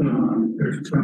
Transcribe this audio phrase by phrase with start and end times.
[0.00, 1.02] Uh, there's, uh,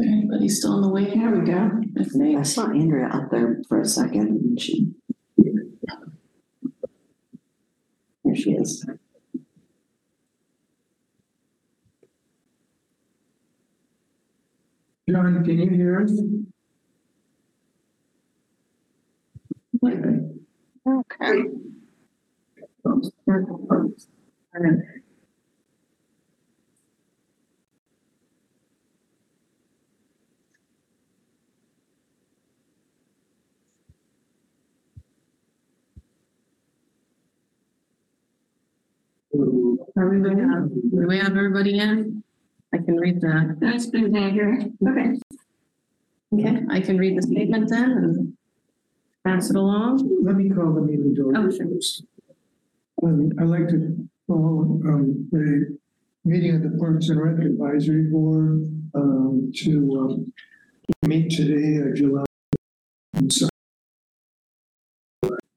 [0.00, 1.04] Anybody still in the way?
[1.06, 1.70] There we go.
[1.98, 2.36] Okay.
[2.36, 4.92] I saw Andrea up there for a second and she.
[8.24, 8.84] There she is.
[15.08, 16.12] John, can you hear us?
[20.86, 21.42] Okay.
[39.98, 42.22] Are we going to, do we have everybody in?
[42.72, 43.56] I can read that.
[43.60, 44.68] That's good, Andrea.
[44.86, 45.18] Okay.
[46.34, 48.36] Okay, I can read the statement then and
[49.24, 50.06] pass it along.
[50.22, 51.66] Let me call the meeting to order Oh, sure.
[53.02, 55.76] Um, I'd like to call, um, the
[56.24, 60.32] meeting of the Parks and Rec Advisory Board, um, to, um,
[61.06, 62.24] meet today, uh, July.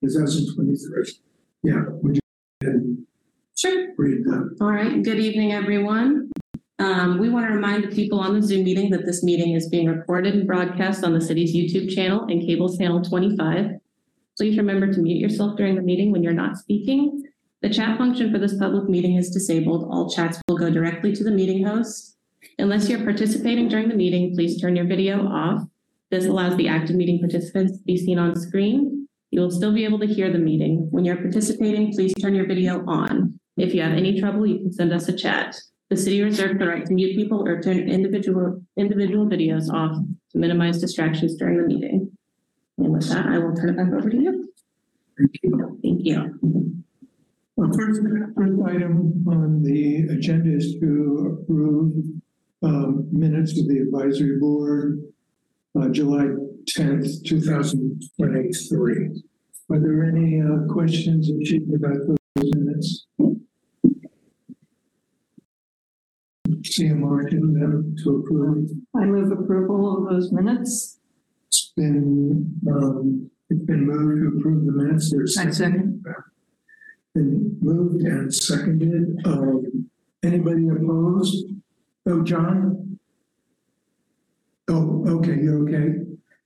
[0.02, 1.08] Is that some twenty-third?
[1.64, 2.22] Yeah, would you
[2.62, 3.06] go ahead and
[3.56, 3.94] Sure.
[3.98, 4.58] read that?
[4.62, 6.32] All right, good evening, everyone.
[6.80, 9.68] Um, we want to remind the people on the Zoom meeting that this meeting is
[9.68, 13.80] being recorded and broadcast on the city's YouTube channel and cable channel twenty-five.
[14.38, 17.24] Please remember to mute yourself during the meeting when you're not speaking.
[17.62, 19.90] The chat function for this public meeting is disabled.
[19.92, 22.16] All chats will go directly to the meeting host.
[22.58, 25.64] Unless you're participating during the meeting, please turn your video off.
[26.10, 29.08] This allows the active meeting participants to be seen on screen.
[29.32, 30.88] You will still be able to hear the meeting.
[30.90, 33.38] When you're participating, please turn your video on.
[33.58, 35.56] If you have any trouble, you can send us a chat.
[35.90, 39.98] The city reserves the right to mute people or turn individual, individual videos off
[40.32, 42.12] to minimize distractions during the meeting.
[42.78, 44.54] And with that, I will turn it back over to you.
[45.18, 45.80] Thank you.
[45.84, 46.80] Thank you.
[47.60, 48.02] Well, first,
[48.38, 51.94] first item on the agenda is to approve
[52.64, 55.02] um, minutes of the advisory board,
[55.78, 56.28] uh, July
[56.68, 59.24] tenth, two thousand twenty-three.
[59.72, 63.08] Are there any uh, questions or issues about those minutes?
[66.64, 68.70] See a motion them to approve.
[68.96, 70.98] I move approval of those minutes.
[71.50, 75.12] It's been, um, it's been moved to approve the minutes.
[75.12, 76.06] There's I second.
[77.16, 79.18] Been moved and seconded.
[79.26, 79.90] Um,
[80.24, 81.48] anybody opposed?
[82.08, 83.00] Oh, John?
[84.70, 85.96] Oh, okay, you're okay?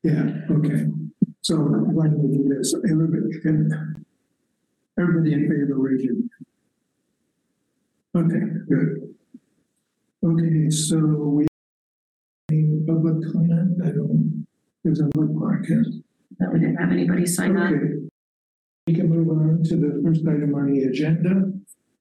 [0.03, 0.85] Yeah, okay.
[1.41, 2.73] So why don't we do this?
[2.89, 4.05] Everybody can,
[4.97, 6.15] everybody in favor, raise your.
[8.15, 9.15] Okay, good.
[10.23, 11.47] Okay, so we,
[12.49, 13.81] any public comment?
[13.83, 14.47] I don't,
[14.85, 15.87] doesn't look like it.
[16.39, 17.71] That we didn't have anybody sign up.
[17.71, 18.12] Okay.
[18.87, 21.51] We can move on to the first item on the agenda,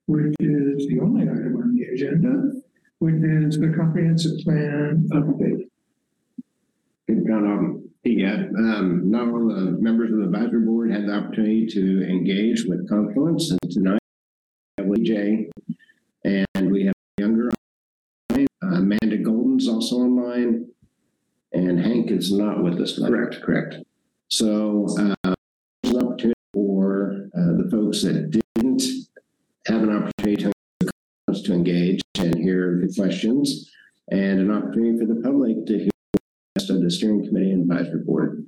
[0.06, 2.50] which is the only item on the agenda,
[2.98, 5.68] which is the comprehensive plan update.
[7.08, 11.14] Good, John, um, yeah, um, not all the members of the advisory board had the
[11.14, 14.00] opportunity to engage with Confluence and tonight
[14.78, 15.50] we have Lee J.
[16.24, 17.50] And we have younger,
[18.30, 18.46] online.
[18.62, 20.66] Uh, Amanda Golden's also online.
[21.52, 22.94] And Hank is not with us.
[22.94, 23.10] tonight.
[23.10, 23.74] Correct, correct.
[24.28, 25.34] So, uh,
[25.82, 28.82] there's an opportunity for, uh, the folks that didn't
[29.66, 33.70] have an opportunity to, to engage and hear the questions
[34.10, 35.90] and an opportunity for the public to hear
[36.56, 38.46] rest of the steering committee and advisory board.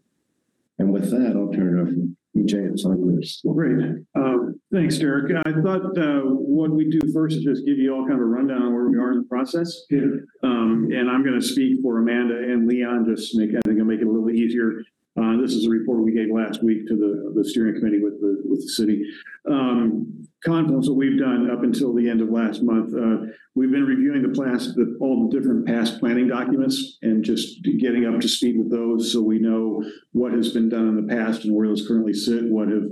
[0.78, 3.22] And with that, I'll turn it over to EJ and Simon.
[3.54, 4.04] Great.
[4.14, 5.32] Um, thanks, Derek.
[5.46, 8.24] I thought, uh, what we'd do first is just give you all kind of a
[8.24, 9.84] rundown on where we are in the process.
[9.88, 10.00] Yeah.
[10.42, 13.78] Um, and I'm going to speak for Amanda and Leon, just to make, I think
[13.78, 14.82] I'll make it a little bit easier.
[15.16, 18.20] Uh, this is a report we gave last week to the, the steering committee with
[18.20, 19.04] the, with the city.
[19.48, 23.86] Um, Confluence, what we've done up until the end of last month, uh, we've been
[23.86, 28.28] reviewing the past, the, all the different past planning documents and just getting up to
[28.28, 29.82] speed with those so we know
[30.12, 32.84] what has been done in the past and where those currently sit, what have,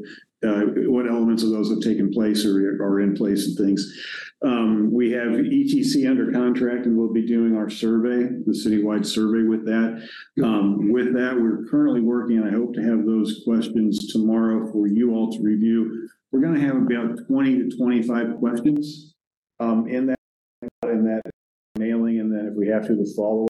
[0.45, 4.01] uh, what elements of those have taken place or are in place and things.
[4.43, 9.47] Um, we have ETC under contract and we'll be doing our survey, the citywide survey
[9.47, 10.09] with that.
[10.43, 14.87] Um, with that, we're currently working, and I hope to have those questions tomorrow for
[14.87, 16.09] you all to review.
[16.33, 19.13] We're gonna have about twenty to twenty-five questions,
[19.61, 20.19] um, in that,
[20.85, 21.21] in that
[21.79, 23.47] mailing, and then if we have to, the follow.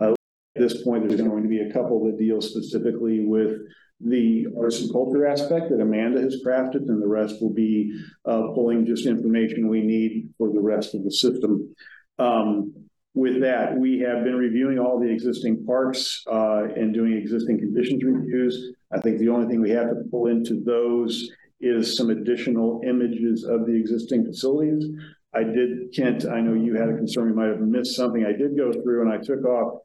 [0.00, 0.12] Uh,
[0.54, 3.58] at this point, there's going to be a couple that deal specifically with
[4.00, 7.92] the arts and culture aspect that Amanda has crafted, and the rest will be,
[8.24, 11.74] uh, pulling just information we need for the rest of the system.
[12.20, 12.72] Um,
[13.12, 18.04] with that, we have been reviewing all the existing parks, uh, and doing existing conditions
[18.04, 18.72] reviews.
[18.92, 21.28] I think the only thing we have to pull into those
[21.60, 24.84] is some additional images of the existing facilities.
[25.34, 28.24] I did, Kent, I know you had a concern, we might have missed something.
[28.24, 29.82] I did go through and I took off,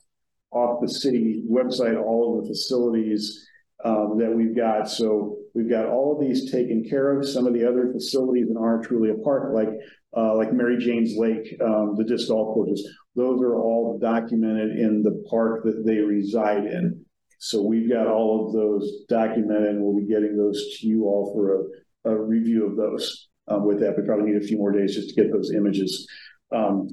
[0.51, 3.47] off the city website, all of the facilities
[3.83, 4.89] um, that we've got.
[4.89, 7.27] So we've got all of these taken care of.
[7.27, 9.69] Some of the other facilities that aren't truly a park, like,
[10.17, 15.03] uh, like Mary Jane's Lake, um, the disc golf courses, those are all documented in
[15.03, 17.04] the park that they reside in.
[17.45, 21.31] So we've got all of those documented and we'll be getting those to you all
[21.31, 21.61] for
[22.09, 23.27] a, a review of those.
[23.47, 26.07] Um, with that, we probably need a few more days just to get those images,
[26.51, 26.89] um,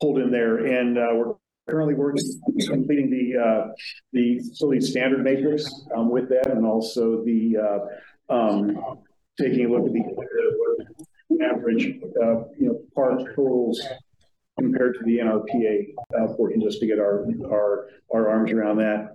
[0.00, 0.66] pulled in there.
[0.66, 1.34] And, uh, we're
[1.70, 2.24] currently working,
[2.66, 3.68] completing the, uh,
[4.12, 8.98] the facility standard matrix, um, with that and also the, uh, um,
[9.40, 13.80] taking a look at the average, uh, you know, park totals
[14.58, 19.14] compared to the NRPA, uh, just to get our, our, our arms around that.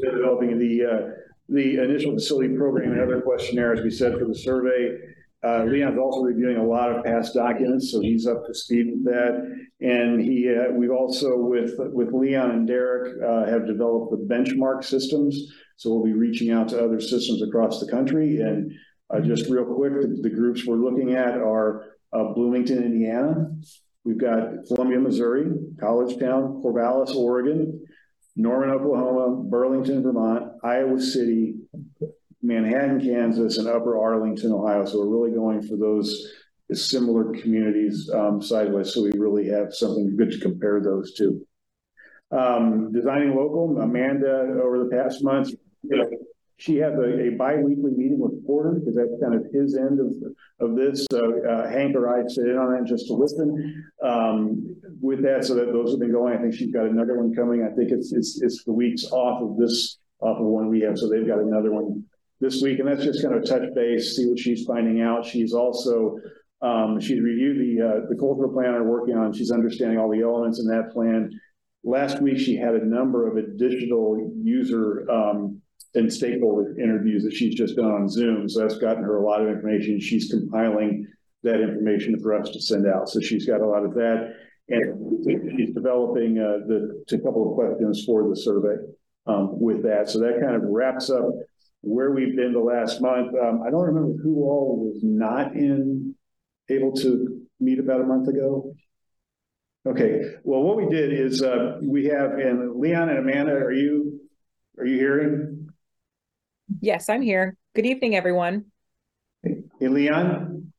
[0.00, 1.10] Developing the, uh,
[1.48, 4.96] the initial facility program and other questionnaires we said for the survey.
[5.44, 9.04] Uh, Leon's also reviewing a lot of past documents, so he's up to speed with
[9.04, 9.66] that.
[9.80, 14.84] And he, uh, we've also with, with Leon and Derek, uh, have developed the benchmark
[14.84, 15.36] systems.
[15.76, 18.40] So we'll be reaching out to other systems across the country.
[18.40, 18.72] And,
[19.10, 23.50] uh, just real quick, the, the groups we're looking at are, uh, Bloomington, Indiana.
[24.04, 25.46] We've got Columbia, Missouri,
[25.78, 27.84] College Town, Corvallis, Oregon,
[28.34, 31.54] Norman, Oklahoma, Burlington, Vermont, Iowa City,
[32.42, 34.84] Manhattan, Kansas, and Upper Arlington, Ohio.
[34.84, 36.32] So we're really going for those
[36.72, 38.92] similar communities um, sideways.
[38.92, 41.46] So we really have something good to compare those to.
[42.32, 45.50] Um, designing local, Amanda, over the past months,
[45.82, 46.10] you know,
[46.56, 50.14] she had a, a bi-weekly meeting with Porter because that's kind of his end of,
[50.60, 51.06] of this.
[51.10, 53.84] So uh, Hank or I sit in on that just to listen.
[54.02, 56.36] Um, with that, so that those have been going.
[56.36, 57.64] I think she's got another one coming.
[57.64, 60.96] I think it's it's it's the weeks off of this off of one we have,
[60.96, 62.04] so they've got another one
[62.40, 65.24] this week, and that's just kind of touch base, see what she's finding out.
[65.24, 66.18] She's also
[66.60, 69.32] um, she's reviewed the uh, the cultural plan I'm working on.
[69.32, 71.30] She's understanding all the elements in that plan.
[71.84, 75.61] Last week, she had a number of additional user um,
[75.94, 78.48] and stakeholder interviews that she's just done on Zoom.
[78.48, 80.00] So that's gotten her a lot of information.
[80.00, 81.06] She's compiling
[81.42, 83.08] that information for us to send out.
[83.08, 84.34] So she's got a lot of that.
[84.68, 88.76] And she's developing uh, the a couple of questions for the survey
[89.26, 90.08] um, with that.
[90.08, 91.26] So that kind of wraps up
[91.82, 93.34] where we've been the last month.
[93.34, 96.14] Um, I don't remember who all was not in
[96.70, 98.72] able to meet about a month ago.
[99.84, 104.20] Okay, well, what we did is uh, we have, and Leon and Amanda, are you
[104.78, 105.61] are you hearing?
[106.82, 107.56] Yes, I'm here.
[107.76, 108.64] Good evening, everyone.
[109.44, 110.72] Hey, Leon?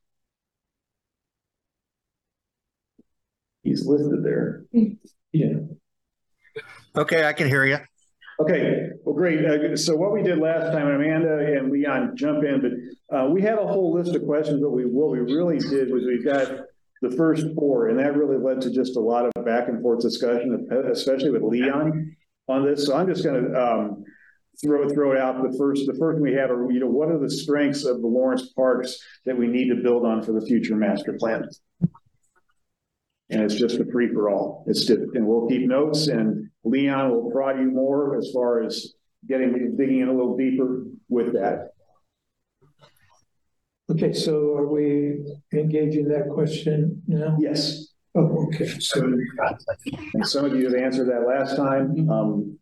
[3.63, 4.65] He's listed there.
[5.31, 5.53] Yeah.
[6.97, 7.77] Okay, I can hear you.
[8.41, 9.45] Okay, well, great.
[9.45, 12.59] Uh, so what we did last time, Amanda and Leon jump in,
[13.09, 14.59] but uh, we had a whole list of questions.
[14.61, 16.49] But we what we really did was we got
[17.01, 20.01] the first four, and that really led to just a lot of back and forth
[20.01, 22.13] discussion, especially with Leon
[22.49, 22.85] on this.
[22.85, 24.03] So I'm just going to um,
[24.61, 25.41] throw throw it out.
[25.41, 28.07] The first the first we have are you know what are the strengths of the
[28.07, 31.47] Lawrence parks that we need to build on for the future master plan.
[33.29, 34.63] And it's just a free for all.
[34.67, 38.93] It's just, and we'll keep notes and Leon will prod you more as far as
[39.27, 41.69] getting digging in a little deeper with that.
[43.89, 45.17] Okay, so are we
[45.53, 47.37] engaging that question now?
[47.39, 47.87] Yes.
[48.15, 49.01] Oh, okay, so,
[50.13, 52.09] And some of you have answered that last time.
[52.09, 52.59] Um,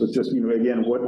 [0.00, 1.02] so it's just, you know, again, what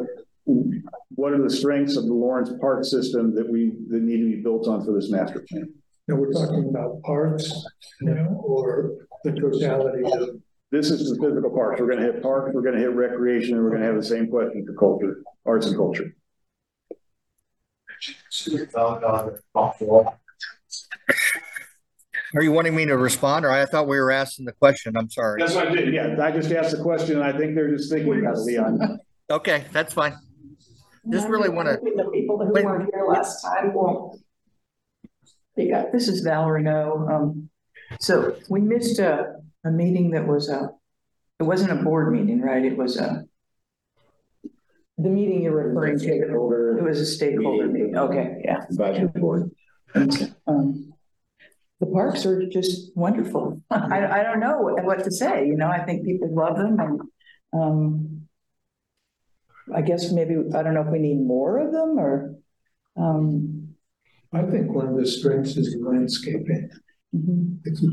[1.14, 4.42] what are the strengths of the Lawrence Park system that we that need to be
[4.42, 5.72] built on for this master plan?
[6.08, 7.50] now we're talking about parks,
[8.02, 11.80] you know, or the totality of, This is the physical parks.
[11.80, 14.66] We're gonna hit parks, we're gonna hit recreation, and we're gonna have the same question
[14.66, 16.14] for culture, arts and culture.
[22.34, 24.96] Are you wanting me to respond or I thought we were asking the question?
[24.96, 25.40] I'm sorry.
[25.40, 25.92] That's what I did.
[25.92, 28.98] Yeah, I just asked the question, and I think they're just thinking about it, Leon.
[29.30, 30.14] Okay, that's fine.
[31.10, 32.64] Just really want to, The people who Wait.
[32.64, 34.20] weren't here last time won't.
[35.52, 35.92] Speak up.
[35.92, 37.06] This is Valerie No.
[37.10, 37.50] Um,
[38.00, 39.34] so we missed a,
[39.64, 40.70] a meeting that was a,
[41.38, 42.64] it wasn't a board meeting, right?
[42.64, 43.24] It was a,
[44.96, 46.78] the meeting you're referring to.
[46.78, 47.96] It was a stakeholder meeting.
[47.96, 48.64] Okay, yeah.
[48.70, 49.50] Advisory board.
[50.46, 50.91] Um,
[51.82, 53.60] the parks are just wonderful.
[53.70, 56.78] I, I don't know what, what to say, you know, I think people love them
[56.78, 57.00] and,
[57.52, 58.28] um,
[59.74, 62.36] I guess maybe, I don't know if we need more of them or,
[62.96, 63.74] um,
[64.32, 66.70] I think one of the strengths is landscaping.
[67.14, 67.58] mhm.
[67.64, 67.84] It's,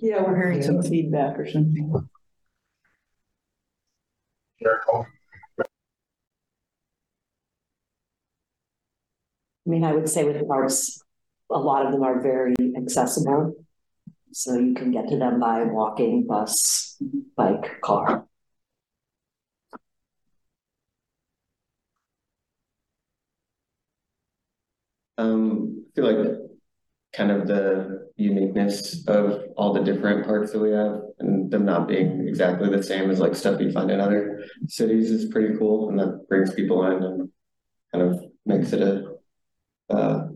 [0.00, 2.08] yeah, we're hearing some feedback or something.
[9.68, 10.98] I mean, I would say with parks,
[11.50, 13.52] a lot of them are very accessible.
[14.32, 16.96] So you can get to them by walking, bus,
[17.36, 18.24] bike, car.
[25.18, 26.38] Um, I feel like
[27.12, 31.88] kind of the uniqueness of all the different parks that we have and them not
[31.88, 35.90] being exactly the same as like stuff you find in other cities is pretty cool
[35.90, 37.30] and that brings people in and
[37.92, 39.07] kind of makes it a
[39.90, 40.28] uh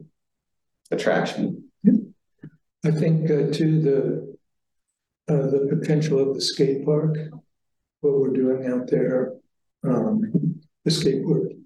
[0.90, 1.64] attraction.
[2.85, 7.16] I think uh, too, the, uh, the potential of the skate park,
[8.00, 9.35] what we're doing out there,
[9.85, 11.56] um, the skateboard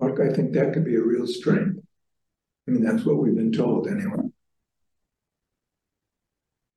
[0.00, 1.78] park, I think that could be a real strength.
[2.66, 4.22] I mean, that's what we've been told anyway.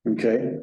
[0.08, 0.56] Okay,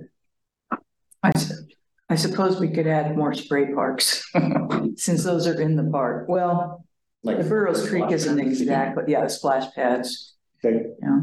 [2.08, 4.30] I suppose we could add more spray parks,
[4.96, 6.28] since those are in the park.
[6.28, 6.84] Well,
[7.22, 10.86] Like the Burroughs Creek isn't exact, but yeah, the splash pads, okay.
[11.02, 11.20] yeah.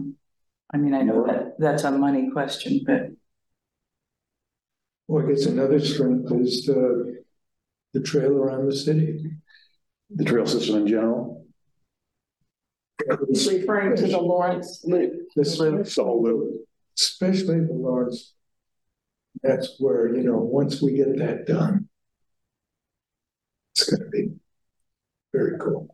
[0.73, 3.11] I mean, I know that, that's a money question, but
[5.07, 7.23] Well, I guess another strength is the,
[7.93, 9.31] the trail around the city.
[10.09, 11.45] The trail system in general.
[13.29, 15.13] It's Referring to the Lawrence Loop.
[15.35, 16.65] This- So, loop.
[16.97, 18.33] Especially the Lawrence.
[19.41, 21.89] That's where, you know, once we get that done.
[23.75, 24.32] It's gonna be
[25.33, 25.87] very cool.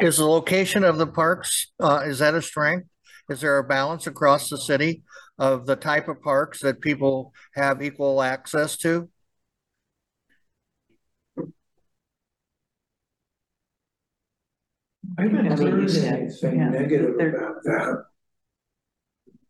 [0.00, 2.88] Is the location of the parks, uh, is that a strength?
[3.28, 5.02] Is there a balance across the city
[5.38, 9.08] of the type of parks that people have equal access to?
[15.18, 16.68] I haven't I heard anything yeah.
[16.68, 18.04] negative There- about that.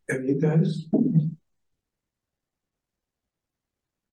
[0.09, 0.85] Have you guys?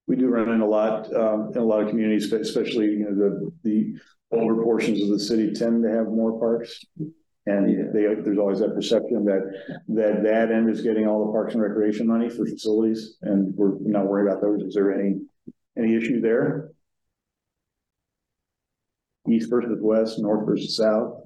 [0.08, 3.14] We do run in a lot, um, in a lot of communities, especially, you know,
[3.14, 3.94] the, the
[4.32, 6.84] older portions of the city tend to have more parks.
[7.46, 9.42] And they, there's always that perception that,
[9.88, 13.78] that that end is getting all the parks and recreation money for facilities, and we're
[13.80, 14.62] not worried about those.
[14.62, 15.20] Is there any,
[15.78, 16.72] any issue there?
[19.30, 21.20] East versus west, north versus south?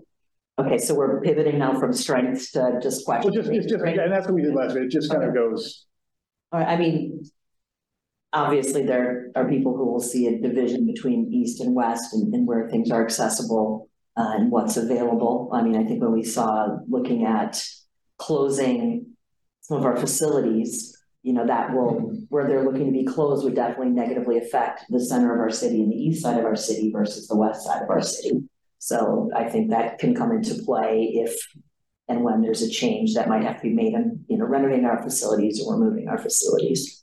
[0.59, 3.47] Okay, so we're pivoting now from strengths to just Well, questions.
[3.47, 4.85] just, it's just, and that's what we did last week.
[4.85, 5.87] It just kind of goes,
[6.53, 7.25] All right, I mean,
[8.33, 12.47] obviously, there are people who will see a division between east and west and, and
[12.47, 15.51] where things are accessible uh, and what's available.
[15.53, 17.63] I mean, I think when we saw looking at
[18.19, 19.07] closing
[19.61, 23.55] some of our facilities, you know, that will, where they're looking to be closed would
[23.55, 26.91] definitely negatively affect the center of our city and the east side of our city
[26.93, 28.43] versus the west side of our city.
[28.79, 31.37] So I think that can come into play if
[32.09, 34.85] and when there's a change that might have to be made in, you know, renovating
[34.85, 37.02] our facilities or moving our facilities.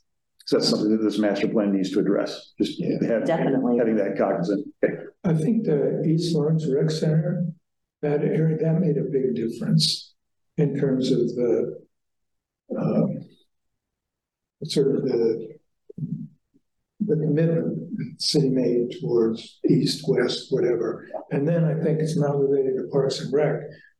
[0.50, 3.78] So that's something that this master plan needs to address, just have- Definitely.
[3.78, 4.66] having that cognizant.
[4.84, 4.94] Okay.
[5.22, 7.46] I think the East Lawrence Rec Center,
[8.02, 10.12] that area, that made a big difference
[10.56, 11.78] in terms of the
[12.76, 13.20] um,
[14.64, 15.50] sort of the
[17.06, 21.06] the commitment the city made towards east, west, whatever.
[21.30, 23.54] And then I think it's not related to Parks and Rec,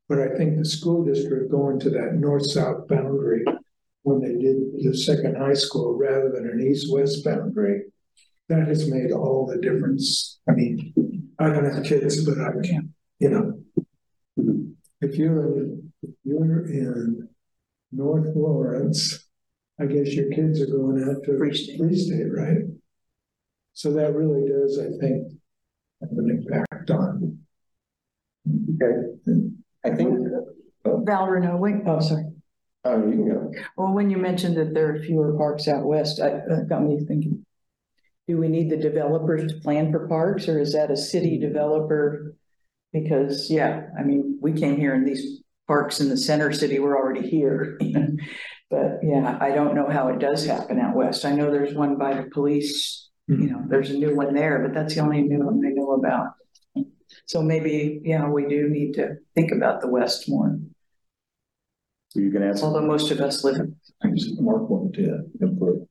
[0.09, 3.45] but I think the school district going to that north-south boundary
[4.02, 7.83] when they did the second high school rather than an east-west boundary,
[8.49, 10.40] that has made all the difference.
[10.49, 10.92] I mean,
[11.38, 13.61] I don't have kids, but I can, you know.
[15.00, 17.28] If you're in, if you're in
[17.92, 19.28] North Lawrence,
[19.80, 21.78] I guess your kids are going out to Free State.
[21.78, 22.64] Free State, right?
[23.73, 25.33] So that really does, I think,
[26.00, 27.38] have an impact on.
[28.75, 28.95] Okay.
[29.85, 30.19] I think,
[30.85, 32.25] Val Renault, wait, oh, sorry.
[32.85, 33.53] Oh, you can go.
[33.77, 36.99] Well, when you mentioned that there are fewer parks out west, I, that got me
[37.07, 37.45] thinking.
[38.29, 42.37] Do we need the developers to plan for parks or is that a city developer?
[42.93, 46.97] Because, yeah, I mean, we came here and these parks in the center city were
[46.97, 47.79] already here.
[48.71, 51.25] But yeah, I don't know how it does happen out west.
[51.25, 54.73] I know there's one by the police, you know, there's a new one there, but
[54.73, 56.29] that's the only new one I know about.
[57.27, 60.57] So maybe, yeah, we do need to think about the west more,
[62.14, 62.62] you can ask.
[62.62, 63.76] although most of us live in
[64.40, 65.87] Mark wanted to input.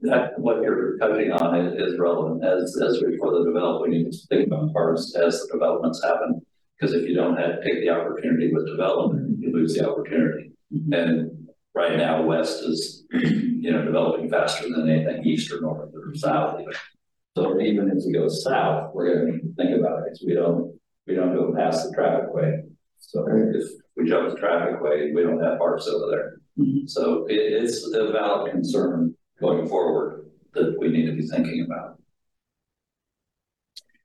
[0.00, 4.10] that what you're touching on is, is relevant as, as we further develop, we need
[4.10, 6.40] to think about parks as the developments happen.
[6.78, 10.52] Because if you don't have, take the opportunity with development, you lose the opportunity.
[10.74, 10.92] Mm-hmm.
[10.94, 16.14] And right now, west is, you know, developing faster than anything east or north or
[16.14, 16.72] south even.
[17.36, 20.34] So even if we go south, we're gonna need to think about it, because we
[20.34, 20.74] don't,
[21.06, 22.62] we don't go past the traffic way.
[22.98, 26.40] So if we jump the traffic way, we don't have parks over there.
[26.58, 26.88] Mhm.
[26.88, 30.26] So it, it's a valid concern going forward.
[30.52, 31.96] that we need to be thinking about.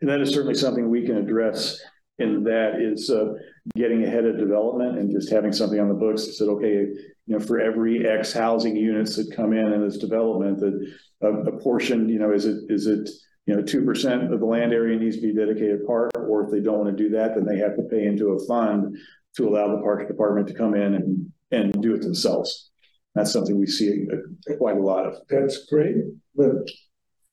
[0.01, 1.82] And that is certainly something we can address
[2.20, 3.34] and that is uh,
[3.75, 6.86] getting ahead of development and just having something on the books that said, okay,
[7.25, 11.27] you know, for every X housing units that come in in this development, that a,
[11.27, 13.10] a portion, you know, is it, is it,
[13.48, 16.51] you know, two percent of the land area needs to be dedicated park, or if
[16.51, 18.96] they don't want to do that, then they have to pay into a fund
[19.38, 22.72] to allow the park department to come in and, and do it themselves.
[23.13, 25.15] That's something we see uh, quite a lot of.
[25.30, 25.96] That's great,
[26.36, 26.51] but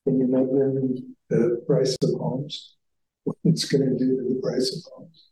[0.04, 2.76] can you make them the price of homes?
[3.24, 5.28] What it's gonna do to the price of homes,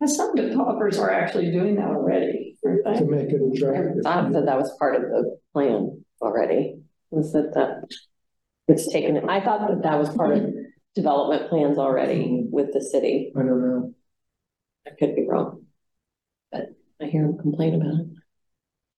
[0.00, 2.56] And some developers are actually doing that already.
[2.64, 4.04] aren't to make it attractive.
[4.06, 7.84] I thought that that was part of the plan already, was that that
[8.68, 10.54] it's taken, I thought that that was part of
[10.94, 13.32] development plans already with the city.
[13.36, 13.94] I don't know.
[14.86, 15.66] I could be wrong.
[16.50, 18.06] But I hear them complain about it.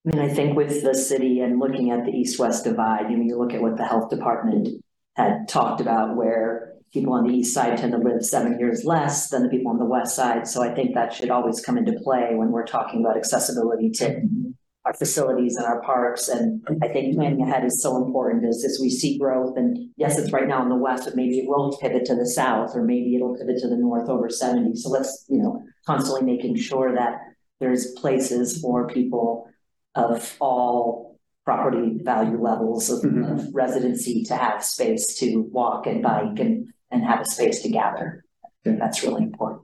[0.05, 3.25] I mean, I think with the city and looking at the east-west divide, you know,
[3.25, 4.83] you look at what the health department
[5.15, 9.29] had talked about where people on the east side tend to live seven years less
[9.29, 10.47] than the people on the west side.
[10.47, 14.05] So I think that should always come into play when we're talking about accessibility to
[14.05, 14.51] mm-hmm.
[14.85, 16.29] Our facilities and our parks.
[16.29, 19.57] And I think planning ahead is so important as, as we see growth.
[19.57, 22.27] And yes, it's right now in the west, but maybe it will pivot to the
[22.27, 24.75] south, or maybe it'll pivot to the north over seventy.
[24.75, 27.21] So let's, you know, constantly making sure that
[27.61, 29.49] there's places for people
[29.95, 33.33] of all property value levels of, Mhm.
[33.33, 37.69] of residency to have space to walk and bike and, and have a space to
[37.69, 38.25] gather.
[38.45, 39.63] I think that's really important.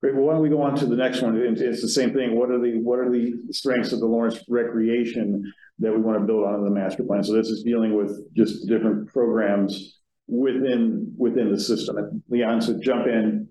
[0.00, 1.36] Great, well, why don't we go on to the next one?
[1.36, 2.36] It's, it's the same thing.
[2.36, 6.24] What are the, what are the strengths of the Lawrence recreation that we want to
[6.24, 7.24] build on in the master plan?
[7.24, 11.96] So this is dealing with just different programs within, within the system.
[11.96, 13.48] And Leon, so jump in.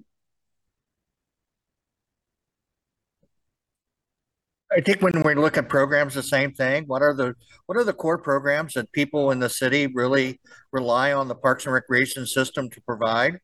[4.71, 6.85] I think when we look at programs, the same thing.
[6.87, 10.39] What are the, what are the core programs that people in the city really
[10.71, 13.39] rely on the Parks and Recreation system to provide?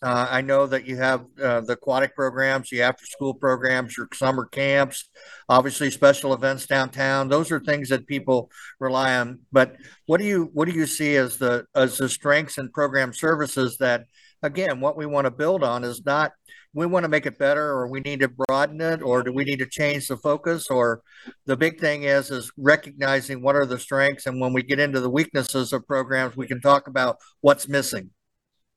[0.00, 4.46] Uh, I know that you have, uh, the aquatic programs, the after-school programs, your summer
[4.46, 5.10] camps,
[5.48, 7.28] obviously special events downtown.
[7.28, 9.40] Those are things that people rely on.
[9.50, 13.12] But what do you, what do you see as the, as the strengths and program
[13.12, 14.04] services that,
[14.40, 16.30] again, what we want to build on is not
[16.74, 19.44] we want to make it better or we need to broaden it or do we
[19.44, 21.02] need to change the focus or
[21.46, 25.00] the big thing is is recognizing what are the strengths and when we get into
[25.00, 28.10] the weaknesses of programs we can talk about what's missing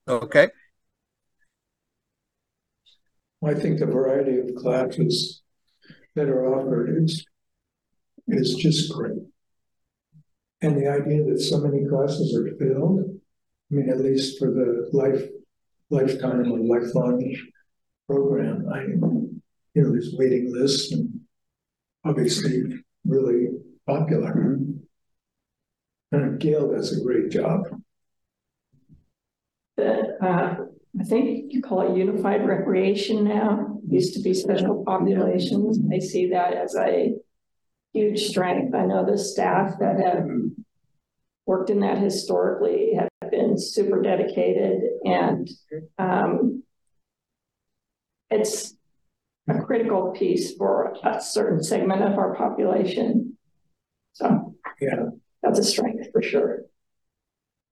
[0.08, 0.48] okay
[3.44, 5.42] I think the variety of classes
[6.14, 7.24] that are offered is,
[8.28, 9.18] is just great.
[10.60, 13.00] And the idea that so many classes are filled,
[13.70, 15.22] I mean, at least for the life,
[15.90, 17.34] lifetime or lifelong
[18.08, 21.20] program, I, you know, there's waiting lists and
[22.04, 22.62] obviously
[23.04, 23.48] really
[23.86, 24.58] popular.
[26.12, 27.62] And Gail does a great job.
[29.76, 30.64] That, uh,
[31.00, 35.78] I think you call it unified recreation now, used to be special populations.
[35.92, 37.14] I see that as a
[37.94, 38.74] huge strength.
[38.74, 40.26] I know the staff that have
[41.46, 45.48] worked in that historically have been super dedicated and,
[45.98, 46.62] um,
[48.30, 48.74] it's
[49.48, 53.36] a critical piece for a certain segment of our population.
[54.12, 54.54] So.
[54.80, 55.06] Yeah.
[55.42, 56.62] That's a strength for sure.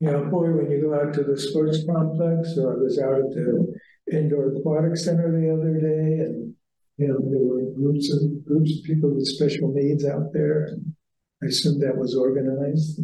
[0.00, 3.20] You know, boy, when you go out to the sports complex, or I was out
[3.20, 3.74] at the
[4.10, 6.54] indoor aquatic center the other day, and
[6.96, 10.94] you know, there were groups of groups of people with special needs out there, and
[11.42, 13.00] I assume that was organized.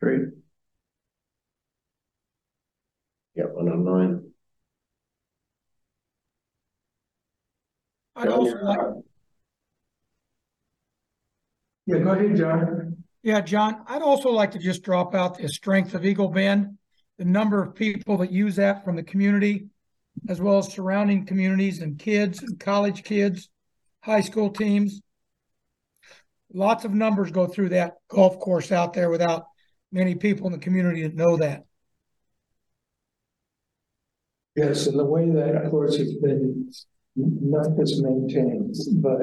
[0.00, 0.30] Great.
[3.34, 4.32] Yeah, one on nine.
[8.16, 8.78] I'd also like,
[11.86, 12.89] Yeah, go ahead, John.
[13.22, 16.78] Yeah, John, I'd also like to just drop out the strength of Eagle Bend,
[17.18, 19.68] the number of people that use that from the community,
[20.28, 23.48] as well as surrounding communities and kids and college kids,
[24.02, 25.02] high school teams.
[26.52, 29.44] Lots of numbers go through that golf course out there without
[29.92, 31.64] many people in the community that know that.
[34.56, 36.70] Yes, and the way that course has been
[37.16, 39.20] not just maintained, but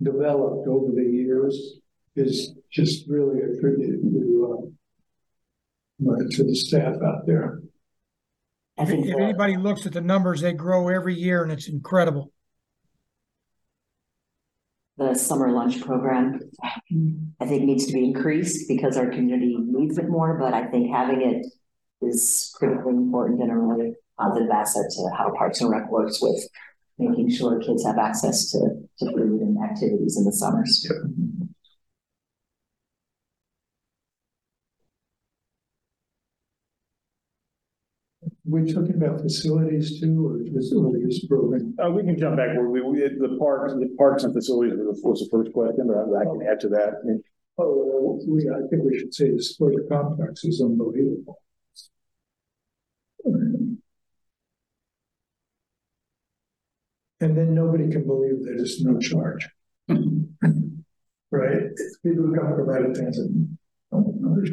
[0.00, 1.78] developed over the years
[2.16, 4.72] is just really a tribute to
[6.06, 7.60] uh, uh, to the staff out there.
[8.78, 11.68] I think If the- anybody looks at the numbers, they grow every year and it's
[11.68, 12.32] incredible.
[14.98, 16.38] the summer lunch program,
[17.40, 20.90] I think needs to be increased because our community needs it more, but I think
[20.94, 21.46] having it
[22.06, 26.46] is critically important and a really positive asset to how Parks and Rec works with
[26.98, 28.58] making sure kids have access to,
[28.98, 30.86] to food and activities in the summers.
[38.52, 41.74] We're talking about facilities too, or facilities program?
[41.82, 45.00] Uh, we can jump back where we, we, the parks, the parks and facilities was
[45.00, 46.94] the- was the first question, but I I can add to that.
[47.58, 51.38] Oh, we, I think we should say the sport complex is unbelievable.
[53.24, 53.78] And
[57.38, 59.48] then nobody can believe that it's no charge.
[61.34, 61.62] Right?
[62.04, 63.22] People come from out of town say,
[63.90, 64.50] "Oh, no, there's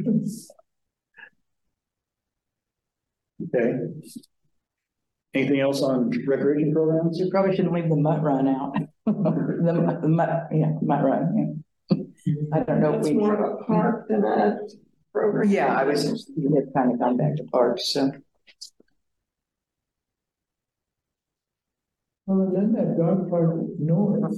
[3.43, 3.73] Okay.
[5.33, 7.19] Anything else on recreation programs?
[7.19, 8.75] You probably shouldn't leave the mutt run out.
[9.05, 11.95] The, the mutt, yeah, mutt run, yeah.
[12.53, 13.13] I don't know if we.
[13.13, 14.59] more of a park than a
[15.11, 15.49] program.
[15.49, 18.11] Yeah, I was, we had kind of gone back to parks, so.
[22.25, 24.37] Well, and then that dog park north,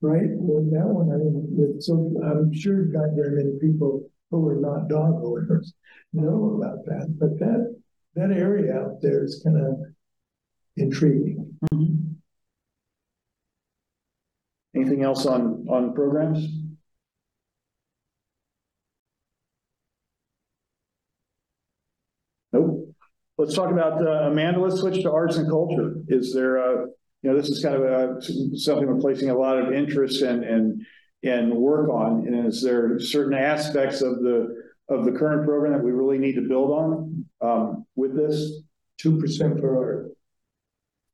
[0.00, 0.30] right?
[0.32, 4.56] Well, that one, I mean, it's so, I'm sure not very many people who are
[4.56, 5.74] not dog owners
[6.12, 7.76] know about that, but that,
[8.16, 9.78] that area out there is kind of
[10.76, 11.50] intriguing.
[14.74, 16.46] Anything else on, on programs?
[22.52, 22.94] Nope.
[23.36, 25.96] Let's talk about, uh, Amanda, let's switch to arts and culture.
[26.08, 26.86] Is there a,
[27.22, 28.22] you know, this is kind of a,
[28.56, 30.86] something we're placing a lot of interest and, and,
[31.22, 32.26] and work on.
[32.26, 36.34] And is there certain aspects of the, of the current program that we really need
[36.34, 38.62] to build on, um, with this?
[38.98, 40.10] Two percent for art.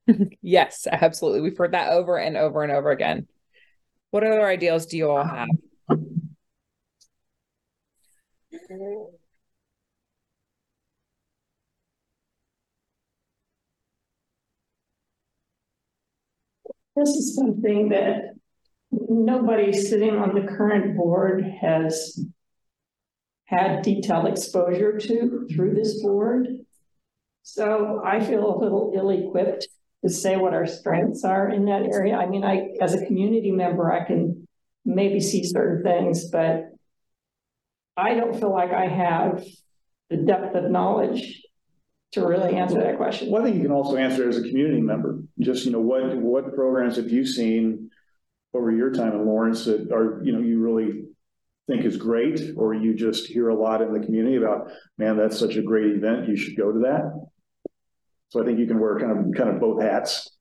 [0.42, 1.40] Yes, absolutely.
[1.40, 3.28] We've heard that over and over and over again.
[4.10, 5.48] What other ideals do you all have?
[16.96, 18.34] This is something that
[18.90, 22.18] nobody sitting on the current board has
[23.50, 26.46] had detailed exposure to through this board.
[27.42, 29.66] So I feel a little ill-equipped
[30.04, 32.16] to say what our strengths are in that area.
[32.16, 34.46] I mean, I, as a community member, I can
[34.84, 36.66] maybe see certain things, but
[37.96, 39.44] I don't feel like I have
[40.10, 41.42] the depth of knowledge
[42.12, 43.30] to really answer that question.
[43.30, 46.54] One thing you can also answer as a community member, just, you know, what, what
[46.54, 47.90] programs have you seen
[48.54, 51.09] over your time in Lawrence that are, you know, you really
[51.66, 55.38] think is great, or you just hear a lot in the community about, man, that's
[55.38, 57.28] such a great event, you should go to that.
[58.30, 60.36] So I think you can wear kind of, kind of both hats.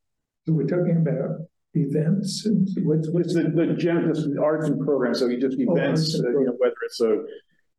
[0.47, 5.19] So we're talking about events and what's, what's It's the, the Genesis arts and programs,
[5.19, 7.23] so you just Oh, events, and uh, you know, whether it's a,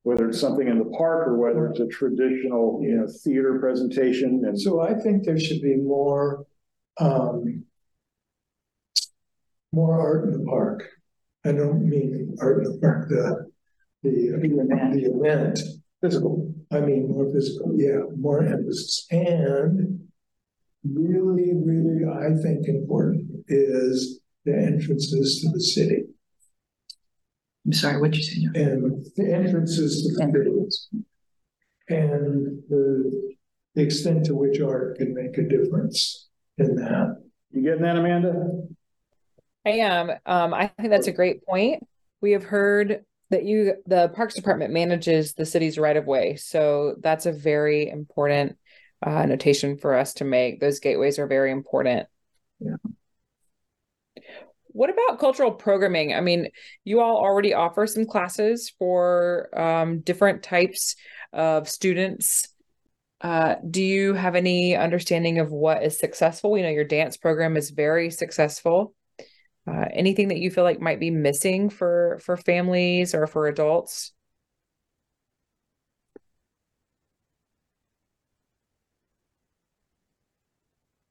[0.03, 4.45] whether it's something in the park or whether it's a traditional, you know, theater presentation
[4.47, 4.59] and.
[4.61, 6.47] So I think there should be more,
[6.99, 7.65] um,
[9.73, 10.89] more art in the park.
[11.45, 13.51] I don't mean art in the park, the,
[14.03, 15.59] the, the event,
[16.01, 16.53] physical.
[16.73, 19.07] I mean, more physical, yeah, more emphasis.
[19.11, 20.09] And
[20.85, 26.05] really, really, I think important is the entrances to the city.
[27.67, 28.41] I'm sorry, what'd you say?
[28.41, 28.51] Joe?
[28.55, 31.05] And the entrances to the city.
[31.89, 33.31] And the
[33.75, 37.23] the extent to which art can make a difference in that.
[37.51, 38.63] You getting that, Amanda?
[39.67, 40.11] I am.
[40.27, 41.87] Um, I think that's a great point.
[42.21, 46.37] We have heard that you, the Parks Department manages the city's right of way.
[46.37, 48.57] So that's a very important
[49.05, 50.61] uh, notation for us to make.
[50.61, 52.09] Those gateways are very important.
[52.59, 52.77] Yeah.
[54.73, 56.15] What about cultural programming?
[56.15, 56.49] I mean,
[56.85, 60.97] you all already offer some classes for um, different types
[61.33, 62.49] of students.
[63.21, 66.53] Uh, do you have any understanding of what is successful?
[66.53, 68.95] We know your dance program is very successful.
[69.71, 74.13] Uh, anything that you feel like might be missing for for families or for adults?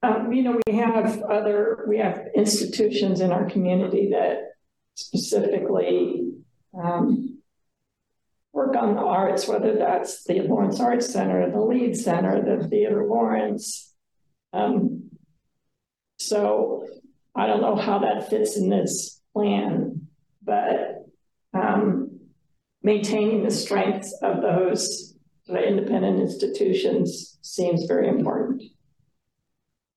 [0.01, 4.53] Um, you know, we have other, we have institutions in our community that
[4.95, 6.31] specifically
[6.73, 7.39] um,
[8.53, 13.05] work on the arts, whether that's the Lawrence Arts Center, the Lied Center, the Theater
[13.05, 13.93] Lawrence.
[14.53, 15.09] Um,
[16.17, 16.87] so
[17.39, 20.07] I don't know how that fits in this plan,
[20.43, 21.05] but
[21.53, 22.19] um,
[22.83, 25.15] maintaining the strength of those
[25.47, 28.61] independent institutions seems very important.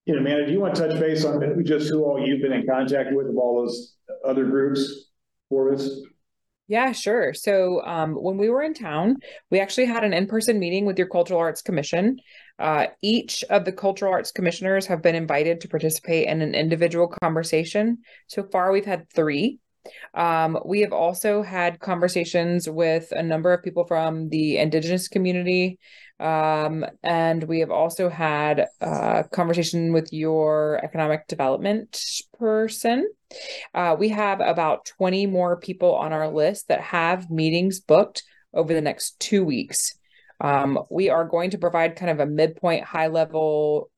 [0.07, 2.52] You know, Amanda, do you want to touch base on just who all you've been
[2.52, 5.11] in contact with of all those other groups
[5.48, 5.90] for us?
[6.72, 7.35] Yeah, sure.
[7.35, 9.18] So um, when we were in town,
[9.50, 12.16] we actually had an in-person meeting with your Cultural Arts Commission.
[12.58, 17.12] Uh, each of the Cultural Arts Commissioners have been invited to participate in an individual
[17.22, 17.98] conversation.
[18.26, 19.58] So far, we've had three.
[20.14, 25.79] Um, we have also had conversations with a number of people from the indigenous community.
[26.21, 32.01] Um, and we have also had a conversation with your economic development
[32.38, 33.11] person.
[33.75, 38.23] Uh, we have about 20 more people on our list that have meetings booked
[38.55, 39.97] over the next two weeks.
[40.40, 43.90] Um, we are going to provide kind of a midpoint high level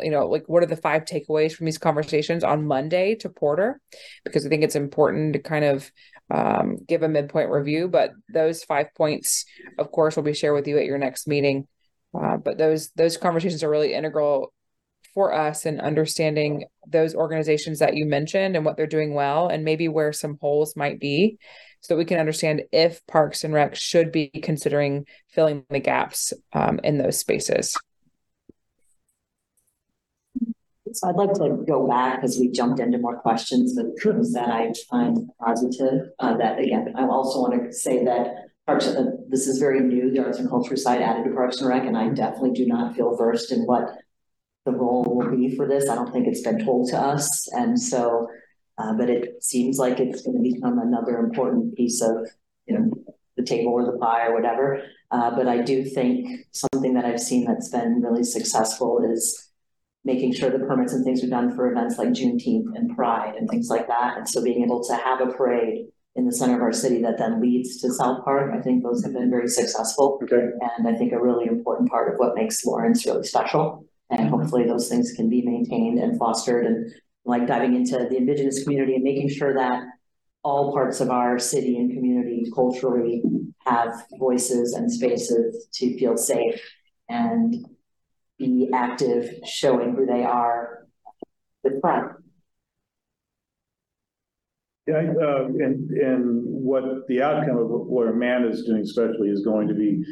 [0.00, 3.80] you know, like what are the five takeaways from these conversations on Monday to Porter?
[4.24, 5.90] Because I think it's important to kind of
[6.30, 7.88] um, give a midpoint review.
[7.88, 9.44] But those five points,
[9.78, 11.66] of course, will be shared with you at your next meeting.
[12.14, 14.52] Uh, but those those conversations are really integral
[15.14, 19.64] for us in understanding those organizations that you mentioned and what they're doing well, and
[19.64, 21.38] maybe where some holes might be,
[21.80, 26.32] so that we can understand if Parks and Rec should be considering filling the gaps
[26.52, 27.76] um, in those spaces.
[30.94, 34.48] So I'd like to go back because we jumped into more questions, but things that
[34.48, 36.10] I find positive.
[36.18, 40.10] Uh, that again, I also want to say that Parks, uh, this is very new,
[40.10, 42.94] the arts and culture side added to Parks and Rec, and I definitely do not
[42.94, 43.98] feel versed in what
[44.64, 45.88] the role will be for this.
[45.88, 47.48] I don't think it's been told to us.
[47.52, 48.28] And so,
[48.78, 52.28] uh, but it seems like it's going to become another important piece of,
[52.66, 52.92] you know,
[53.36, 54.82] the table or the pie or whatever.
[55.10, 59.50] Uh, but I do think something that I've seen that's been really successful is
[60.04, 63.48] making sure the permits and things are done for events like Juneteenth and Pride and
[63.48, 64.16] things like that.
[64.16, 65.86] And so being able to have a parade
[66.16, 69.02] in the center of our city that then leads to South Park, I think those
[69.04, 70.18] have been very successful.
[70.22, 70.48] Okay.
[70.76, 73.86] And I think a really important part of what makes Lawrence really special.
[74.10, 76.92] And hopefully those things can be maintained and fostered and
[77.24, 79.84] like diving into the indigenous community and making sure that
[80.42, 83.22] all parts of our city and community culturally
[83.64, 86.60] have voices and spaces to feel safe
[87.08, 87.54] and
[88.42, 90.86] be active, showing who they are
[91.62, 92.12] with front.
[94.86, 99.68] Yeah, uh, and, and what the outcome of what Amanda is doing especially is going
[99.68, 100.02] to be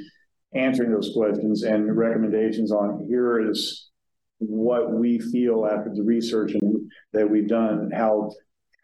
[0.55, 3.91] answering those questions and recommendations on here is
[4.39, 8.31] what we feel after the research and that we've done, how,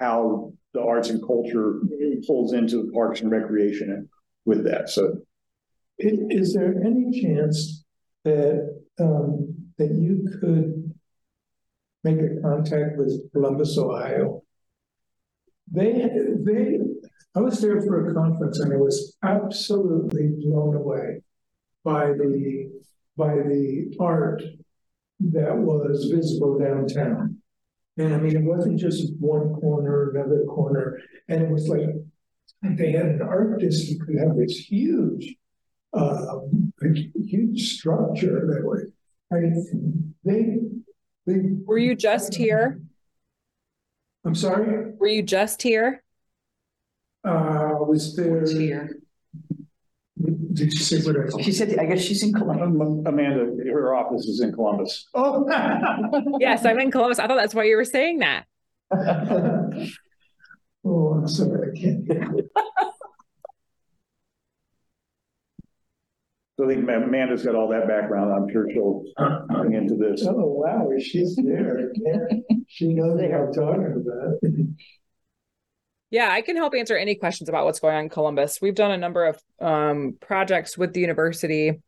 [0.00, 1.80] how the arts and culture
[2.26, 4.08] pulls into the parks and recreation
[4.44, 4.90] with that.
[4.90, 5.02] So
[5.98, 7.84] Is, is there any chance
[8.24, 10.94] that, um, that you could
[12.04, 14.42] make a contact with Columbus, Ohio?
[15.70, 15.92] They,
[16.44, 16.78] they,
[17.34, 21.22] I was there for a conference and I was absolutely blown away
[21.84, 22.70] by the,
[23.16, 24.42] by the art
[25.20, 27.38] that was visible downtown.
[27.98, 31.88] And I mean, it wasn't just one corner, another corner, and it was like
[32.62, 35.34] they had an art district that had this huge,
[35.94, 36.72] um,
[37.24, 38.85] huge structure that was.
[39.32, 39.36] I
[40.24, 40.58] they,
[41.26, 41.34] they.
[41.64, 42.80] Were you just here?
[44.24, 44.92] I'm sorry.
[44.98, 46.02] Were you just here?
[47.24, 48.46] Uh, was there?
[48.46, 48.98] Here.
[50.52, 51.42] Did you say what I?
[51.42, 52.62] She said, I guess she's in Columbus.
[52.62, 55.06] Um, Amanda, her office is in Columbus.
[55.14, 55.44] Oh.
[56.40, 57.18] Yes, I'm in Columbus.
[57.18, 58.46] I thought that's why you were saying that.
[60.88, 62.06] Oh, I'm sorry, I can't.
[62.06, 62.48] hear you.
[66.56, 68.32] So I think Amanda's got all that background.
[68.32, 69.04] I'm sure she'll
[69.48, 70.26] bring into this.
[70.26, 71.90] Oh, wow, she's there.
[71.94, 74.70] Yeah, She knows what I'm talking about.
[76.10, 78.60] Yeah, I can help answer any questions about what's going on in Columbus.
[78.62, 81.82] We've done a number of um, projects with the university,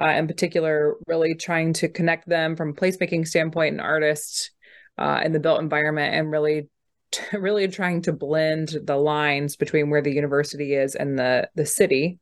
[0.00, 4.50] uh, in particular, really trying to connect them from a placemaking standpoint and artists
[4.98, 6.68] uh, in the built environment, and really,
[7.32, 12.20] really trying to blend the lines between where the university is and the the city,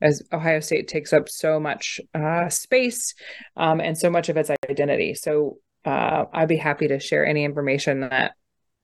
[0.00, 3.14] as Ohio State takes up so much uh, space
[3.56, 5.14] um, and so much of its identity.
[5.14, 8.32] So uh, I'd be happy to share any information that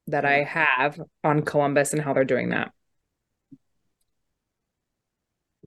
[0.09, 2.71] that I have on Columbus and how they're doing that.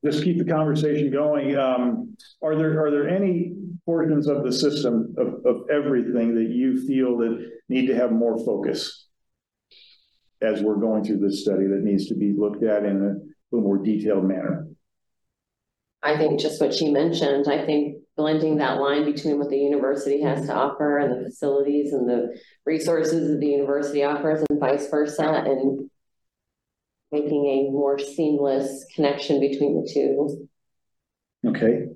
[0.06, 1.58] Just keep the conversation going.
[1.58, 3.54] Um, are there, are there any
[3.86, 8.38] portions of the system of, of everything that you feel that need to have more
[8.46, 9.08] focus?
[10.42, 13.16] As we're going through this study that needs to be looked at in a
[13.52, 14.69] little more detailed manner?
[16.02, 20.22] I think just what she mentioned, I think blending that line between what the university
[20.22, 24.90] has to offer and the facilities and the resources that the university offers and vice
[24.90, 25.90] versa and
[27.12, 30.48] making a more seamless connection between the two.
[31.46, 31.88] Okay,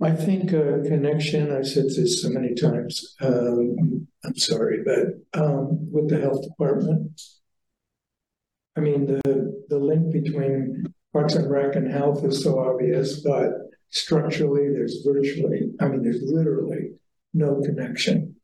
[0.00, 5.90] I think a connection, I've said this so many times, um, I'm sorry, but, um,
[5.90, 7.20] with the health department.
[8.76, 13.50] I mean, the, the link between Parks and Rec and health is so obvious, but
[13.90, 16.92] structurally, there's virtually, I mean, there's literally
[17.34, 18.36] no connection.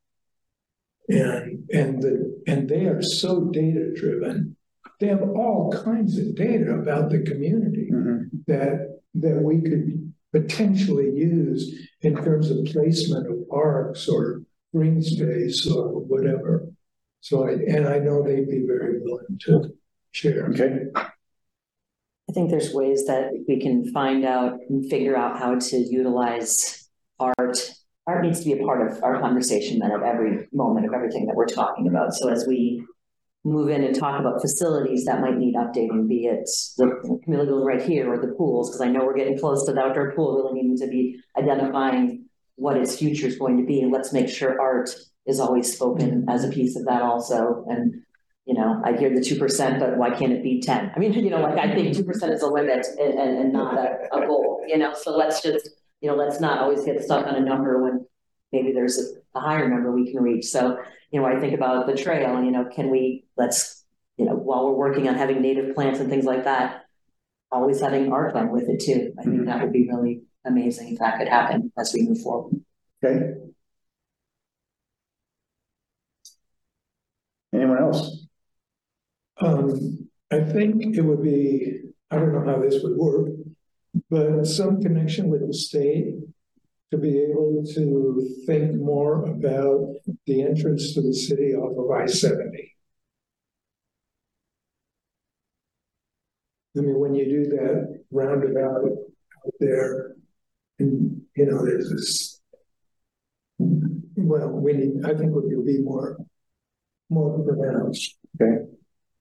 [1.09, 4.57] And, and the, and they are so data driven
[5.00, 8.24] they have all kinds of data about the community mm-hmm.
[8.46, 14.42] that, that we could potentially use in terms of placement of parks or
[14.74, 16.68] green space or whatever.
[17.20, 19.74] So I, and I know they'd be very willing to
[20.11, 20.48] share.
[20.48, 20.87] Okay,
[22.29, 26.88] I think there's ways that we can find out and figure out how to utilize
[27.19, 27.75] art.
[28.07, 31.27] Art needs to be a part of our conversation then at every moment of everything
[31.27, 32.12] that we're talking about.
[32.14, 32.85] So as we
[33.45, 37.81] move in and talk about facilities that might need updating, be it the community right
[37.81, 40.61] here or the pools, because I know we're getting close to the outdoor pool really
[40.61, 43.81] needing to be identifying what its future is going to be.
[43.81, 44.91] And let's make sure art
[45.27, 47.64] is always spoken as a piece of that also.
[47.69, 48.03] And
[48.49, 50.91] you know, I hear the two percent, but why can't it be ten?
[50.97, 53.53] I mean, you know, like I think two percent is a limit and, and, and
[53.53, 55.69] not a, a goal, you know, so let's just,
[56.01, 58.07] you know, let's not always get stuck on a number when
[58.51, 60.47] maybe there's a, a higher number we can reach.
[60.47, 60.79] So,
[61.11, 63.85] you know, I think about the trail, you know, can we, let's,
[64.17, 66.87] you know, while we're working on having native plants and things like that,
[67.53, 69.13] always having art done with it too.
[69.19, 72.63] I think that would be really amazing if that could happen as we move forward.
[73.05, 73.35] okay.
[77.53, 78.28] Anyone else?
[79.40, 83.29] Um, I think it would be, I don't know how this would work,
[84.11, 86.14] but some connection with the state
[86.90, 89.94] to be able to think more about
[90.27, 92.74] the entrance to the city off of I seventy.
[96.77, 100.14] I mean, when you do that roundabout out there,
[100.79, 102.40] and, you know, there's this.
[103.59, 106.16] Well, we need, I think we could be more,
[107.11, 108.16] more pronounced.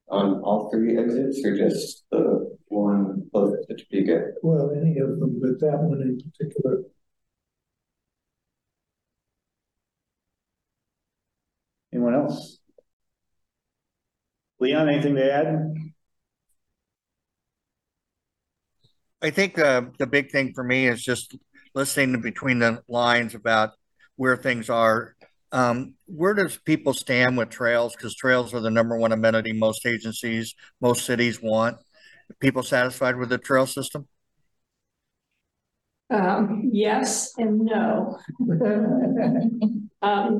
[0.09, 4.33] On all three exits or just the one closest to Topeka?
[4.41, 6.83] Well, any of them, but that one in particular.
[11.91, 12.59] Anyone else?
[14.59, 15.73] Leon, anything to add?
[19.21, 21.35] I think uh, the big thing for me is just
[21.73, 23.71] listening between the lines about
[24.15, 25.15] where things are.
[25.51, 27.95] Um, where does people stand with trails?
[27.95, 31.77] Because trails are the number one amenity most agencies, most cities want.
[32.39, 34.07] People satisfied with the trail system?
[36.09, 38.19] Um, yes and no.
[40.01, 40.37] Um,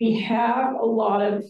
[0.00, 1.44] we have a lot of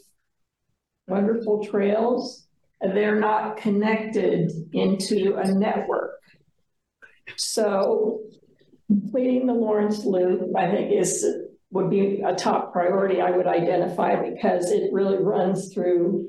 [1.06, 2.46] wonderful trails.
[2.80, 6.20] They're not connected into a network.
[7.36, 8.20] So
[8.86, 11.24] completing the Lawrence Loop, I think is,
[11.72, 16.28] would be a top priority I would identify because it really runs through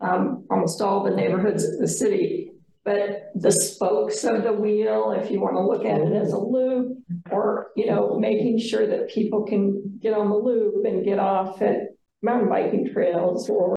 [0.00, 2.52] um, almost all the neighborhoods of the city.
[2.84, 6.38] But the spokes of the wheel, if you want to look at it as a
[6.38, 6.96] loop,
[7.30, 11.60] or, you know, making sure that people can get on the loop and get off
[11.60, 11.76] at
[12.22, 13.76] mountain biking trails or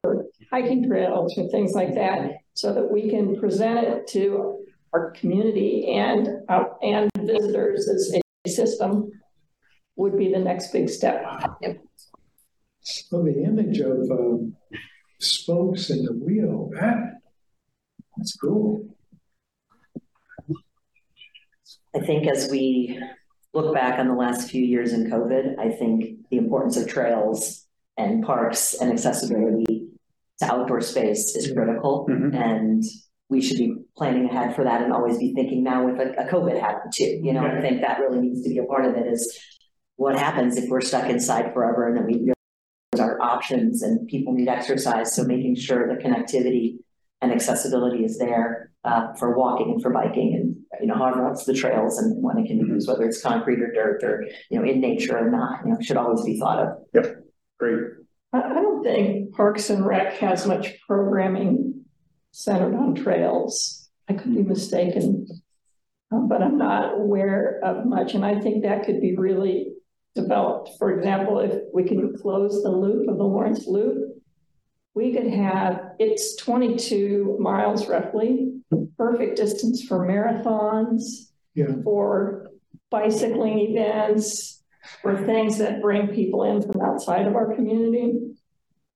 [0.50, 5.92] hiking trails or things like that, so that we can present it to our community
[5.92, 9.10] and, uh, and visitors as a system
[9.96, 11.24] would be the next big step.
[12.80, 14.56] So the image of um,
[15.20, 17.20] spokes in the wheel, that,
[18.16, 18.88] that's cool.
[21.94, 23.00] I think as we
[23.52, 27.66] look back on the last few years in COVID, I think the importance of trails
[27.98, 29.88] and parks and accessibility
[30.38, 32.06] to outdoor space is critical.
[32.08, 32.34] Mhm.
[32.34, 32.82] And
[33.28, 36.28] we should be planning ahead for that and always be thinking now with a, a
[36.28, 37.20] COVID happened too.
[37.22, 39.38] You know, I think that really needs to be a part of it is
[39.96, 44.32] what happens if we're stuck inside forever and then we realize our options and people
[44.32, 45.14] need exercise.
[45.14, 46.78] So making sure the connectivity
[47.20, 51.44] and accessibility is there uh, for walking and for biking and, you know, however else
[51.44, 54.58] the trails and when it can be used, whether it's concrete or dirt or, you
[54.58, 56.68] know, in nature or not, you know, should always be thought of.
[56.94, 57.16] Yep.
[57.60, 57.78] Great.
[58.32, 61.84] I, I don't think Parks and Rec has much programming
[62.32, 63.88] centered on trails.
[64.08, 65.28] I could be mistaken,
[66.12, 69.68] uh, but I'm not aware of much, and I think that could be really
[70.14, 70.70] developed.
[70.78, 74.10] For example, if we can close the loop of the Lawrence Loop,
[74.94, 78.60] we could have, it's twenty-two miles roughly,
[78.98, 81.82] perfect distance for marathons, Yeah.
[81.82, 82.50] for
[82.90, 84.62] bicycling events,
[85.00, 88.34] for things that bring people in from outside of our community.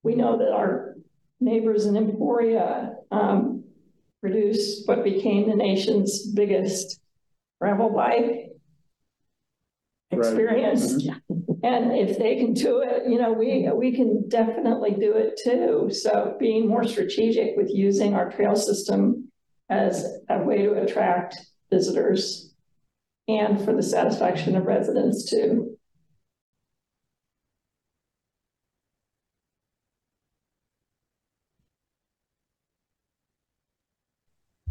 [0.02, 0.96] We know that our
[1.40, 3.64] neighbors in Emporia um,
[4.20, 7.00] produce what became the nation's biggest
[7.58, 8.50] gravel bike
[10.16, 10.26] Right.
[10.26, 10.92] experience.
[10.94, 11.64] Mm-hmm.
[11.64, 15.90] And if they can do it, you know, we, we can definitely do it too.
[15.92, 19.30] So being more strategic with using our trail system
[19.68, 21.36] as a way to attract
[21.70, 22.54] visitors
[23.26, 25.76] and for the satisfaction of residents too.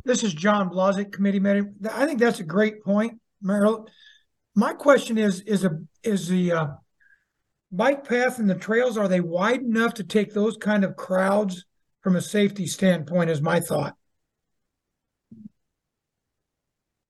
[0.06, 1.72] this is John Blazek, committee member.
[1.92, 3.88] I think that's a great point, Meryl.
[4.56, 6.68] My question is, is a, is the, uh,
[7.72, 11.66] bike path and the trails, are they wide enough to take those kind of crowds
[12.02, 13.96] from a safety standpoint is my thought.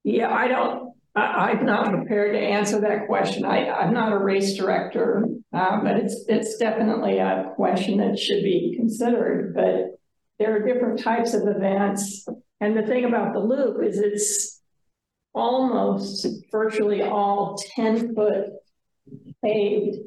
[0.03, 3.45] Yeah, I don't, I, I'm not prepared to answer that question.
[3.45, 8.43] I, I'm not a race director, uh, but it's, it's definitely a question that should
[8.43, 9.53] be considered.
[9.53, 9.99] But
[10.39, 12.25] there are different types of events.
[12.61, 14.54] And the thing about the loop is it's
[15.35, 18.47] almost virtually all 10 foot
[19.43, 19.97] paved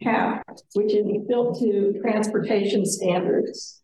[0.00, 0.42] path,
[0.74, 3.80] which is built to transportation standards.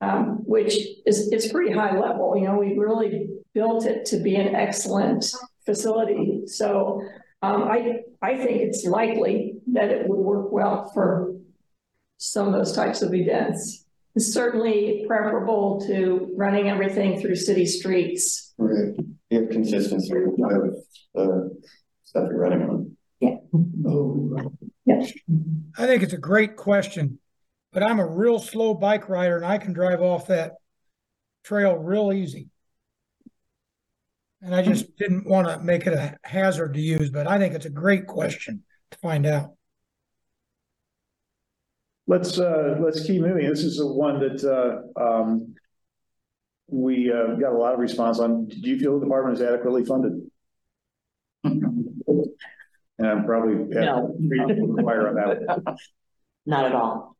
[0.00, 2.36] Um, which is, it's pretty high level.
[2.36, 5.24] You know, we really built it to be an excellent
[5.64, 6.42] facility.
[6.46, 7.00] So
[7.40, 11.34] um, I, I think it's likely that it would work well for
[12.18, 13.86] some of those types of events.
[14.14, 18.52] It's certainly preferable to running everything through city streets.
[18.58, 18.94] Right.
[19.30, 20.36] You have consistency with
[21.14, 21.62] the
[22.04, 22.96] stuff you're running on.
[23.20, 23.36] Yeah.
[23.86, 24.52] Oh,
[24.84, 25.06] Yeah.
[25.76, 27.18] I think it's a great question,
[27.72, 30.52] but I'm a real slow bike rider and I can drive off that
[31.42, 32.48] trail real easy.
[34.42, 37.54] And I just didn't want to make it a hazard to use, but I think
[37.54, 39.52] it's a great question to find out.
[42.06, 43.48] Let's, uh, let's keep moving.
[43.48, 45.54] This is the one that, uh, um,
[46.68, 48.46] we, uh, got a lot of response on.
[48.46, 50.30] Do you feel the department is adequately funded?
[52.96, 53.54] And I'm probably.
[53.56, 54.16] No.
[54.28, 55.62] preaching to the choir on that.
[55.64, 55.76] one.
[56.46, 57.16] Not at all.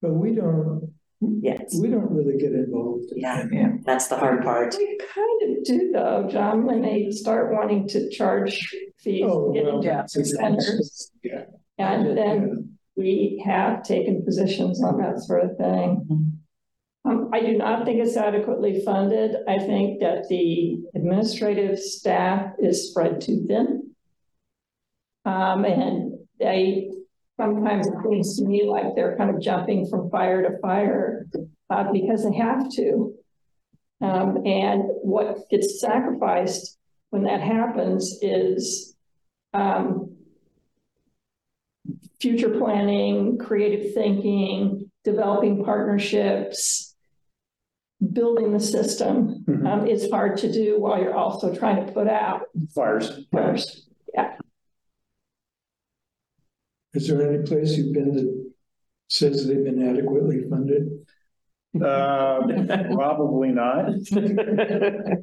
[0.00, 1.76] but we don't, Yes.
[1.80, 3.06] we don't really get involved.
[3.16, 3.44] Yeah,
[3.84, 4.76] that's the hard part.
[4.78, 9.80] We kind of do though, John, when they start wanting to charge fees, Oh, getting
[9.82, 11.10] well, to centers.
[11.24, 11.46] Yeah.
[11.78, 16.39] And then we have taken positions on that sort of thing.
[17.10, 19.34] Um, I do not think it's adequately funded.
[19.48, 23.90] I think that the administrative staff is spread too thin.
[25.24, 26.90] Um, and they,
[27.38, 31.26] sometimes it seems to me like they're kind of jumping from fire to fire,
[31.68, 33.14] uh, because they have to.
[34.00, 36.78] Um, and what gets sacrificed
[37.10, 38.94] when that happens is,
[39.52, 40.14] um,
[42.20, 46.89] future planning, creative thinking, developing partnerships,
[48.12, 49.66] building the system Mhm.
[49.66, 52.42] um, is hard to do while you're also trying to put out
[52.74, 53.26] Fires.
[53.30, 53.88] first.
[54.14, 54.36] Yeah,
[56.94, 58.50] Is there any place you've been that
[59.08, 61.06] says they've been adequately funded?
[61.76, 62.40] Uh,
[62.92, 63.90] probably not.
[63.90, 63.90] I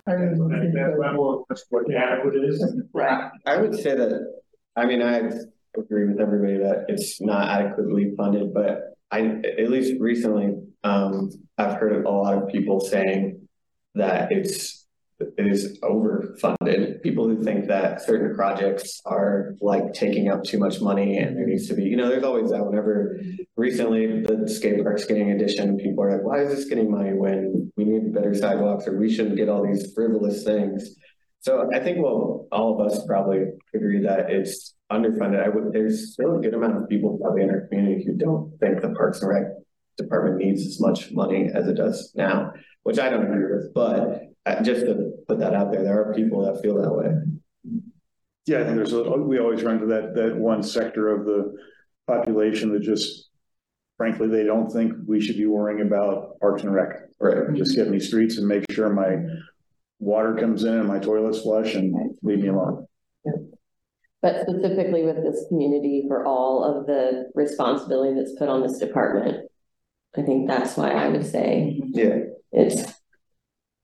[0.08, 1.44] don't know.
[1.70, 2.76] what adequate is.
[2.94, 3.32] right.
[3.46, 4.42] I would say that,
[4.76, 5.30] I mean, I
[5.78, 11.80] agree with everybody that it's not adequately funded, but I, at least recently, um, I've
[11.80, 13.48] heard a lot of people saying
[13.96, 14.86] that it's,
[15.20, 17.02] it is overfunded.
[17.02, 21.48] People who think that certain projects are like taking up too much money and there
[21.48, 23.20] needs to be, you know, there's always that whenever
[23.56, 27.72] recently the skate park's getting addition, people are like, why is this getting money when
[27.76, 30.96] we need better sidewalks or we shouldn't get all these frivolous things?
[31.40, 35.44] So I think, well, all of us probably agree that it's underfunded.
[35.44, 38.52] I would, there's still a good amount of people probably in our community who don't
[38.60, 39.44] think the Parks and Rec
[39.98, 42.52] department needs as much money as it does now,
[42.84, 46.14] which I don't agree with, but uh, just to put that out there, there are
[46.14, 47.10] people that feel that way.
[48.46, 51.54] Yeah, I think there's, a we always run to that, that one sector of the
[52.08, 53.30] population that just,
[53.98, 56.88] frankly, they don't think we should be worrying about Parks and Rec.
[57.20, 57.54] Right.
[57.56, 59.18] Just get me streets and make sure my
[60.00, 62.86] water comes in and my toilets flush and leave me alone.
[64.22, 69.47] But specifically with this community for all of the responsibility that's put on this department.
[70.18, 72.20] I think that's why I would say Yeah.
[72.52, 72.84] it's,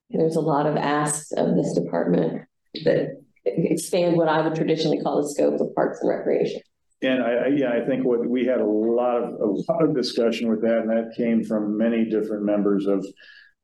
[0.09, 2.43] there's a lot of asks of this department
[2.85, 6.61] that expand what I would traditionally call the scope of parks and recreation.
[7.01, 9.93] And I, I, yeah, I think what, we had a lot of, a lot of
[9.95, 13.05] discussion with that, and that came from many different members of,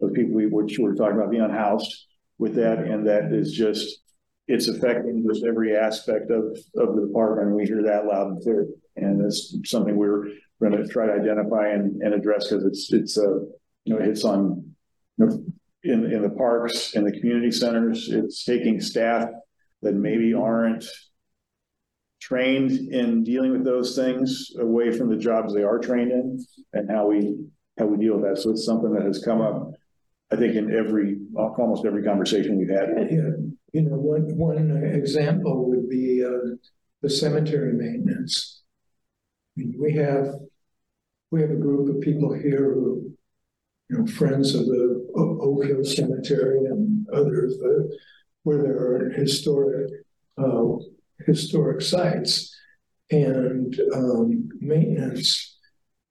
[0.01, 2.05] of people we, which were talking about being unhoused
[2.37, 4.01] with that, and that is just,
[4.47, 8.41] it's affecting just every aspect of, of the department, and we hear that loud and
[8.41, 8.67] clear.
[8.97, 10.25] And that's something we're
[10.61, 13.39] gonna try to identify and, and address, because it's, it's, uh,
[13.85, 14.75] you know, it's on,
[15.17, 15.43] you know,
[15.83, 19.29] in, in the parks, in the community centers, it's taking staff
[19.81, 20.85] that maybe aren't
[22.21, 26.91] trained in dealing with those things away from the jobs they are trained in and
[26.91, 27.37] how we
[27.77, 28.41] how we deal with that.
[28.41, 29.71] So it's something that has come up,
[30.29, 32.89] I think, in every almost every conversation we've had.
[33.09, 33.29] Yeah,
[33.71, 36.57] you know, one, one example would be, uh,
[37.01, 38.61] the cemetery maintenance.
[39.55, 40.35] We have,
[41.31, 43.11] we have a group of people here who
[43.89, 47.55] you know, Friends of the Oak Hill Cemetery and others,
[48.43, 49.91] where there are historic,
[50.37, 50.63] uh,
[51.25, 52.55] historic sites.
[53.11, 55.57] And, um, maintenance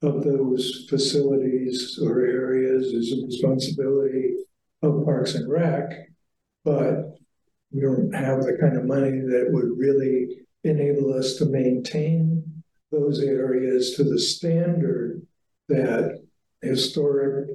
[0.02, 4.34] of those facilities or areas is a responsibility
[4.82, 6.08] of Parks and Rec.
[6.64, 7.18] But
[7.72, 12.37] we don't have the kind of money that would really enable us to maintain
[12.90, 15.26] those areas to the standard
[15.68, 16.22] that
[16.62, 17.50] historic,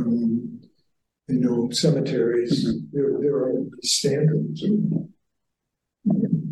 [0.00, 0.60] um,
[1.28, 4.64] you know, cemeteries, there, there are standards.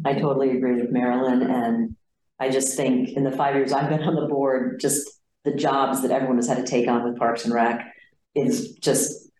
[0.04, 1.96] I totally agree with Marilyn, and
[2.40, 5.08] I just think in the five years I've been on the board, just
[5.44, 7.84] the jobs that everyone has had to take on with Parks and Rec
[8.34, 9.30] is just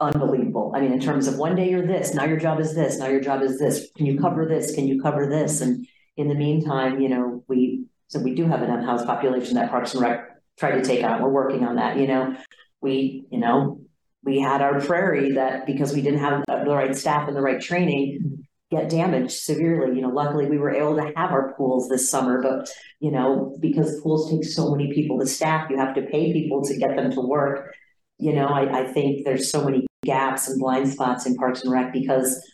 [0.00, 0.72] unbelievable.
[0.74, 3.06] I mean, in terms of one day you're this, now your job is this, now
[3.06, 3.88] your job is this.
[3.96, 4.74] Can you cover this?
[4.74, 5.60] Can you cover this?
[5.60, 9.70] And in the meantime, you know, we so we do have an unhoused population that
[9.70, 11.22] Parks and Rec tried to take on.
[11.22, 11.96] We're working on that.
[11.96, 12.36] You know,
[12.80, 13.80] we you know
[14.24, 17.60] we had our prairie that because we didn't have the right staff and the right
[17.60, 19.94] training get damaged severely.
[19.94, 23.56] You know, luckily we were able to have our pools this summer, but you know,
[23.60, 26.96] because pools take so many people to staff, you have to pay people to get
[26.96, 27.72] them to work.
[28.18, 31.72] You know, I, I think there's so many gaps and blind spots in Parks and
[31.72, 32.44] Rec because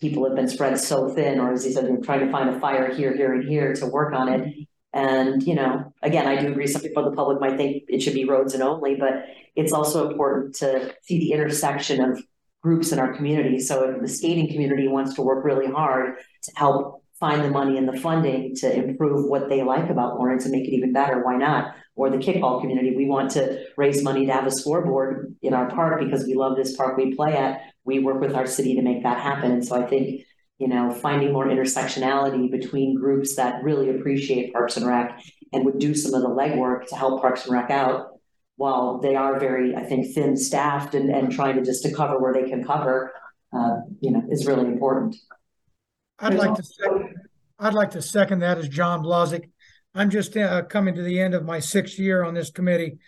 [0.00, 2.58] people have been spread so thin, or as he said, they're trying to find a
[2.58, 4.66] fire here, here, and here to work on it.
[4.94, 8.00] And, you know, again, I do agree, some people in the public might think it
[8.00, 9.24] should be roads and only, but
[9.56, 12.22] it's also important to see the intersection of
[12.62, 13.58] groups in our community.
[13.58, 17.76] So if the skating community wants to work really hard to help find the money
[17.76, 21.24] and the funding to improve what they like about Lawrence and make it even better,
[21.24, 21.74] why not?
[21.96, 25.68] Or the kickball community, we want to raise money to have a scoreboard in our
[25.70, 27.62] park because we love this park we play at.
[27.84, 29.50] We work with our city to make that happen.
[29.50, 30.24] And so I think,
[30.58, 35.20] you know, finding more intersectionality between groups that really appreciate Parks and Rec
[35.52, 38.18] and would do some of the legwork to help Parks and Rec out
[38.56, 42.20] while they are very, I think, thin staffed and, and trying to just to cover
[42.20, 43.12] where they can cover,
[43.52, 45.16] uh, you know, is really important.
[46.20, 47.14] I'd like to, sec-
[47.58, 49.50] I'd like to second that as John Blazik.
[49.94, 52.98] I'm just uh, coming to the end of my sixth year on this committee.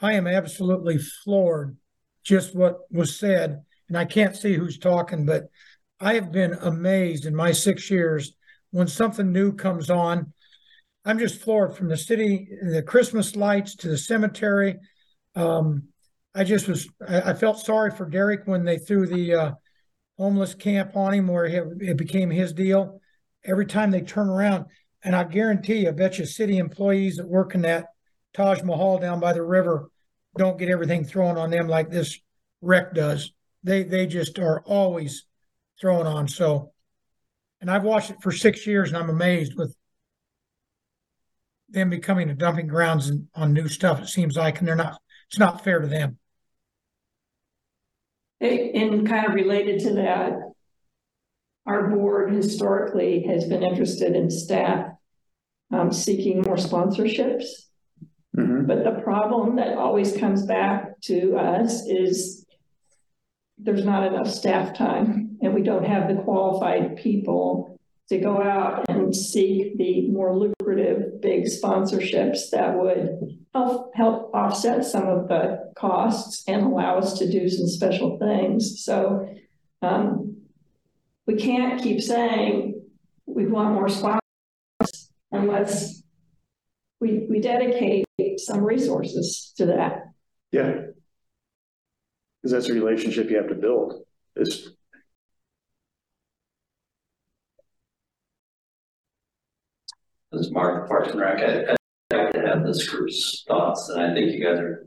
[0.00, 1.76] I am absolutely floored
[2.24, 5.48] just what was said, and I can't see who's talking, but
[6.02, 8.32] I have been amazed in my six years
[8.72, 10.32] when something new comes on.
[11.04, 14.80] I'm just floored from the city, the Christmas lights to the cemetery.
[15.36, 15.84] Um,
[16.34, 19.52] I just was, I, I felt sorry for Derek when they threw the uh,
[20.18, 23.00] homeless camp on him where it, it became his deal.
[23.44, 24.66] Every time they turn around,
[25.04, 27.86] and I guarantee you, I bet you city employees that work in that
[28.34, 29.88] Taj Mahal down by the river
[30.36, 32.18] don't get everything thrown on them like this
[32.60, 33.32] wreck does.
[33.62, 35.26] They they just are always
[35.82, 36.28] thrown on.
[36.28, 36.72] So,
[37.60, 39.76] and I've watched it for six years, and I'm amazed with
[41.68, 44.00] them becoming a dumping grounds and, on new stuff.
[44.00, 44.98] It seems like, and they're not.
[45.28, 46.18] It's not fair to them.
[48.40, 50.32] And kind of related to that,
[51.64, 54.88] our board historically has been interested in staff
[55.72, 57.44] um, seeking more sponsorships.
[58.36, 58.66] Mhm.
[58.66, 62.44] But the problem that always comes back to us is
[63.64, 68.84] there's not enough staff time and we don't have the qualified people to go out
[68.88, 75.72] and seek the more lucrative big sponsorships that would help help offset some of the
[75.76, 78.84] costs and allow us to do some special things.
[78.84, 79.28] So
[79.80, 80.36] um,
[81.26, 82.82] we can't keep saying
[83.26, 84.20] we want more sponsors
[85.30, 86.02] unless
[87.00, 88.04] we we dedicate
[88.36, 90.08] some resources to that.
[90.50, 90.86] Yeah.
[92.42, 94.02] Because that's a relationship you have to build.
[94.34, 94.68] It's
[100.34, 104.14] As Mark Parks and Rec, I, I'd like to have this group's thoughts, and I
[104.14, 104.86] think you guys are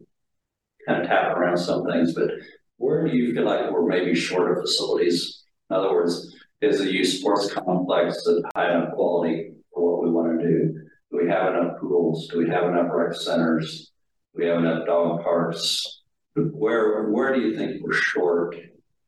[0.87, 2.31] kind of tapping around some things, but
[2.77, 5.43] where do you feel like we're maybe short of facilities?
[5.69, 10.11] In other words, is the youth sports complex of high enough quality for what we
[10.11, 10.73] want to do?
[11.11, 12.27] Do we have enough pools?
[12.29, 13.91] Do we have enough rec centers?
[14.33, 15.94] Do we have enough dog parks?
[16.35, 18.55] Where where do you think we're short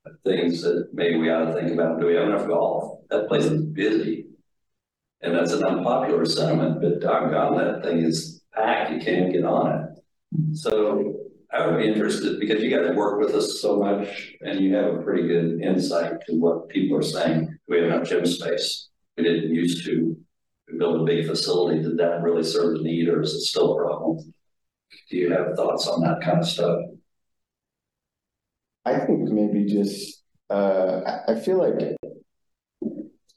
[0.05, 1.99] of things that maybe we ought to think about?
[1.99, 3.01] Do we have enough golf?
[3.09, 4.27] That place is busy.
[5.21, 9.71] And that's an unpopular sentiment, but doggone, that thing is packed, you can't get on
[9.73, 10.55] it.
[10.55, 11.15] So
[11.51, 14.93] I would be interested, because you guys work with us so much and you have
[14.93, 17.57] a pretty good insight to what people are saying.
[17.67, 18.89] We have enough gym space?
[19.17, 20.15] We didn't used to.
[20.77, 21.81] build a big facility.
[21.81, 24.33] Did that really serve the need or is it still a problem?
[25.09, 26.79] Do you have thoughts on that kind of stuff?
[28.87, 31.97] I think maybe just, uh, I, feel like,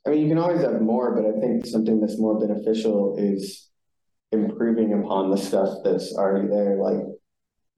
[0.07, 3.68] I mean, you can always have more, but I think something that's more beneficial is
[4.32, 6.76] improving upon the stuff that's already there.
[6.76, 7.05] Like,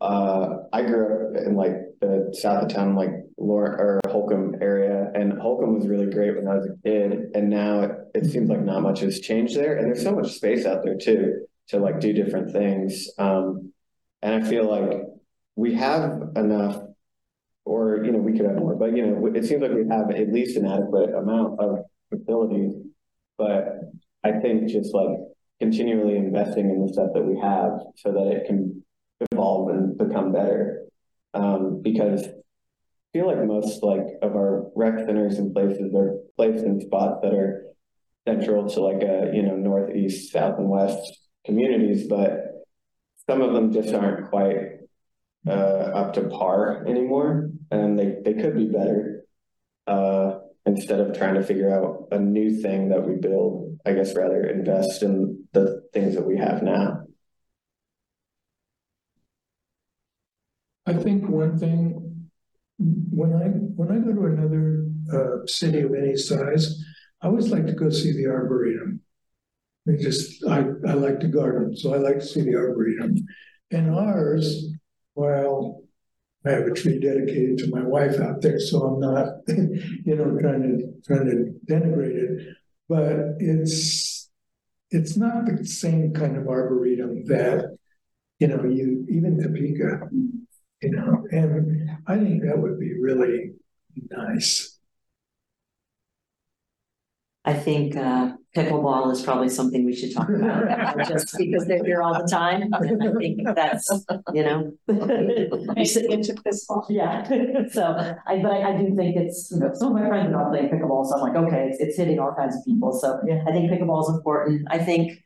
[0.03, 5.11] uh, I grew up in like the south of town, like Lawrence or Holcom area,
[5.15, 7.31] and Holcom was really great when I was a kid.
[7.35, 10.33] And now it, it seems like not much has changed there, and there's so much
[10.33, 13.09] space out there too to like do different things.
[13.17, 13.73] Um,
[14.21, 15.01] and I feel like
[15.57, 16.83] we have enough,
[17.65, 20.11] or you know, we could have more, but you know, it seems like we have
[20.11, 21.79] at least an adequate amount of
[22.11, 22.75] facilities.
[23.39, 23.81] But
[24.25, 25.19] I think just like
[25.61, 28.85] continually investing in the stuff that we have so that it can
[29.31, 30.85] evolve and become better.
[31.35, 32.33] Um, because I
[33.13, 37.33] feel like most like of our rec centers and places are placed in spots that
[37.33, 37.65] are
[38.27, 42.65] central to like a you know northeast, south, and west communities, but
[43.29, 44.81] some of them just aren't quite
[45.47, 49.25] uh, up to par anymore, and they they could be better.
[49.87, 54.15] Uh, instead of trying to figure out a new thing that we build, I guess
[54.15, 57.03] rather invest in the things that we have now.
[60.87, 62.29] I think one thing,
[62.79, 66.81] when I, when I go to another uh, city of any size,
[67.21, 69.01] I always like to go see the arboretum.
[69.87, 73.17] It just, I, I like to garden, so I like to see the arboretum.
[73.71, 74.67] And ours,
[75.15, 75.82] while
[76.45, 80.37] I have a tree dedicated to my wife out there, so I'm not, you know,
[80.41, 82.57] trying to, trying to denigrate it.
[82.89, 84.31] But it's,
[84.91, 87.77] it's not the same kind of arboretum that,
[88.41, 90.09] you know, you, even Topeka,
[90.83, 93.53] you know, and I think that would be really
[94.11, 94.72] nice.
[97.45, 102.01] I think uh, pickleball is probably something we should talk about, just because they're here
[102.01, 102.73] all the time.
[102.73, 102.87] I
[103.19, 103.91] think that's,
[104.33, 104.73] you know.
[104.87, 106.37] into
[106.69, 106.87] fall.
[106.89, 107.25] Yeah,
[107.73, 110.51] so I, but I, do think it's, you know, some of my friends are not
[110.51, 112.93] playing pickleball, so I'm like, okay, it's, it's hitting all kinds of people.
[112.93, 113.43] So Yeah.
[113.47, 114.69] I think pickleball is important.
[114.71, 115.19] I think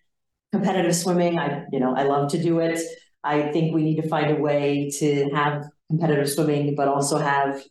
[0.52, 2.80] competitive swimming, I, you know, I love to do it.
[3.22, 7.62] I think we need to find a way to have competitive swimming, but also have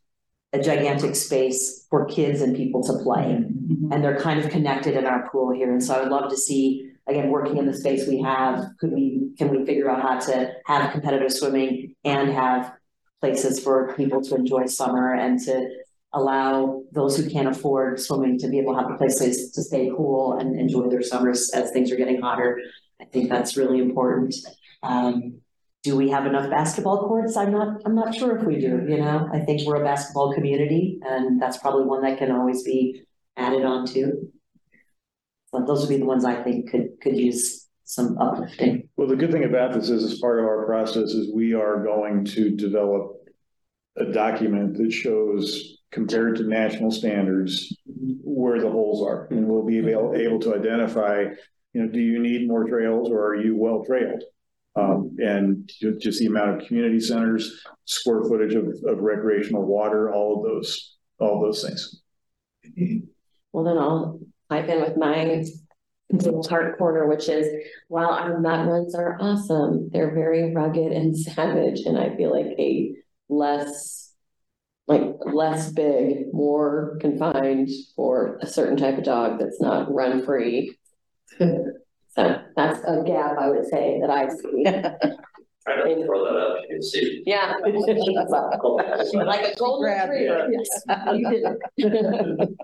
[0.56, 3.26] a gigantic space for kids and people to play.
[3.92, 5.72] And they're kind of connected in our pool here.
[5.72, 8.92] And so I would love to see, again, working in the space we have, could
[8.92, 12.74] we, can we figure out how to have competitive swimming and have
[13.22, 15.70] places for people to enjoy summer and to
[16.14, 19.62] allow those who can't afford swimming to be able to have a place to to
[19.62, 22.62] stay cool and enjoy their summers as things are getting hotter.
[23.02, 24.34] I think that's really important.
[24.82, 25.42] Um,
[25.86, 27.38] do we have enough basketball courts?
[27.38, 30.34] I'm not, I'm not sure if we do, you know, I think we're a basketball
[30.34, 33.04] community and that's probably one that can always be
[33.38, 34.14] added on to.
[35.52, 38.90] But those would be the ones I think could, could use some uplifting.
[38.98, 41.84] Well, the good thing about this is, as part of our process, is we are
[41.84, 43.18] going to develop
[43.96, 49.78] a document that shows compared to national standards where the holes are, and we'll be
[49.78, 51.26] able, able to identify,
[51.74, 54.24] you know, do you need more trails or are you well trailed?
[54.78, 60.38] Um, and just the amount of community centers, square footage of, of recreational water, all
[60.38, 62.02] of those, all of those things.
[63.54, 64.20] Well, then I'll
[64.50, 65.46] pipe in with my
[66.12, 67.48] little heart corner, which is
[67.88, 72.58] while our mat runs are awesome, they're very rugged and savage, and I feel like
[72.60, 72.94] a
[73.30, 74.12] less
[74.88, 80.78] like less big, more confined for a certain type of dog that's not run free.
[82.16, 84.64] So that's a gap I would say that I see.
[85.68, 87.24] Try to throw that up, you can see.
[87.26, 87.56] Yeah.
[87.66, 90.50] Like a golden Grab retriever.
[90.52, 90.70] Yes,
[91.76, 92.58] you did.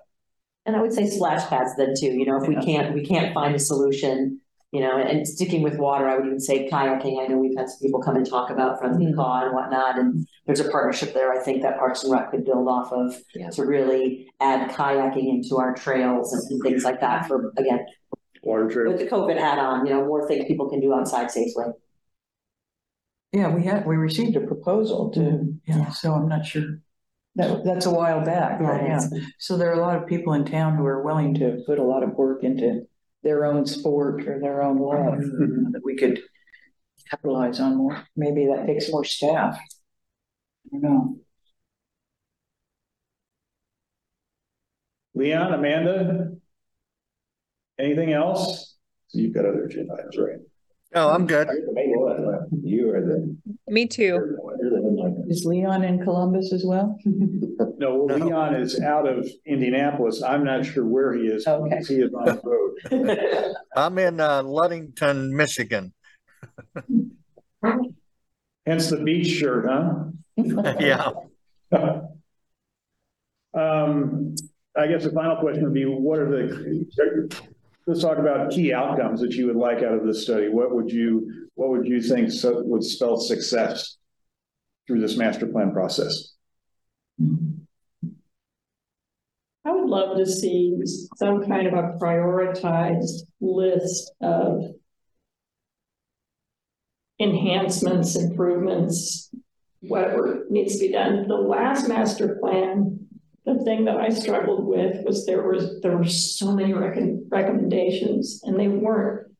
[0.65, 3.33] And I would say splash pads then too, you know, if we can't, we can't
[3.33, 4.39] find a solution,
[4.71, 7.19] you know, and sticking with water, I would even say kayaking.
[7.19, 9.55] I know we've had some people come and talk about from of the Kaw and
[9.55, 12.93] whatnot, and there's a partnership there I think that Parks and Rec could build off
[12.93, 13.49] of Yeah.
[13.49, 17.83] to really add kayaking into our trails and things like that for, again,
[18.43, 21.65] Water with the COVID hat on, you know, more things people can do outside safely.
[23.31, 26.79] Yeah, we had, we received a proposal to, yeah, so I'm not sure.
[27.35, 29.19] That, that's a while back, but Yeah, yeah.
[29.39, 31.83] So there are a lot of people in town who are willing to put a
[31.83, 32.87] lot of work into
[33.23, 35.71] their own sport or their own love mm-hmm.
[35.71, 36.19] that we could
[37.09, 38.03] capitalize on more.
[38.17, 39.57] Maybe that takes more staff.
[40.65, 41.17] I don't know.
[45.13, 46.31] Leon, Amanda?
[47.81, 48.75] Anything else?
[49.07, 50.37] So you've got other agenda items, right?
[50.93, 51.47] No, I'm good.
[51.47, 52.47] You're the main one.
[52.63, 53.35] You are the.
[53.67, 54.03] Me too.
[54.03, 55.23] You're the headliner.
[55.29, 56.97] Is Leon in Columbus as well?
[57.77, 58.15] No, No.
[58.15, 60.21] Leon is out of Indianapolis.
[60.21, 61.47] I'm not sure where he is.
[61.47, 61.69] Okay.
[61.69, 63.55] because He is on the road.
[63.75, 65.91] I'm in uh, Ludington, Michigan.
[68.65, 70.03] Hence the beach shirt, huh?
[70.79, 71.09] Yeah.
[73.53, 74.35] Um,
[74.77, 76.85] I guess the final question would be, what are the,
[77.87, 80.49] let's talk about key outcomes that you would like out of this study.
[80.49, 83.97] What would you, what would you think so- would spell success
[84.91, 86.33] through this master plan process.
[89.63, 90.75] I would love to see
[91.15, 94.65] some kind of a prioritized list of
[97.19, 99.29] enhancements, improvements,
[99.81, 101.27] whatever needs to be done.
[101.27, 103.00] The last master plan,
[103.45, 108.41] the thing that I struggled with was there was, there were so many recom- recommendations
[108.43, 109.31] and they weren't,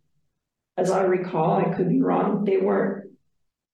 [0.78, 3.12] as I recall, I could be wrong, they weren't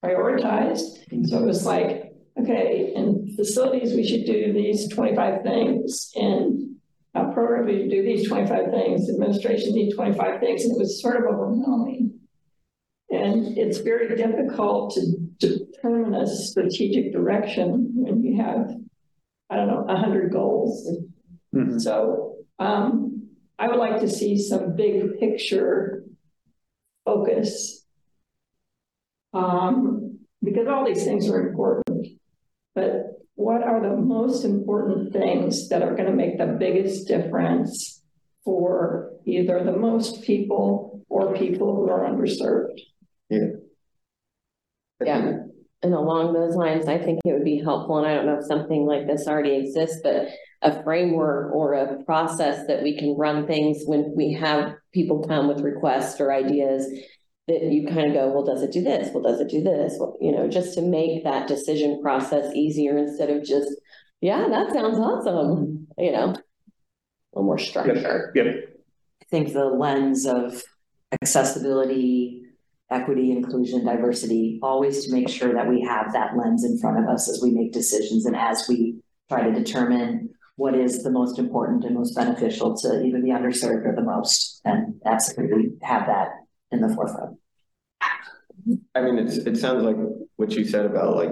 [0.04, 1.28] prioritized.
[1.30, 6.12] So it was like, okay, in facilities, we should do these twenty-five things.
[6.16, 6.76] and
[7.16, 9.10] a program, we should do these twenty-five things.
[9.10, 10.64] Administration need twenty-five things.
[10.64, 12.14] And it was sort of overwhelming.
[13.10, 15.02] And it's very difficult to
[15.40, 18.70] determine a strategic direction when you have,
[19.50, 20.90] I don't know, a hundred goals.
[21.54, 21.80] Mhm.
[21.80, 23.30] So, um,
[23.60, 26.04] I would like to see some big picture
[27.06, 27.86] focus.
[29.34, 32.08] Um, because all these things are important.
[32.76, 38.04] But what are the most important things that are gonna make the biggest difference
[38.44, 42.80] for either the most people or people who are underserved?
[43.30, 43.48] Yeah.
[45.06, 45.37] Yeah,
[45.84, 48.46] and along those lines, I think it would be helpful, and I don't know if
[48.46, 50.28] something like this already exists, but
[50.64, 55.48] a framework or a process that we can run things when we have people come
[55.48, 56.88] with requests or ideas
[57.48, 59.10] that you kind of go, well, does it do this?
[59.14, 59.96] Well, does it do this?
[60.00, 63.70] Well, you know, just to make that decision process easier instead of just,
[64.20, 66.34] yeah, that sounds awesome, you know?
[66.34, 68.32] A little more structure.
[68.34, 68.48] Yep.
[69.22, 70.64] I think the lens of
[71.22, 72.42] accessibility,
[72.90, 77.10] equity, inclusion, diversity, always to make sure that we have that lens in front of
[77.10, 78.96] us as we make decisions and as we
[79.30, 83.86] try to determine what is the most important and most beneficial to either the underserved
[83.86, 86.30] or the most, and absolutely have that
[86.72, 87.38] in the forefront.
[88.96, 89.98] I mean, it's, it sounds like
[90.38, 91.32] what you said about like,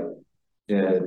[0.68, 1.00] yeah,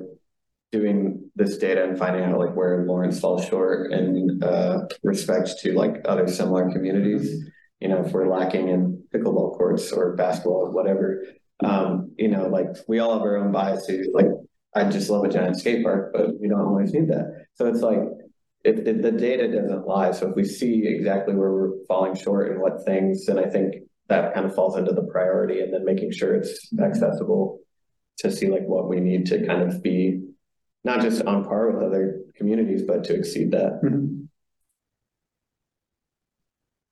[0.73, 5.73] doing this data and finding out like where Lawrence falls short in, uh, respect to
[5.73, 7.45] like other similar communities.
[7.81, 11.25] You know, if we're lacking in pickleball courts or basketball, or whatever,
[11.65, 14.27] um, you know, like we all have our own biases, like
[14.75, 17.47] I just love a giant skate park, but we don't always need that.
[17.55, 17.99] So it's like,
[18.65, 22.51] if the, the data doesn't lie, so if we see exactly where we're falling short
[22.51, 23.77] and what things, then I think
[24.09, 27.61] that kind of falls into the priority and then making sure it's accessible
[28.19, 30.23] to see like what we need to kind of be
[30.85, 33.81] not just on par with other communities, but to exceed that.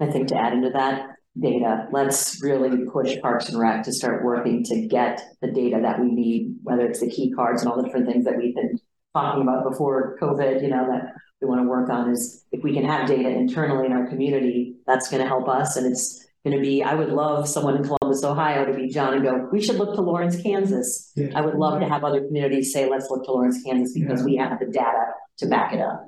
[0.00, 4.24] I think to add into that data, let's really push Parks and Rec to start
[4.24, 7.76] working to get the data that we need, whether it's the key cards and all
[7.76, 8.78] the different things that we've been
[9.14, 12.72] talking about before COVID, you know, that we want to work on is if we
[12.72, 15.76] can have data internally in our community, that's going to help us.
[15.76, 19.14] And it's going to be, I would love someone in Columbus, Ohio to be John
[19.14, 21.12] and go, we should look to Lawrence, Kansas.
[21.16, 21.28] Yeah.
[21.34, 24.36] I would love to have other communities say, let's look to Lawrence, Kansas because we
[24.36, 25.06] have the data
[25.38, 26.06] to back it up.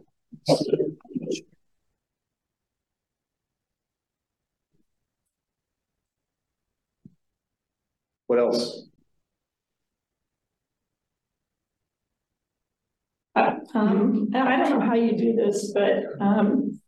[8.28, 8.84] What else?
[13.74, 16.80] Um, I don't know how you do this, but, um,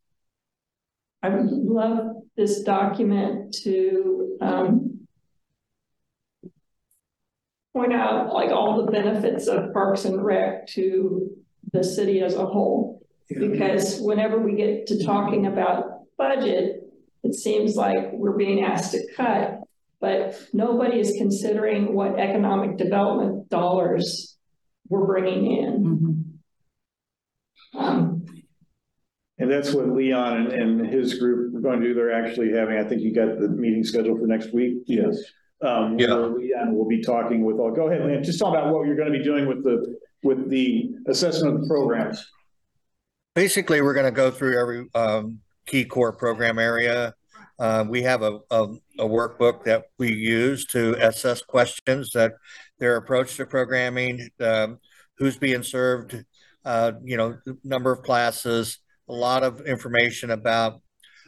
[1.22, 5.07] I would love this document to, um,
[7.74, 11.30] point out like all the benefits of Parks and Rec to
[11.72, 13.01] the city as a whole.
[13.28, 16.82] Because whenever we get to talking about budget,
[17.22, 19.60] it seems like we're being asked to cut,
[20.01, 24.37] but nobody is considering what economic development dollars
[24.89, 26.41] we're bringing in.
[27.75, 28.25] Um,
[29.39, 31.95] And that's what Leon and, and his group are going to do.
[31.95, 34.83] They're actually having, I think you got the meeting scheduled for next week.
[34.87, 35.17] Yes.
[35.63, 36.15] Um, Yeah.
[36.15, 37.71] where Leon will be talking with, all.
[37.71, 40.51] go ahead, Leon, just talk about what you're going to be doing with the, with
[40.51, 42.27] the assessment of the programs.
[43.35, 47.15] Basically, we're going to go through every um, key core program area.
[47.61, 48.65] Uh, we have a, a,
[48.99, 52.33] a workbook that we use to assess questions that
[52.79, 54.79] their approach to programming, um,
[55.19, 56.25] who's being served,
[56.65, 58.79] uh, you know, number of classes,
[59.11, 60.81] a lot of information about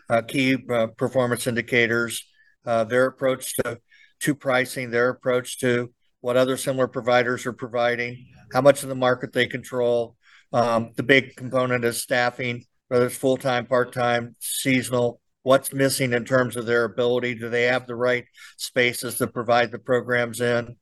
[0.09, 2.25] uh, key uh, performance indicators,
[2.65, 3.79] uh, their approach to,
[4.21, 8.95] to pricing, their approach to what other similar providers are providing, how much of the
[8.95, 10.17] market they control.
[10.53, 16.57] Um, the big component is staffing, whether it's full-time, part-time, seasonal, what's missing in terms
[16.57, 17.35] of their ability?
[17.35, 18.25] Do they have the right
[18.57, 20.77] spaces to provide the programs in?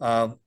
[0.00, 0.38] Um,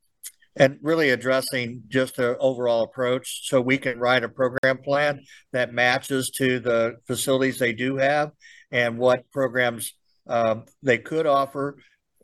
[0.55, 5.74] and really addressing just the overall approach so we can write a program plan that
[5.74, 8.32] matches to the facilities they do have
[8.72, 9.93] and what programs
[10.28, 11.78] um, they could offer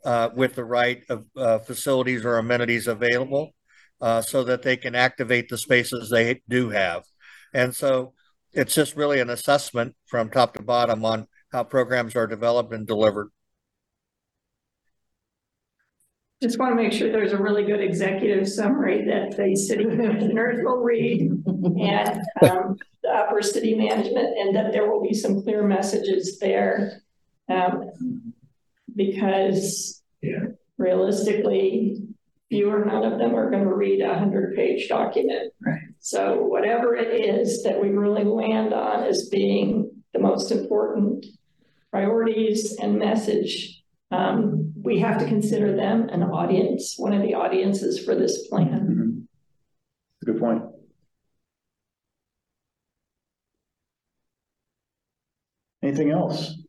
[0.04, 3.54] uh, with the right of uh, facilities or amenities available.
[4.00, 7.04] uh, so that they can activate the spaces they do have.
[7.52, 8.12] And so
[8.52, 12.84] it's just really an assessment from top to bottom on how programs are developed and
[12.84, 13.30] delivered.
[16.42, 20.58] Just want to make sure there's a really good executive summary that the city commissioners
[20.64, 25.62] will read and um, the upper city management, and that there will be some clear
[25.62, 27.00] messages there.
[27.48, 28.34] Um,
[28.96, 30.46] because Yeah.
[30.76, 32.02] realistically,
[32.48, 35.52] few or none of them are going to read a hundred page document.
[35.64, 35.80] Right.
[36.00, 41.26] So whatever it is that we really land on as being the most important
[41.94, 43.80] priorities and message,
[44.10, 49.28] um, we have to consider them an audience, one of the audiences for this plan.
[50.24, 50.64] Good point.
[55.84, 56.63] Anything else?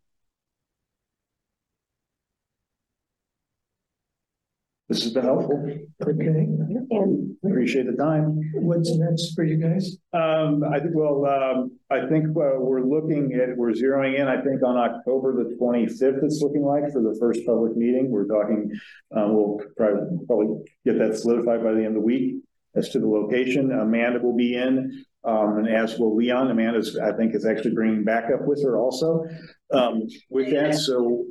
[4.96, 5.62] This has been helpful.
[6.04, 8.40] Okay, And Appreciate the time.
[8.54, 9.98] what's next for you guys?
[10.14, 14.42] Um, I think, well, um, I think, uh, we're looking at, we're zeroing in, I
[14.42, 18.10] think, on October the twenty-fifth, it's looking like, for the first public meeting.
[18.10, 18.72] We're talking,
[19.14, 22.38] uh, we'll probably, probably get that solidified by the end of the week.
[22.74, 26.52] As to the location, Amanda will be in, um, and as will Leon.
[26.52, 29.26] Amanda's, I think, is actually bringing backup with her also,
[29.74, 31.26] um, with that, so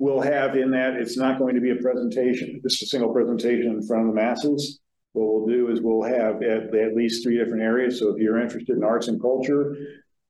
[0.00, 3.66] we'll have in that, it's not going to be a presentation, just a single presentation
[3.66, 4.80] in front of the masses.
[5.12, 7.98] What we'll do is we'll have at, at least three different areas.
[7.98, 9.76] So if you're interested in arts and culture,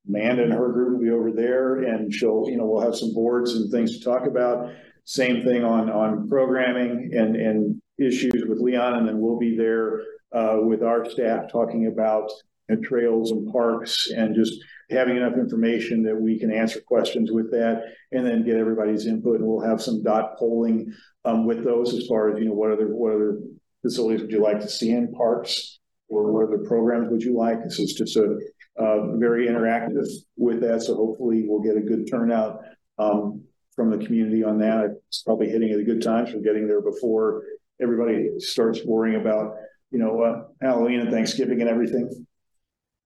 [0.08, 3.14] Amanda and her group will be over there and she'll, you know, we'll have some
[3.14, 4.72] boards and things to talk about.
[5.04, 8.94] Same thing on, on programming and, and issues with Leon.
[8.94, 10.02] And then we'll be there,
[10.34, 12.28] uh, with our staff talking about
[12.72, 14.54] uh, trails and parks and just
[14.90, 17.82] having enough information that we can answer questions with that
[18.12, 19.40] and then get everybody's input.
[19.40, 20.92] And we'll have some dot polling,
[21.24, 23.38] um, with those as far as, you know, what other, what other
[23.82, 25.78] facilities would you like to see in parks?
[26.12, 27.62] Or what other programs would you like?
[27.62, 28.36] This is just a,
[28.76, 30.82] uh, very interactive with that.
[30.82, 32.58] So hopefully we'll get a good turnout,
[32.98, 33.44] um,
[33.76, 34.96] from the community on that.
[35.06, 36.24] It's probably hitting at a good time.
[36.24, 37.44] We're getting there before
[37.80, 39.54] everybody starts worrying about,
[39.92, 42.26] you know, uh, Halloween and Thanksgiving and everything.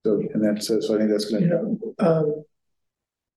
[0.05, 1.61] So, and that's, so I think that's gonna,
[1.97, 2.43] um,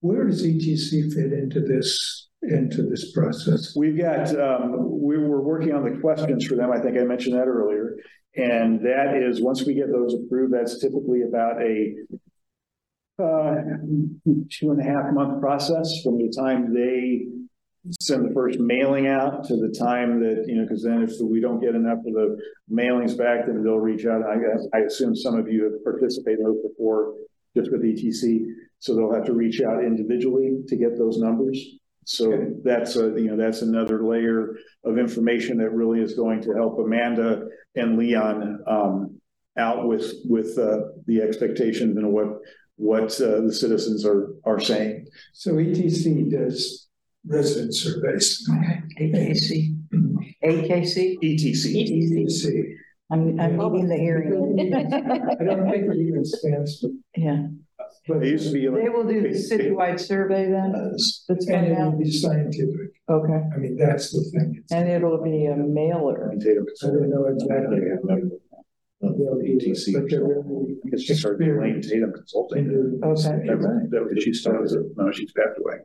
[0.00, 3.74] where does ETC fit into this, into this process?
[3.74, 6.70] We've got, um, we were working on the questions for them.
[6.70, 7.96] I think I mentioned that earlier.
[8.36, 11.94] And that is, once we get those approved, that's typically about a
[13.18, 13.54] uh,
[14.50, 17.28] two and a half month process from the time they
[18.00, 21.40] send the first mailing out to the time that, you know, because then if we
[21.40, 22.38] don't get enough of the
[22.70, 24.22] mailings back, then they'll reach out.
[24.22, 27.14] I guess, I assume some of you have participated in those before,
[27.56, 28.46] just with ETC.
[28.78, 31.58] So they'll have to reach out individually to get those numbers.
[32.04, 36.54] So that's a, you know, that's another layer of information that really is going to
[36.54, 37.42] help Amanda
[37.74, 39.20] and Leon um,
[39.58, 42.28] out with, with uh, the expectations and what,
[42.76, 45.06] what uh, the citizens are, are saying.
[45.34, 46.87] So ETC does
[47.28, 48.48] resident surveys.
[48.50, 49.74] Okay, AKC,
[50.44, 51.74] AKC, ETC.
[51.74, 52.62] ETC.
[53.10, 54.28] I'm, I'm leaving the hearing.
[54.74, 56.90] I don't think it even stands for.
[57.16, 57.46] Yeah,
[58.06, 58.82] but- It used to be like.
[58.82, 60.72] they will do the citywide survey then?
[60.72, 62.90] That's And coming it'll be scientific.
[63.08, 64.62] okay, I mean, that's the thing.
[64.70, 66.32] and it'll be a mailer.
[66.40, 66.66] Tatham.
[66.82, 67.80] I don't know exactly.
[69.00, 69.92] They'll do ETC.
[69.94, 73.00] But they're really I she started Lane experienced Tatham in Consulting.
[73.04, 73.12] Okay.
[73.12, 73.24] this.
[73.24, 75.76] That, that was, she started, no, she's passed away.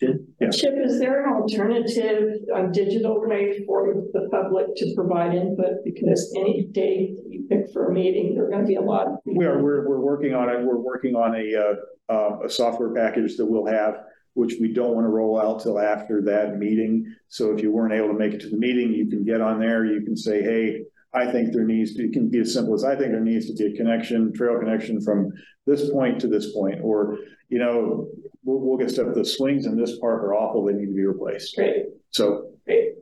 [0.00, 0.50] Yeah.
[0.50, 5.84] Chip, is there an alternative, um, digital way for the public to provide input?
[5.84, 9.08] Because any date you pick for a meeting, there are gonna be a lot.
[9.26, 10.64] We are, we're, we're working on it.
[10.64, 13.96] We're working on a, uh, uh, a software package that we'll have,
[14.34, 17.04] which we don't want to roll out till after that meeting.
[17.28, 19.60] So if you weren't able to make it to the meeting, you can get on
[19.60, 19.84] there.
[19.84, 20.82] You can say, hey,
[21.12, 23.46] I think there needs to, it can be as simple as, I think there needs
[23.46, 25.30] to be a connection, trail connection from
[25.66, 28.08] this point to this point, or, you know,
[28.44, 31.04] we'll, we'll get stuff, the swings in this park are awful, they need to be
[31.04, 31.56] replaced.
[31.56, 32.52] Great, So.
[32.64, 32.94] great.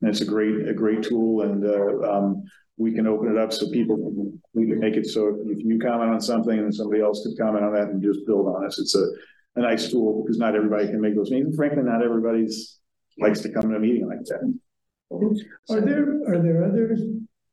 [0.00, 2.42] And it's a great, a great tool and, uh, um,
[2.78, 5.78] we can open it up so people, can- we can make it so if you
[5.78, 8.78] comment on something and somebody else could comment on that and just build on us.
[8.80, 9.04] It's a,
[9.56, 11.54] a nice tool because not everybody can make those meetings.
[11.54, 12.80] Frankly, not everybody's
[13.18, 14.58] likes to come to a meeting like that.
[15.68, 16.96] Are there, are there other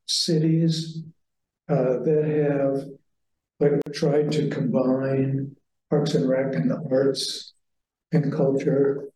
[0.07, 1.03] cities
[1.67, 2.85] uh, that have
[3.59, 5.55] like tried to combine
[5.89, 7.53] Parks and Rec and the arts
[8.11, 9.09] and culture?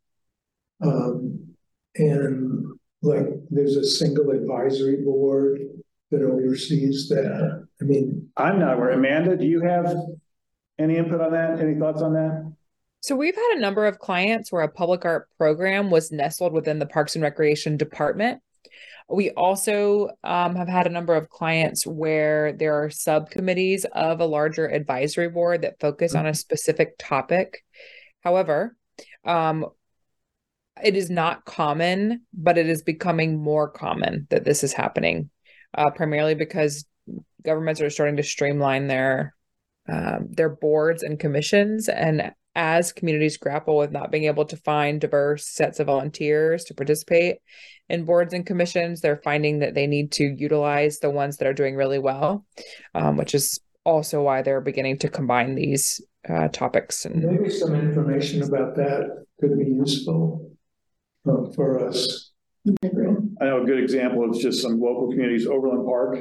[0.82, 1.56] Um,
[1.96, 2.66] and
[3.02, 5.60] like, there's a single advisory board
[6.12, 7.68] that oversees that.
[7.82, 8.92] I mean, I'm not aware.
[8.92, 9.96] Amanda, do you have
[10.80, 11.60] any input on that?
[11.60, 12.54] Any thoughts on that?
[13.02, 16.80] So we've had a number of clients where a public art program was nestled within
[16.80, 18.42] the Parks and Recreation Department.
[19.10, 24.26] We also um, have had a number of clients where there are subcommittees of a
[24.26, 27.64] larger advisory board that focus on a specific topic.
[28.22, 28.76] However,
[29.26, 29.66] um,
[30.82, 35.30] it is not common, but it is becoming more common that this is happening,
[35.78, 36.86] uh, primarily because
[37.44, 39.36] governments are starting to streamline their
[39.88, 45.02] um, their boards and commissions, and as communities grapple with not being able to find
[45.02, 47.38] diverse sets of volunteers to participate
[47.90, 51.54] in boards and commissions, they're finding that they need to utilize the ones that are
[51.54, 52.46] doing really well,
[52.94, 57.06] um, which is also why they're beginning to combine these uh, topics.
[57.06, 60.52] And Maybe some information about that could be useful
[61.28, 62.32] uh, for us.
[62.68, 66.20] I know a good example is just some local communities, Overland Park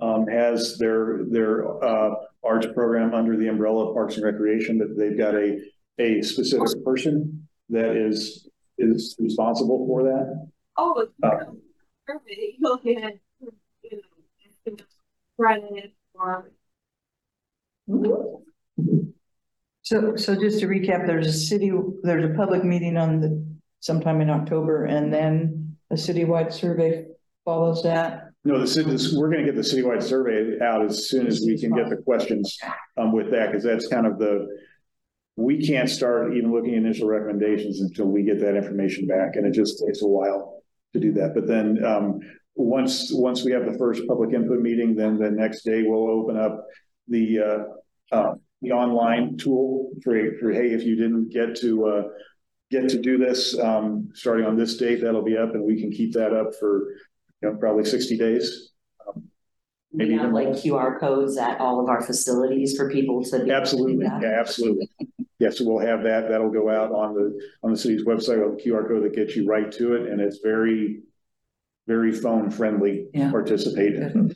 [0.00, 2.14] um, has their, their, uh,
[2.44, 5.60] arts program under the umbrella of Parks and Recreation, that they've got a,
[5.98, 10.48] a specific person that is, is responsible for that.
[10.76, 11.30] Oh, Uh,
[12.06, 12.40] perfect.
[12.58, 14.00] You'll get, you
[14.66, 14.76] know,
[15.38, 16.50] credit for.
[19.82, 21.72] So, so just to recap, there's a city,
[22.02, 23.46] there's a public meeting on the,
[23.80, 27.06] sometime in October, and then a citywide survey
[27.44, 28.27] follows that.
[28.48, 31.90] No, the we're gonna get the citywide survey out as soon as we can get
[31.90, 32.58] the questions,
[32.96, 34.46] um, with that, because that's kind of the,
[35.36, 39.44] we can't start even looking at initial recommendations until we get that information back, and
[39.44, 40.62] it just takes a while
[40.94, 41.34] to do that.
[41.34, 42.20] But then, um,
[42.54, 46.38] once, once we have the first public input meeting, then the next day we'll open
[46.38, 46.64] up
[47.06, 52.02] the, uh, uh, the online tool for, for, hey, if you didn't get to, uh,
[52.70, 55.90] get to do this, um, starting on this date, that'll be up, and we can
[55.90, 56.94] keep that up for,
[57.42, 58.70] you know, probably sixty days.
[59.06, 59.24] Um,
[59.92, 60.48] We have like.
[60.48, 63.28] QR codes at all of our facilities for people to.
[63.36, 64.90] able to do Absolutely, yeah, absolutely.
[65.38, 66.28] Yes, we'll have that.
[66.28, 69.46] That'll go out on the, on the city's website, a QR code that gets you
[69.46, 71.02] right to it, and it's very,
[71.86, 73.30] very phone friendly Yeah.
[73.30, 74.34] participate in.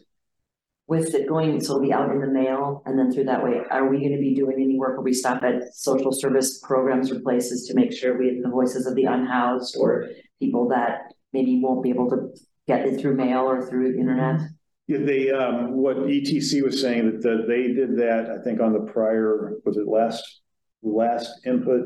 [0.87, 3.63] With it going, so it'll be out in the mail and then through that way,
[3.71, 7.19] are we gonna be doing any work where we stop at social service programs or
[7.21, 11.61] places to make sure we have the voices of the unhoused or people that maybe
[11.63, 12.29] won't be able to
[12.77, 14.41] get it through mail or through internet?
[14.89, 18.73] Yeah, they, um, what ETC was saying that, that they did that, I think on
[18.73, 20.43] the prior, was it last,
[20.83, 21.83] last input?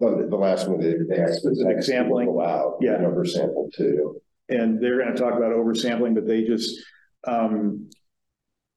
[0.00, 1.54] The, the last one, they, they actually.
[1.54, 2.32] Specific sampling?
[2.32, 2.78] Wow.
[2.80, 2.98] Yeah.
[2.98, 4.20] Number sample too.
[4.48, 6.78] And they're gonna talk about oversampling, but they just,
[7.26, 7.90] um,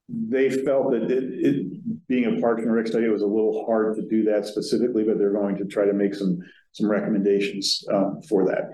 [0.09, 3.65] they felt that it, it, being a Parks and Rec study, it was a little
[3.65, 6.39] hard to do that specifically, but they're going to try to make some,
[6.73, 8.71] some recommendations, um, for that.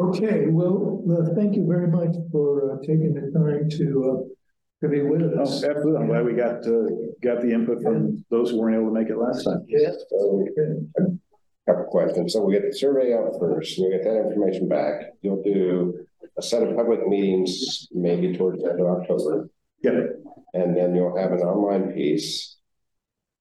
[0.00, 4.88] Okay, well, well, thank you very much for uh, taking the time to, uh, to
[4.88, 5.62] be with Oh, us.
[5.62, 5.96] absolutely.
[6.00, 6.88] I'm glad we got, uh,
[7.22, 9.64] got the input from those who weren't able to make it last time.
[9.68, 9.94] Yes.
[10.10, 12.32] So, a couple questions.
[12.32, 15.12] So we get the survey out first, we get that information back.
[15.20, 19.48] You'll do a set of public meetings, maybe towards the end of October.
[19.82, 20.00] Yeah.
[20.54, 22.56] And then you'll have an online piece.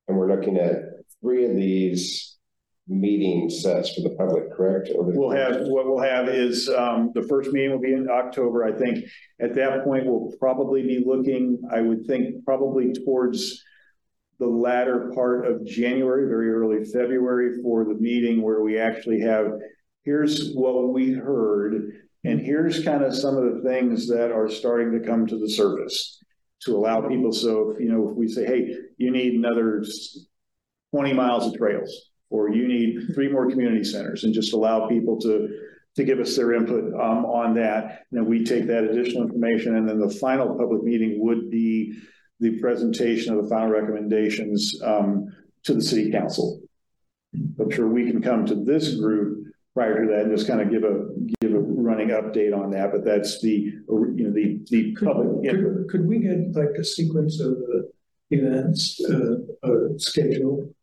[0.08, 0.76] And we're looking at
[1.22, 2.31] three of these
[2.88, 4.88] meeting sets for the public, correct?
[4.88, 8.64] The- We'll have, what we'll have is, um, the first meeting will be in October,
[8.66, 9.06] I think.
[9.40, 13.64] At that point, we'll probably be looking, I would think, probably towards
[14.40, 19.52] the latter part of January, very early February for the meeting where we actually have,
[20.04, 24.92] here's what we heard, and here's kind of some of the things that are starting
[24.92, 26.20] to come to the surface
[26.64, 29.84] to allow people, so if, you know, if we say, hey, you need another
[30.94, 35.20] twenty miles of trails, or you need three more community centers, and just allow people
[35.26, 35.34] to,
[35.98, 38.06] to give us their input, um, on that.
[38.10, 41.72] And then we take that additional information, and then the final public meeting would be
[42.40, 45.28] the presentation of the final recommendations, um,
[45.64, 46.60] to the city council.
[47.60, 50.70] I'm sure we can come to this group prior to that and just kind of
[50.70, 50.96] give a,
[51.40, 53.56] give a running update on that, but that's the,
[54.20, 55.76] you know, the, the public input.
[55.76, 57.82] Could, could we get like a sequence of uh,
[58.32, 60.74] events, uh, uh, schedule?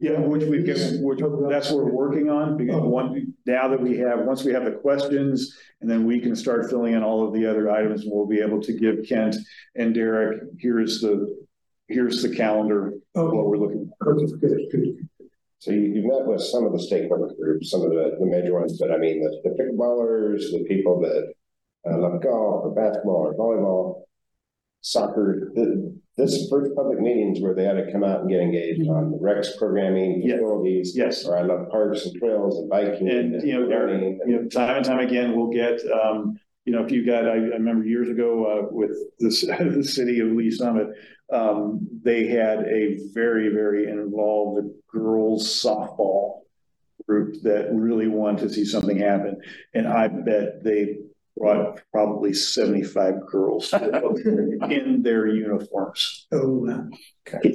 [0.00, 1.20] Yeah, which we've given, which,
[1.50, 4.70] that's what we're working on, because one, now that we have, once we have the
[4.70, 8.26] questions, and then we can start filling in all of the other items, and we'll
[8.26, 9.36] be able to give Kent
[9.76, 11.44] and Derek, here's the,
[11.88, 13.90] here's the calendar of what we're looking.
[13.98, 14.14] for.
[14.14, 15.08] Okay, good, good.
[15.58, 18.58] So you, you've met with some of the stakeholder groups, some of the, the major
[18.58, 21.34] ones, but I mean, the, the pickleballers, the people that
[21.86, 24.02] uh, love golf or basketball or volleyball,
[24.80, 28.88] soccer, the, this first public meetings where they had to come out and get engaged
[28.88, 30.34] on the Rex programming, Yeah.
[30.36, 30.96] facilities.
[30.96, 31.26] Yes.
[31.26, 33.08] Or I love parks and trails and biking.
[33.08, 34.20] And, you know, learning.
[34.26, 37.32] you know, time and time again, we'll get, um, you know, if you got, I,
[37.34, 40.88] I remember years ago, uh, with this, the city of Lee's Summit,
[41.32, 46.40] um, they had a very, very involved girls softball
[47.06, 49.40] group that really wanted to see something happen.
[49.74, 50.98] And I bet they
[51.36, 56.26] brought probably seventy-five girls in their uniforms.
[56.32, 56.88] Oh, wow.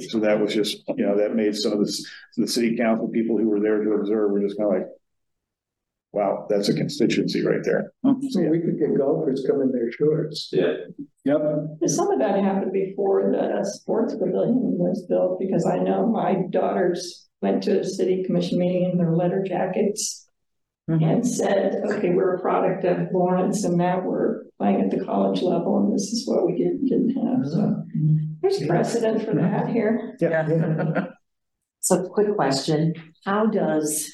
[0.08, 2.04] So that was just, you know, that made some of the,
[2.36, 4.88] the city council people who were there to observe were just kind of like,
[6.12, 7.92] wow, that's a constituency right there.
[8.04, 8.28] Mm-hmm.
[8.28, 10.48] So we could get golfers coming in their shorts.
[10.50, 10.72] Yeah.
[11.24, 11.40] Yep.
[11.86, 17.28] Some of that happened before the sports pavilion was built, because I know my daughters
[17.42, 20.25] went to a city commission meeting in their letter jackets.
[20.88, 21.02] Mm-hmm.
[21.02, 25.42] And said, okay, we're a product of Lawrence and now we're playing at the college
[25.42, 27.58] level and this is what we did, didn't have, so.
[27.58, 28.16] Mm-hmm.
[28.40, 30.16] There's precedent for that here.
[30.20, 31.06] Yeah.
[31.86, 34.10] So quick question, how does,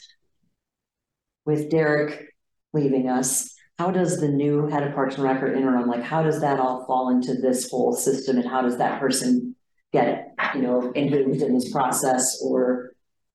[1.47, 2.27] with Derek
[2.75, 6.23] leaving us, how does the new head of Parks and Rec or interim, like, how
[6.23, 9.57] does that all fall into this whole system and how does that person
[9.91, 12.92] get, you know, involved in this process or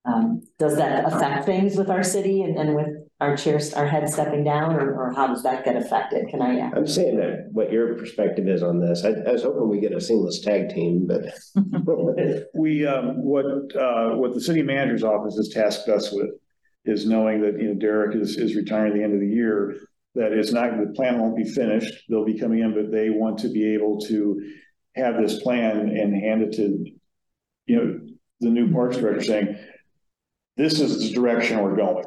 [0.08, 2.88] um, does that affect things with our city and, and with
[3.20, 6.30] our chairs, our head stepping down or, or how does that get affected?
[6.30, 6.72] Can I?
[6.76, 9.04] I'm saying that what your perspective is on this.
[9.04, 11.26] I, I was hoping we get a seamless tag team, but.
[12.54, 13.46] We, um, what,
[13.76, 16.32] uh, what the city manager's office has tasked us with
[16.86, 19.78] is knowing that, you know, Derek is, is retiring at the end of the year.
[20.16, 21.94] That it's not, the plan won't be finished.
[22.10, 24.54] They'll be coming in, but they want to be able to
[24.96, 26.86] have this plan and hand it to,
[27.68, 28.00] you know,
[28.40, 29.58] the new parks director saying,
[30.58, 32.06] this is the direction we're going.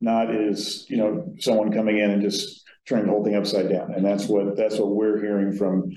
[0.00, 3.94] Not is, you know, someone coming in and just turning the whole thing upside down.
[3.94, 5.90] And that's what, that's what we're hearing from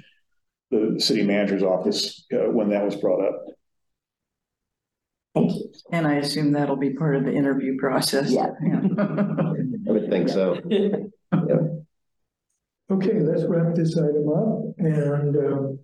[0.72, 3.46] the city manager's office, uh, when that was brought up.
[5.92, 8.32] And I assume that'll be part of the interview process.
[8.32, 8.48] Yeah.
[8.98, 10.60] I would think so.
[10.68, 10.90] Yeah.
[12.92, 15.80] Okay, let's wrap this item up and, um,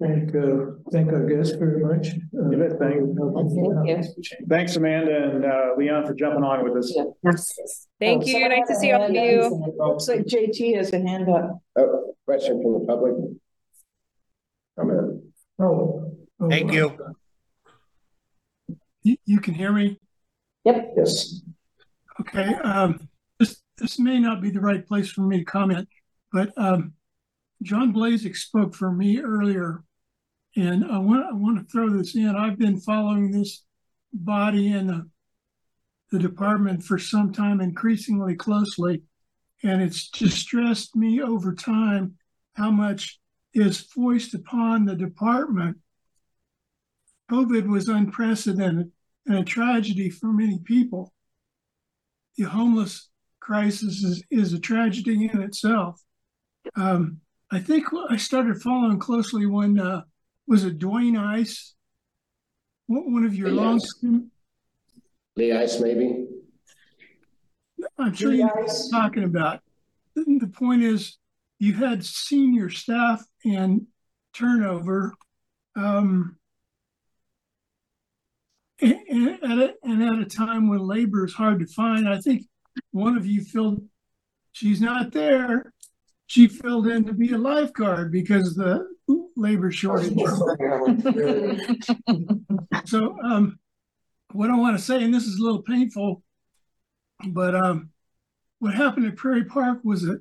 [0.00, 2.08] thank, uh, thank our guests very much.
[2.36, 6.96] Uh, You bet, thank Thanks, Amanda and, uh, Leon for jumping on with us.
[7.24, 7.86] Yes.
[8.00, 8.48] Thank Oh, you.
[8.48, 9.20] Nice to see all of you.
[9.42, 9.76] raised.
[9.78, 11.60] Looks like JT has a hand up.
[11.76, 13.14] Oh, question from the public?
[14.78, 15.32] Come in.
[15.58, 16.12] Oh.
[16.40, 16.96] oh, Thank you.
[19.02, 19.98] You, you can hear me?
[20.64, 20.94] Yep.
[20.96, 21.40] Yes.
[22.20, 25.88] Okay, um, this, this may not be the right place for me to comment,
[26.32, 26.92] but, um,
[27.62, 29.82] John Blazek spoke for me earlier.
[30.58, 32.34] And I want, I want to throw this in.
[32.34, 33.62] I've been following this
[34.12, 35.08] body and the,
[36.10, 39.02] the department for some time increasingly closely.
[39.62, 42.16] And it's distressed me over time
[42.54, 43.20] how much
[43.54, 45.76] is foisted upon the department.
[47.30, 48.90] COVID was unprecedented
[49.26, 51.12] and a tragedy for many people.
[52.36, 56.02] The homeless crisis is, is a tragedy in itself.
[56.74, 60.02] Um, I think I started following closely when uh,
[60.48, 61.74] was it Dwayne Ice,
[62.86, 63.80] one one of your long.
[65.36, 66.26] Lee Ice, maybe?
[67.98, 69.60] I'm sure you know what I'm talking about.
[70.16, 71.18] The the point is,
[71.58, 73.86] you had senior staff and
[74.34, 75.14] turnover.
[75.76, 76.36] Um,
[78.80, 82.18] and, and at a, and at a time when labor is hard to find, I
[82.18, 82.46] think
[82.90, 83.86] one of you filled.
[84.52, 85.72] She's not there.
[86.26, 88.88] She filled in to be a lifeguard because the
[89.36, 90.18] labor shortage.
[92.84, 93.58] so, um,
[94.32, 96.22] what I want to say, and this is a little painful,
[97.28, 97.90] but um,
[98.58, 100.18] what happened at Prairie Park was a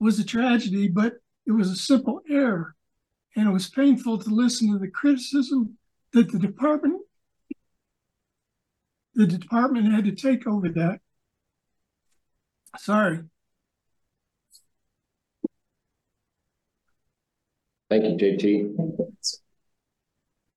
[0.00, 1.14] was a tragedy, but
[1.46, 2.74] it was a simple error,
[3.36, 5.78] and it was painful to listen to the criticism
[6.12, 7.00] that the department
[9.14, 11.00] the department had to take over that.
[12.78, 13.20] Sorry.
[17.90, 18.74] Thank you, JT.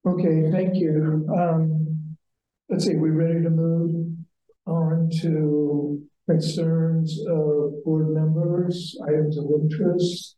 [0.05, 1.27] Okay, thank you.
[1.37, 2.17] Um,
[2.69, 4.15] let's see, we ready to move
[4.65, 10.35] on to concerns of board members, items of interest?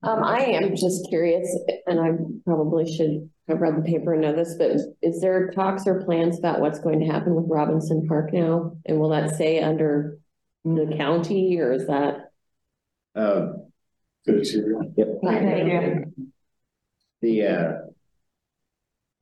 [0.00, 2.10] Um, I am just curious, and I
[2.44, 4.72] probably should have read the paper and know this, but
[5.02, 8.76] is there talks or plans about what's going to happen with Robinson Park now?
[8.86, 10.18] And will that stay under
[10.64, 12.27] the county or is that?
[13.18, 13.52] Uh,
[14.24, 14.92] Good to see you.
[14.96, 15.08] Yep.
[17.22, 17.72] The, uh,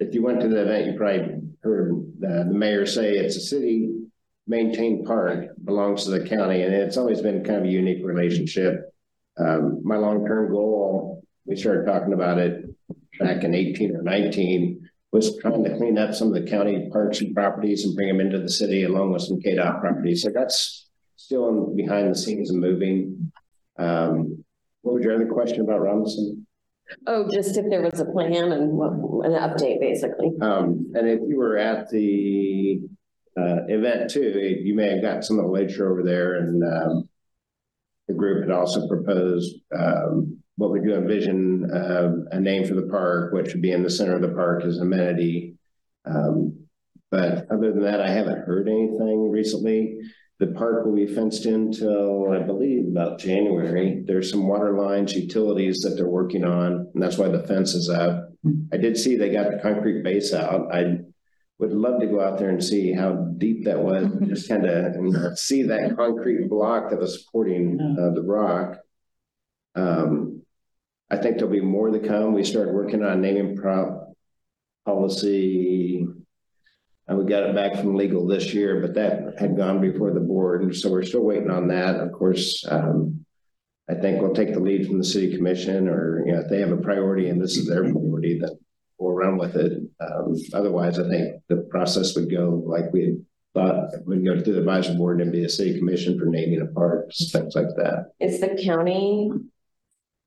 [0.00, 1.92] if you went to the event, you probably heard
[2.22, 3.92] uh, the mayor say it's a city
[4.46, 8.92] maintained park, belongs to the county, and it's always been kind of a unique relationship.
[9.38, 12.64] Um, my long-term goal, we started talking about it
[13.18, 17.20] back in eighteen or nineteen, was trying to clean up some of the county parks
[17.20, 20.22] and properties and bring them into the city along with some KDOT properties.
[20.22, 23.32] So that's still in behind the scenes and moving.
[23.78, 24.44] Um,
[24.82, 26.46] what was your other question about Robinson?
[27.06, 28.92] Oh, just if there was a plan and what,
[29.26, 30.30] an update, basically.
[30.40, 32.80] Um, and if you were at the,
[33.36, 37.08] uh, event too, you may have got some of the literature over there and, um,
[38.06, 42.86] the group had also proposed, um, what we do envision, uh, a name for the
[42.86, 45.56] park, which would be in the center of the park as amenity.
[46.04, 46.54] Um,
[47.10, 49.98] but other than that, I haven't heard anything recently.
[50.38, 54.02] The park will be fenced in till, I believe, about January.
[54.06, 57.88] There's some water lines, utilities that they're working on, and that's why the fence is
[57.88, 58.30] up.
[58.72, 60.74] I did see they got the concrete base out.
[60.74, 60.98] I
[61.58, 64.66] would love to go out there and see how deep that was, and just kind
[64.66, 68.76] of see that concrete block that was supporting uh, the rock.
[69.74, 70.42] Um,
[71.10, 72.34] I think there'll be more to come.
[72.34, 74.12] We started working on naming prop
[74.84, 76.06] policy.
[77.08, 80.20] And we got it back from legal this year, but that had gone before the
[80.20, 81.96] board, and so we're still waiting on that.
[81.96, 83.24] Of course, um,
[83.88, 86.58] I think we'll take the lead from the city commission, or, you know, if they
[86.58, 88.50] have a priority and this is their priority, then
[88.98, 89.82] we'll run with it.
[90.00, 93.18] Um, otherwise, I think the process would go like we
[93.54, 96.66] thought, we'd go through the advisory board and be a city commission for naming a
[96.66, 98.10] park, things like that.
[98.18, 99.30] Is the county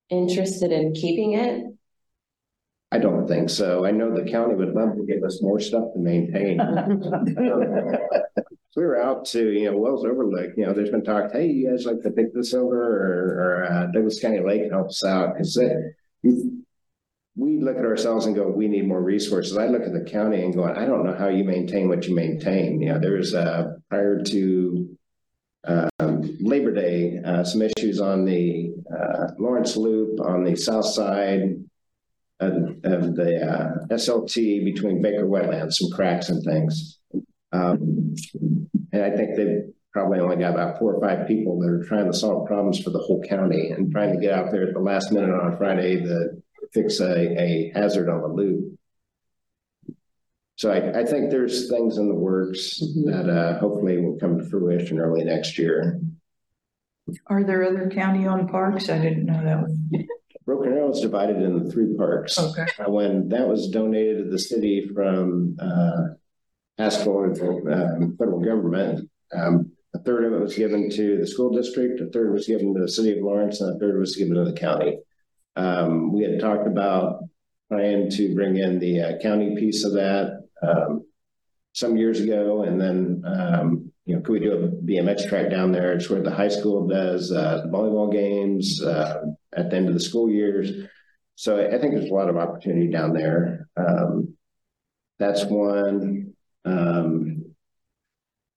[0.10, 1.66] interested in keeping it?
[2.92, 3.86] I don't think so.
[3.86, 6.60] I know the county would love to give us more stuff to maintain.
[8.76, 11.70] We were out to, you know, Wells Overlook, you know, there's been talk, hey, you
[11.70, 15.60] guys like to pick this over or, or, uh, Douglas County Lake helps out, cause
[17.36, 19.58] we look at ourselves and go, we need more resources.
[19.58, 22.16] I look at the county and go, I don't know how you maintain what you
[22.16, 22.80] maintain.
[22.82, 24.98] You know, there's, uh, prior to
[25.66, 31.56] um, Labor Day, uh, some issues on the, uh, Lawrence Loop on the south side
[32.40, 32.54] of,
[32.84, 37.00] of the, uh, SLT between Baker Wetlands, some cracks and things.
[37.52, 38.16] Um,
[38.92, 42.06] and I think they've probably only got about four or five people that are trying
[42.06, 44.80] to solve problems for the whole county and trying to get out there at the
[44.80, 46.30] last minute on Friday to
[46.74, 48.80] fix a, a hazard on the loop.
[50.56, 54.46] So I, I think there's things in the works that, uh, hopefully will come to
[54.46, 56.00] fruition early next year.
[57.28, 58.90] Are there other county-owned parks?
[58.90, 60.06] I didn't know that was.
[60.50, 62.40] Broken Arrow is divided into three parks.
[62.40, 62.66] Okay.
[62.80, 66.16] Uh, When that was donated to the city from, uh,
[66.80, 72.02] Haskell, um, federal government, um, a third of it was given to the school district,
[72.02, 74.44] a third was given to the city of Lawrence, and a third was given to
[74.44, 74.98] the county.
[75.56, 77.26] Um, we had talked about
[77.72, 81.06] trying to bring in the uh, county piece of that, um,
[81.74, 85.72] some years ago, and then, um, you know, could we do a BMX track down
[85.72, 85.94] there?
[85.94, 89.22] It's where the high school does, uh, volleyball games, uh,
[89.56, 90.72] at the end of the school years.
[91.36, 93.68] So I think there's a lot of opportunity down there.
[93.78, 94.36] Um,
[95.20, 96.34] that's one.
[96.66, 97.56] Um,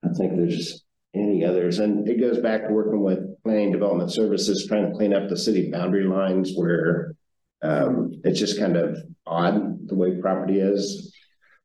[0.04, 0.82] I think there's
[1.14, 5.14] any others, and it goes back to working with planning development services, trying to clean
[5.14, 7.14] up the city boundary lines where
[7.62, 8.96] um, it's just kind of
[9.26, 11.14] odd the way property is.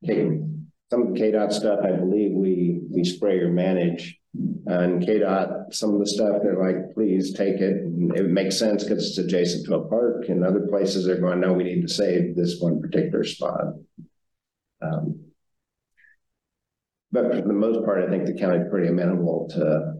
[0.04, 0.38] Okay,
[0.90, 4.17] some of the KDOT stuff, I believe we we spray or manage.
[4.34, 7.82] And KDOT, some of the stuff, they're like, please take it.
[8.14, 10.28] It makes sense because it's adjacent to a park.
[10.28, 13.74] And other places they're going, no, we need to save this one particular spot.
[14.82, 15.24] Um,
[17.10, 19.98] but for the most part, I think the county's pretty amenable to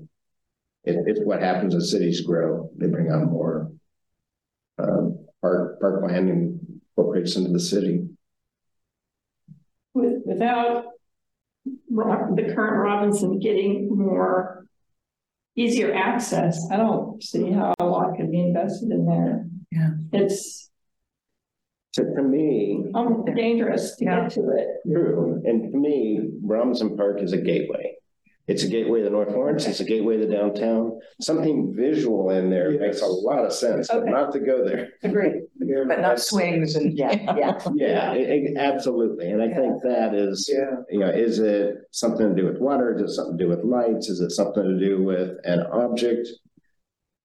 [0.85, 2.71] it, it's what happens as cities grow.
[2.77, 3.73] They bring on more
[4.79, 8.09] um, park parkland and incorporates into the city.
[9.95, 10.87] With, without
[11.91, 14.67] the current Robinson getting more
[15.57, 19.47] easier access, I don't see how a lot could be invested in there.
[19.73, 19.91] Yeah.
[20.13, 20.71] It's
[21.93, 24.69] So to me, almost dangerous to get to it.
[24.91, 25.43] True.
[25.45, 27.98] And to me, Robinson Park is a gateway.
[28.49, 29.67] It's a gateway to North Lawrence.
[29.67, 30.99] It's a gateway to downtown.
[31.21, 34.11] Something visual in there makes a lot of sense, but Okay.
[34.11, 34.89] not to go there.
[35.03, 35.43] Agreed.
[35.87, 36.97] But not swings and.
[36.97, 37.59] Yeah, yeah.
[37.75, 39.31] Yeah, it- it- absolutely.
[39.31, 40.77] And I think that is, Yeah.
[40.91, 42.95] you know, is it something to do with water?
[42.97, 44.09] Is it something to do with lights?
[44.09, 46.27] Is it something to do with an object?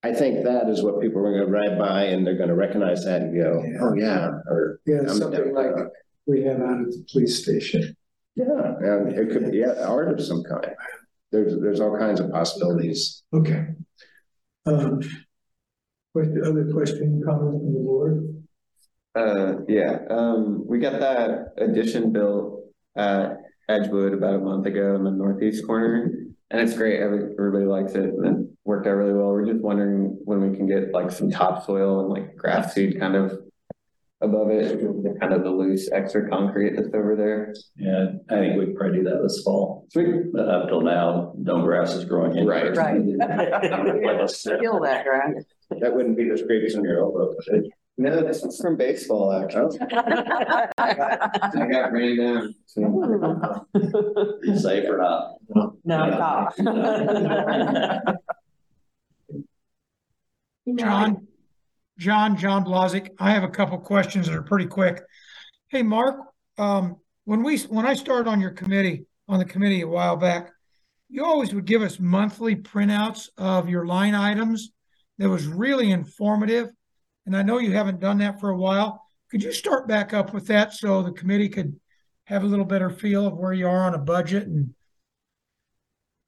[0.03, 2.55] I think that is what people are going to ride by and they're going to
[2.55, 4.81] recognize that and go, oh, yeah, or.
[4.85, 5.89] Yeah, I'm something like for
[6.27, 7.95] we have out at the police station.
[8.35, 10.73] Yeah, and it could be yeah, art of some kind.
[11.33, 13.23] There's, there's all kinds of possibilities.
[13.33, 13.65] Okay.
[14.65, 15.01] Um,
[16.13, 18.43] what other question, comment from the board?
[19.15, 22.61] Uh, yeah, um, we got that addition built
[22.95, 23.37] at
[23.67, 26.11] Edgewood about a month ago in the northeast corner.
[26.51, 29.29] And it's great, everybody likes it and it worked out really well.
[29.29, 33.15] We're just wondering when we can get like some topsoil and like grass seed kind
[33.15, 33.39] of
[34.23, 37.53] above it, the kind of the loose extra concrete that's over there.
[37.75, 39.85] Yeah, I think we could probably do that this fall.
[39.91, 40.31] Sweet.
[40.33, 42.47] But up till now, no grass is growing in.
[42.47, 42.75] Right.
[42.75, 42.95] Right.
[43.05, 45.43] Kill that grass.
[45.81, 47.35] That wouldn't be the scrapes on your elbow.
[47.35, 47.71] would it?
[47.95, 49.77] No, this is from baseball, actually.
[49.79, 49.87] Oh.
[50.79, 52.55] I got rained down.
[54.57, 55.35] Safe or not?
[55.85, 56.49] No,
[60.79, 61.27] John,
[61.97, 65.01] John, John Blazik, I have a couple questions that are pretty quick.
[65.69, 66.17] Hey, Mark,
[66.57, 70.51] um, when we, when I started on your committee, on the committee a while back,
[71.09, 74.71] you always would give us monthly printouts of your line items.
[75.19, 76.69] That was really informative.
[77.25, 79.01] And I know you haven't done that for a while.
[79.29, 81.79] Could you start back up with that so the committee could
[82.25, 84.73] have a little better feel of where you are on a budget and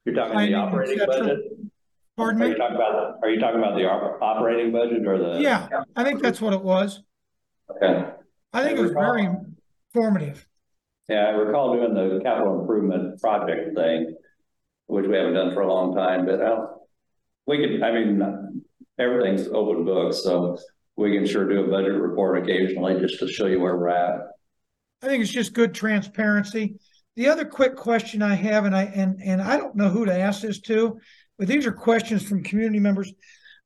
[0.05, 1.39] You're talking the operating budget?
[2.17, 2.51] Pardon Are me?
[2.51, 5.41] you talking about, are you talking about the operating budget or the?
[5.41, 7.03] Yeah, I think that's what it was.
[7.69, 8.09] Okay.
[8.53, 9.27] I think it was very
[9.93, 10.47] informative.
[11.09, 14.15] Yeah, I recall doing the capital improvement project thing,
[14.87, 16.67] which we haven't done for a long time, but uh,
[17.45, 18.63] we could, I mean,
[18.97, 20.57] everything's open book, so
[20.95, 24.21] we can sure do a budget report occasionally just to show you where we're at.
[25.03, 26.77] I think it's just good transparency.
[27.17, 30.17] The other quick question I have, and I and and I don't know who to
[30.17, 30.97] ask this to,
[31.37, 33.13] but these are questions from community members.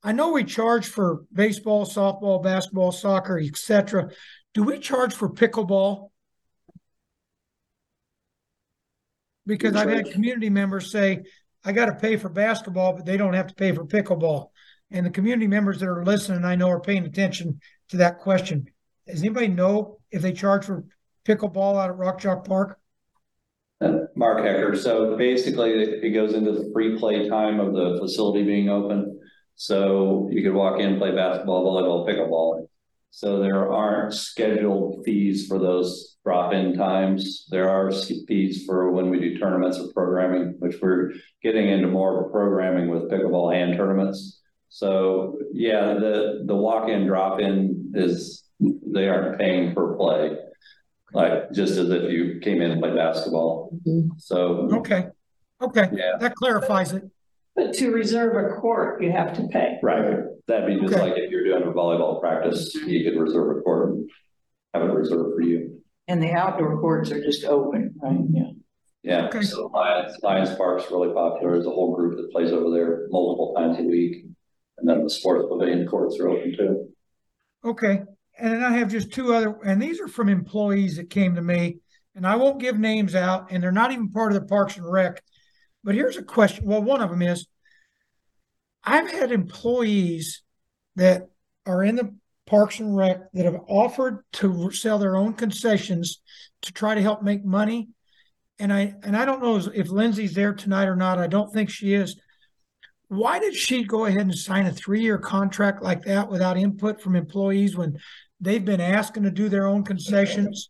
[0.03, 4.09] I know we charge for baseball, softball, basketball, soccer, etc.
[4.53, 6.09] Do we charge for pickleball?
[9.45, 11.23] Because I've had community members say,
[11.65, 14.49] I got to pay for basketball, but they don't have to pay for pickleball.
[14.91, 17.59] And the community members that are listening, I know are paying attention
[17.89, 18.67] to that question.
[19.07, 20.85] Does anybody know if they charge for
[21.25, 22.79] pickleball out at Rock Chalk Park?
[24.15, 28.43] Mark Hecker, so basically it it goes into the free play time of the facility
[28.43, 29.19] being open.
[29.55, 32.67] So you could walk in, play basketball, volleyball, pickleball.
[33.11, 37.47] So there aren't scheduled fees for those drop-in times.
[37.49, 37.91] There are
[38.27, 42.29] fees for when we do tournaments or programming, which we're getting into more of a
[42.29, 44.39] programming with pickleball and tournaments.
[44.69, 50.37] So, yeah, the, the walk-in, drop-in is, they aren't paying per play.
[51.13, 53.71] Like, just as if you came in and played basketball.
[53.87, 54.09] Mm-hmm.
[54.17, 55.07] So, Okay,
[55.61, 57.03] okay, yeah, that clarifies it.
[57.55, 59.79] But to reserve a court, you have to pay.
[59.83, 60.23] right.
[60.47, 61.01] That'd be just Okay.
[61.09, 64.09] like if you're doing a volleyball practice, you could reserve a court and
[64.73, 65.81] have it reserved for you.
[66.07, 68.13] And the outdoor courts are just open, right?
[68.13, 68.35] Mm-hmm.
[68.35, 68.43] Yeah.
[69.01, 69.41] Yeah, Okay.
[69.43, 71.53] so Lions, Lions Park's really popular.
[71.53, 74.25] There's a whole group that plays over there multiple times a week.
[74.77, 76.89] And then the sports pavilion courts are open too.
[77.63, 78.03] Okay,
[78.39, 81.41] and then I have just two other, and these are from employees that came to
[81.41, 81.79] me,
[82.15, 84.89] and I won't give names out, and they're not even part of the Parks and
[84.89, 85.21] Rec.
[85.83, 86.65] But here's a question.
[86.65, 87.47] Well, one of them is,
[88.83, 90.43] I've had employees
[90.95, 91.29] that
[91.65, 96.21] are in the Parks and Rec that have offered to sell their own concessions
[96.63, 97.89] to try to help make money.
[98.57, 101.19] And I and I don't know if Lindsay's there tonight or not.
[101.19, 102.19] I don't think she is.
[103.09, 107.15] Why did she go ahead and sign a three-year contract like that without input from
[107.15, 107.97] employees when
[108.39, 110.69] they've been asking to do their own concessions?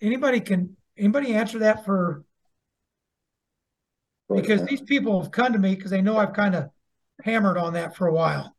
[0.00, 2.24] Anybody can anybody answer that for
[4.32, 6.70] because these people have come to me because they know I've kind of
[7.22, 8.54] hammered on that for a while.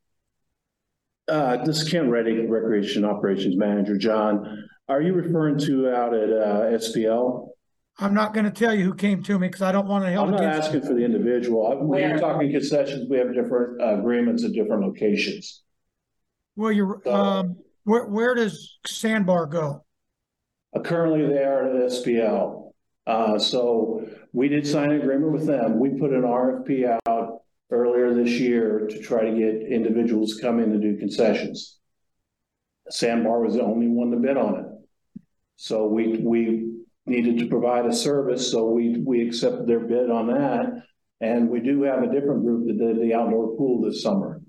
[1.27, 3.97] Uh, this is Kent Reddick, Recreation Operations Manager.
[3.97, 7.49] John, are you referring to out at, uh, SPL?
[7.99, 10.11] I'm not going to tell you who came to me because I don't want to
[10.11, 11.75] help I'm not against asking for the individual.
[11.83, 15.63] When you're talking concessions, we have different uh, agreements at different locations.
[16.55, 19.85] Well, you're um, where where does Sandbar go?
[20.75, 22.71] Uh, Currently, they are at SPL.
[23.07, 25.79] Uh, so we did sign an agreement with them.
[25.79, 27.41] We put an RFP out
[27.71, 31.77] earlier this year to try to get individuals to come in to do concessions.
[32.89, 34.65] Sandbar was the only one to bid on it.
[35.55, 36.66] So we, we
[37.07, 40.84] needed to provide a service, so we, we accepted their bid on that.
[41.19, 44.41] And we do have a different group that did the outdoor pool this summer.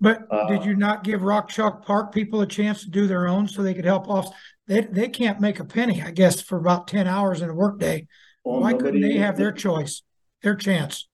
[0.00, 3.28] But Uh, did you not give Rock Chalk Park people a chance to do their
[3.28, 4.34] own so they could help off?
[4.66, 8.06] They they can't make a penny, I guess, for about ten hours in a workday.
[8.42, 10.02] Well, Why couldn't they have their choice,
[10.42, 11.06] their chance?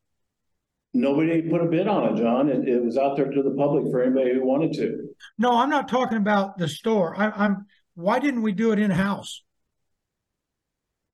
[0.94, 2.48] Nobody put a bid on it, John.
[2.48, 5.08] It, it was out there to the public for anybody who wanted to.
[5.36, 7.14] No, I'm not talking about the store.
[7.18, 7.66] I, I'm.
[7.96, 9.42] Why didn't we do it in house?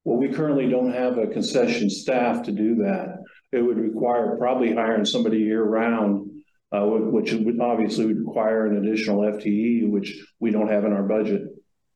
[0.05, 3.23] Well, we currently don't have a concession staff to do that.
[3.53, 6.31] It would require probably hiring somebody year round,
[6.73, 11.05] uh, which would obviously would require an additional FTE, which we don't have in our
[11.05, 11.43] budget.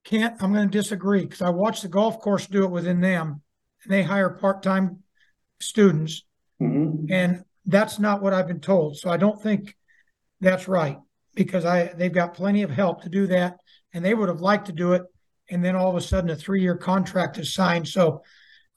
[0.05, 0.41] Can't.
[0.41, 3.43] I'm going to disagree because I watched the golf course do it within them,
[3.83, 4.99] and they hire part-time
[5.59, 6.25] students,
[6.61, 7.11] Mhm.
[7.11, 8.99] and that's not what I've been told.
[8.99, 9.75] So I don't think
[10.41, 10.99] that's right
[11.35, 13.57] because I they've got plenty of help to do that,
[13.93, 15.03] and they would have liked to do it,
[15.49, 17.89] and then all of a sudden a three-year contract is signed.
[17.89, 18.23] So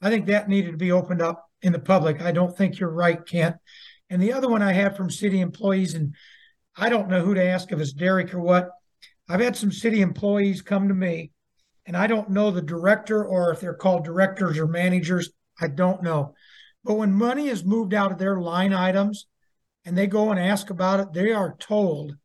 [0.01, 2.21] I think that needed to be opened up in the public.
[2.21, 3.55] I don't think you're right, Kent.
[4.09, 6.15] And the other one I had from city employees, and
[6.75, 8.69] I don't know who to ask if it's Derek or what.
[9.27, 11.31] I've had some city employees come to me
[11.85, 15.29] and I don't know the director or if they're called directors or managers.
[15.61, 16.33] I don't know.
[16.83, 19.27] But when money is moved out of their line items
[19.85, 22.15] and they go and ask about it, they are told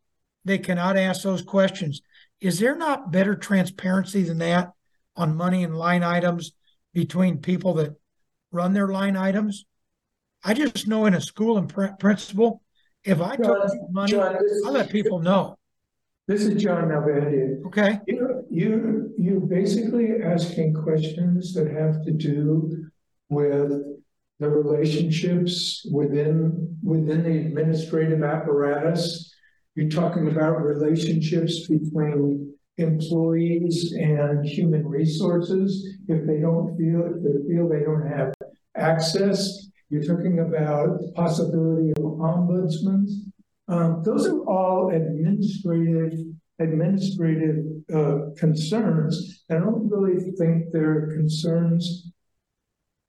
[0.45, 2.01] they cannot ask those questions.
[2.45, 4.73] Is there not better transparency than that
[5.17, 6.53] on money and line items
[6.93, 7.97] between people that
[8.53, 9.65] run their line items?
[10.45, 12.61] I just know in a school and pr- principal,
[13.03, 15.57] if I took John, money, John, I let people know.
[16.29, 17.65] This is John Nalbandian.
[17.65, 17.99] Okay.
[18.07, 22.91] You, you, you basically asking questions that have to do
[23.31, 23.71] with
[24.39, 29.34] the relationships within, within the administrative apparatus.
[29.75, 35.97] You're talking about relationships between employees and human resources.
[36.09, 38.35] If they don't feel, if they feel they don't have
[38.77, 43.07] access, you're talking about the possibility of ombudsmen.
[43.69, 46.21] Um, those are all administrative,
[46.59, 49.45] administrative, uh, concerns.
[49.51, 52.13] I don't really think they're concerns.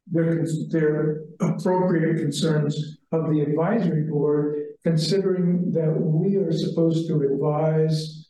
[0.08, 8.30] They're, they're appropriate concerns of the advisory board, considering that we are supposed to advise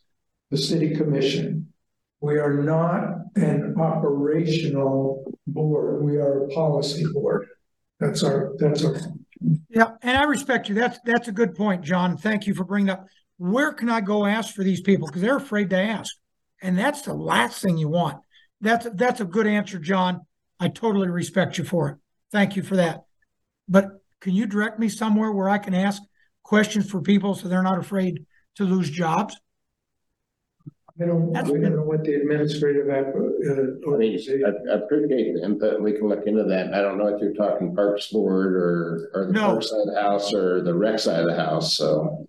[0.52, 1.68] the city commission.
[2.22, 3.04] We are not
[3.36, 6.02] an operational board.
[6.02, 7.48] We are a policy board.
[8.00, 8.96] That's our, that's our
[9.70, 10.76] Yeah, and I respect you.
[10.76, 12.16] That's that's a good point, John.
[12.18, 13.06] Thank you for bringing up.
[13.38, 15.08] Where can I go ask for these people?
[15.08, 16.16] Because they're afraid to ask,
[16.62, 18.20] and that's the last thing you want.
[18.62, 20.22] That's that's a good answer, John.
[20.58, 21.98] I totally respect you for it.
[22.32, 23.02] Thank you for that.
[23.68, 23.90] But
[24.22, 26.02] can you direct me somewhere where I can ask
[26.46, 29.36] questions for people so they're not afraid to lose jobs?
[31.02, 35.34] I don't, I don't know what the administrative app, uh, I mean, I, I appreciate
[35.34, 36.74] the input, we can look into that.
[36.74, 39.48] I don't know if you're talking Parks Board or, or the No.
[39.48, 42.28] Park side of the house or the rec side of the house, so.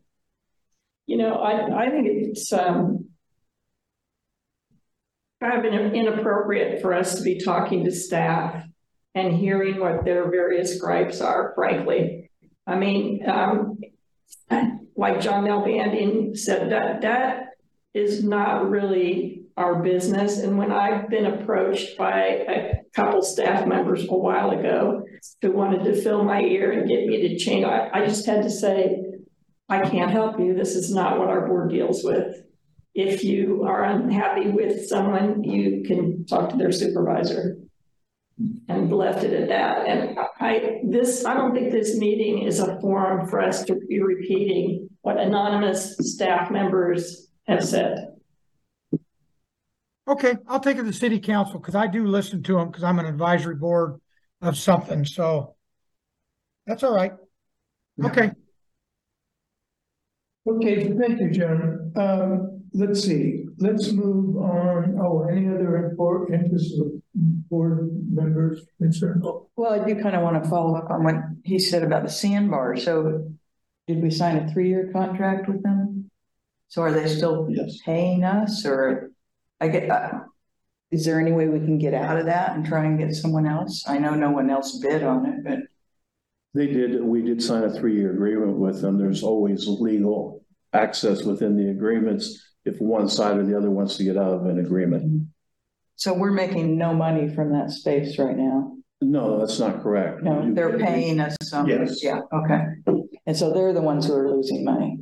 [1.06, 3.10] You know, I, I think it's, um,
[5.40, 8.64] kind of in- inappropriate for us to be talking to staff
[9.14, 12.30] and hearing what their various gripes are, frankly.
[12.66, 13.78] I mean, um,
[14.96, 17.50] like John Nalbandian said, that, that
[17.94, 20.38] is not really our business.
[20.38, 25.04] And when I've been approached by a couple staff members a while ago
[25.40, 28.42] who wanted to fill my ear and get me to change, I, I just had
[28.42, 29.02] to say,
[29.68, 30.54] I can't help you.
[30.54, 32.42] This is not what our board deals with.
[32.94, 37.58] If you are unhappy with someone, you can talk to their supervisor.
[38.68, 39.86] And left it at that.
[39.86, 44.02] And I, this, I don't think this meeting is a forum for us to be
[44.02, 48.08] repeating what anonymous staff members have said.
[50.08, 52.84] Okay, I'll take it to the city council because I do listen to them because
[52.84, 54.00] I'm an advisory board
[54.42, 55.04] of something.
[55.06, 55.56] So
[56.66, 57.12] that's all right.
[58.04, 58.32] Okay.
[60.46, 61.92] Okay, thank you, John.
[61.96, 64.96] Um, let's see, let's move on.
[65.00, 69.24] Oh, any other important interests of board members concerned?
[69.56, 72.10] Well, I do kind of want to follow up on what he said about the
[72.10, 72.76] sandbar.
[72.76, 73.32] So
[73.86, 76.10] did we sign a three-year contract with them?
[76.68, 77.48] So are they still
[77.84, 79.10] paying us or
[79.60, 80.20] I get, uh,
[80.90, 83.46] is there any way we can get out of that and try and get someone
[83.46, 83.84] else?
[83.86, 85.60] I know no one else bid on it, but
[86.54, 88.98] They did, we did sign a three-year agreement with them.
[88.98, 94.04] There's always legal access within the agreements if one side or the other wants to
[94.04, 95.28] get out of an agreement.
[95.96, 98.72] So we're making no money from that space right now.
[99.00, 100.22] No, that's not correct.
[100.22, 101.68] No, they're paying us some.
[101.68, 102.02] Yes.
[102.02, 102.62] Yeah, okay.
[103.26, 105.00] And so they're the ones who are losing money.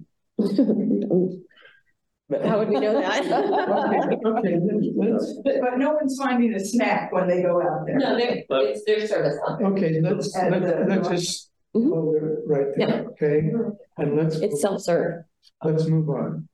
[2.27, 3.23] But How would we know that?
[4.25, 4.57] Okay,
[4.97, 7.99] let's, But, but no one's finding a snack when they go out there.
[7.99, 9.73] No, they're, it's their service on there.
[9.73, 11.91] okay, let's, let's, let's just mm-hmm.
[11.91, 13.51] hold it right there, okay?
[13.99, 14.37] And let's.
[14.37, 15.25] It's self-serve.
[15.63, 16.49] Let's move on.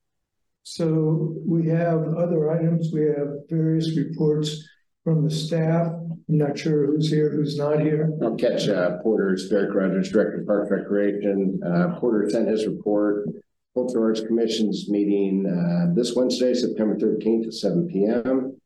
[0.72, 2.92] So we have other items.
[2.92, 4.68] We have various reports
[5.02, 5.88] from the staff.
[5.88, 8.12] I'm not sure who's here, who's not here.
[8.22, 11.60] I'll catch uh, Porter's, Derek Rogers, Director of Parks Recreation.
[11.66, 13.26] Uh, Porter sent his report.
[13.74, 18.56] Cultural Arts Commission's meeting uh, this Wednesday, September thirteenth at seven P M.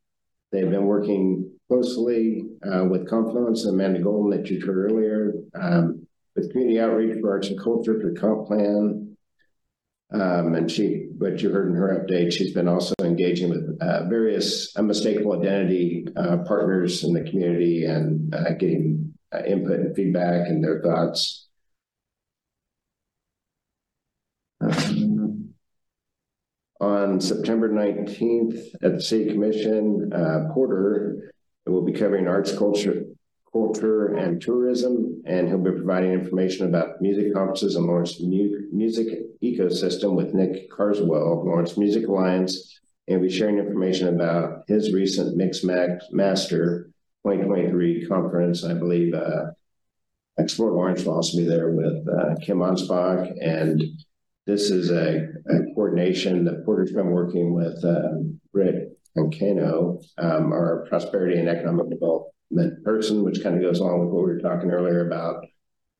[0.52, 6.06] They've been working closely uh, with Confluence and Amanda Golden that you heard earlier, um,
[6.36, 9.13] with community outreach for arts and culture for comp plan.
[10.12, 14.04] Um, and she, what you heard in her update, she's been also engaging with uh,
[14.08, 20.46] various unmistakable identity uh, partners in the community and uh, getting uh, input and feedback
[20.48, 21.48] and their thoughts.
[24.60, 25.54] Um,
[26.80, 31.32] On September nineteenth at the City Commission, uh, Porter
[31.66, 33.04] will be covering arts, culture,
[33.54, 39.06] culture and tourism, and he'll be providing information about music conferences and Lawrence mu- music
[39.42, 45.64] ecosystem with Nick Carswell, Lawrence Music Alliance, and be sharing information about his recent Max
[46.10, 46.90] Master
[47.24, 48.64] 2023 conference.
[48.64, 49.52] I believe uh,
[50.36, 53.80] Explore Lawrence will also be there with uh, Kim Onspach, and
[54.48, 60.52] this is a, a coordination that Porter's been working with um, Rick and Kano, um,
[60.52, 62.33] our prosperity and economic development
[62.84, 65.44] person, which kind of goes along with what we were talking earlier about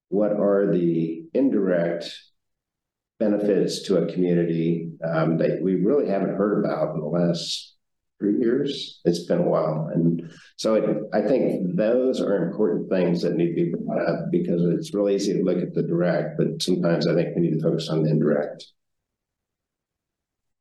[0.08, 2.10] what are the indirect
[3.18, 7.74] benefits to a community um, that we really haven't heard about in the last
[8.18, 9.00] three years.
[9.04, 9.90] It's been a while.
[9.92, 14.30] And so it, I think those are important things that need to be brought up
[14.30, 17.58] because it's really easy to look at the direct, but sometimes I think we need
[17.58, 18.66] to focus on the indirect.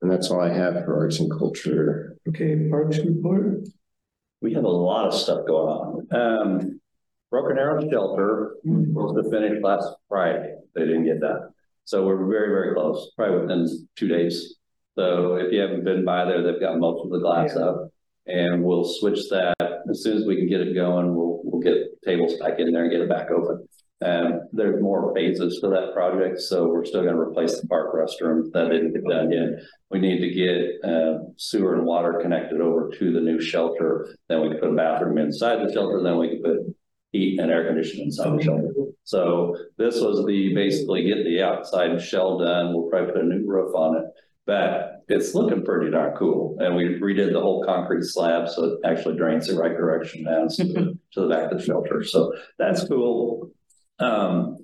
[0.02, 2.18] And that's all I have for arts and culture.
[2.28, 3.60] Okay, Parks report.
[4.44, 6.08] We have a lot of stuff going on.
[6.12, 6.82] Um,
[7.32, 10.56] Broken Arrow Shelter was to finish last Friday.
[10.76, 11.54] They didn't get that.
[11.86, 14.56] So we're very, very close, probably within two days.
[14.96, 17.90] So if you haven't been by there, they've got most of the glass up.
[18.28, 19.56] And we'll switch that
[19.90, 21.16] as soon as we can get it going.
[21.16, 23.66] We'll we'll get tables back in there and get it back open.
[24.04, 27.96] And there's more phases to that project, so we're still going to replace the park
[27.96, 29.64] restroom that didn't get done yet.
[29.92, 34.14] We need to get uh, sewer and water connected over to the new shelter.
[34.28, 36.04] Then we can put a bathroom inside the shelter.
[36.04, 36.76] Then we can put
[37.14, 38.74] heat and air conditioning inside the shelter.
[39.06, 42.74] So this was the basically get the outside shell done.
[42.74, 44.06] We'll probably put a new roof on it,
[44.46, 46.58] but it's looking pretty darn cool.
[46.60, 50.50] And we redid the whole concrete slab so it actually drains the right direction down
[50.50, 52.04] to, to the back of the shelter.
[52.04, 53.52] So that's cool.
[54.00, 54.58] Um,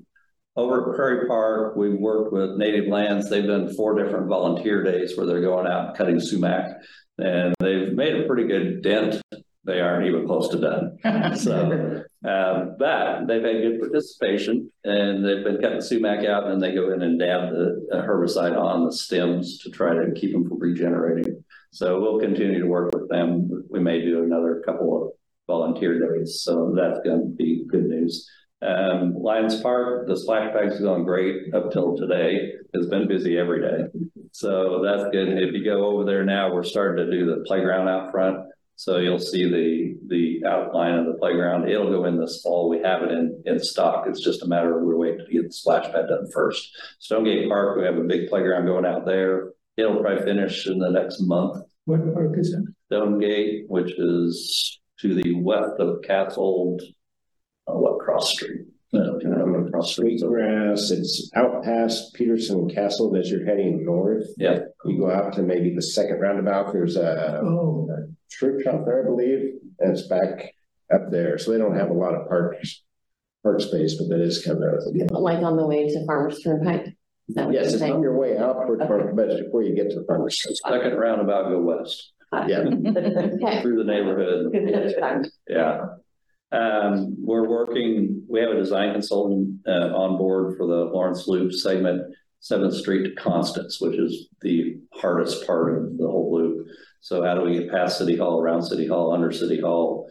[0.55, 3.29] over at Prairie Park, we've worked with Native Lands.
[3.29, 6.75] They've done four different volunteer days where they're going out and cutting sumac,
[7.17, 9.21] and they've made a pretty good dent.
[9.63, 10.97] They aren't even close to done.
[11.37, 16.59] so, um, but they've had good participation, and they've been cutting sumac out, and then
[16.59, 20.33] they go in and dab the uh, herbicide on the stems to try to keep
[20.33, 21.43] them from regenerating.
[21.71, 23.65] So we'll continue to work with them.
[23.69, 25.11] We may do another couple of
[25.47, 28.29] volunteer days, so that's going to be good news.
[28.61, 32.53] Um, Lions Park, the splash pad's going great up till today.
[32.73, 33.85] It's been busy every day.
[34.31, 35.29] So that's good.
[35.29, 38.37] If you go over there now, we're starting to do the playground out front.
[38.75, 41.69] So you'll see the the outline of the playground.
[41.69, 42.69] It'll go in this fall.
[42.69, 44.05] We have it in, in stock.
[44.07, 46.69] It's just a matter of we're waiting to get the splash pad done first.
[46.99, 49.51] Stonegate Park, we have a big playground going out there.
[49.75, 51.63] It'll probably finish in the next month.
[51.85, 52.65] What park is that?
[52.85, 56.77] Stonegate, which is to the west of Castle,
[58.19, 58.61] cross street?
[58.91, 60.19] No, Um, cross street.
[60.19, 64.25] Sweetgrass, it's out past Peterson Castle as you're heading north.
[64.37, 64.61] Yeah.
[64.85, 67.87] You go out to maybe the second roundabout, there's a Oh,
[68.29, 70.53] church out there, I believe, and it's back
[70.93, 71.37] up there.
[71.37, 72.83] So they don't have a lot of parks,
[73.43, 74.83] park space, but that is kind of.
[75.11, 76.87] Like on the way to Farmers Turnpike?
[77.27, 78.01] Is that what Yes, you're it's on saying?
[78.01, 80.43] your way out toward Park, but before you get to the farmer's.
[80.67, 82.11] Second roundabout, go west.
[82.47, 82.63] Yeah.
[82.69, 83.61] Okay.
[83.61, 84.51] Through the neighborhood.
[85.47, 85.81] Yeah.
[86.51, 91.53] Um, we're working, we have a design consultant, uh, on board for the Lawrence Loop
[91.53, 92.01] segment,
[92.39, 96.67] Seventh Street to Constance, which is the hardest part of the whole loop.
[97.01, 100.09] So how do we get past City Hall, around City Hall, under City Hall?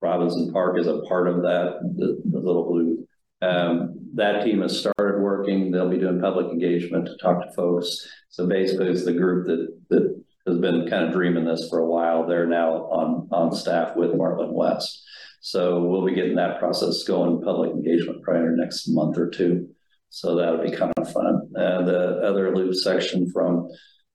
[0.00, 3.06] Robinson Park is a part of that, the, the little loop.
[3.42, 5.70] Um, that team has started working.
[5.70, 8.06] They'll be doing public engagement to talk to folks.
[8.28, 11.86] So basically, it's the group that that has been kind of dreaming this for a
[11.86, 12.26] while.
[12.26, 15.02] They're now on on staff with Marlin West.
[15.44, 19.68] So we'll be getting that process going, public engagement in next month or two.
[20.08, 21.50] So that'll be kind of fun.
[21.54, 23.68] Uh, the other loop section from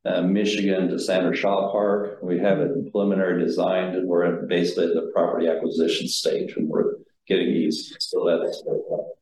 [0.06, 4.86] uh, Michigan to Sandra Shaw Park, we have it preliminary designed and we're at basically
[4.86, 6.96] at the property acquisition stage and we're
[7.28, 7.96] getting eased.
[8.00, 8.64] So that's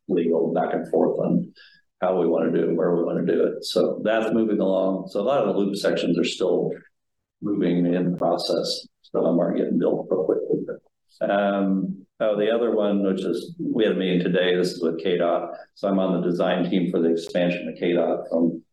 [0.08, 1.52] legal back and forth on
[2.00, 3.66] how we want to do it, where we want to do it.
[3.66, 5.10] So that's moving along.
[5.10, 6.72] So a lot of the loop sections are still
[7.42, 8.88] moving in process.
[9.12, 10.08] Some are getting built.
[11.22, 15.04] Um, oh, the other one, which is, we had a meeting today, this is with
[15.04, 15.56] KDOT.
[15.76, 18.64] So I'm on the design team for the expansion of KDOT from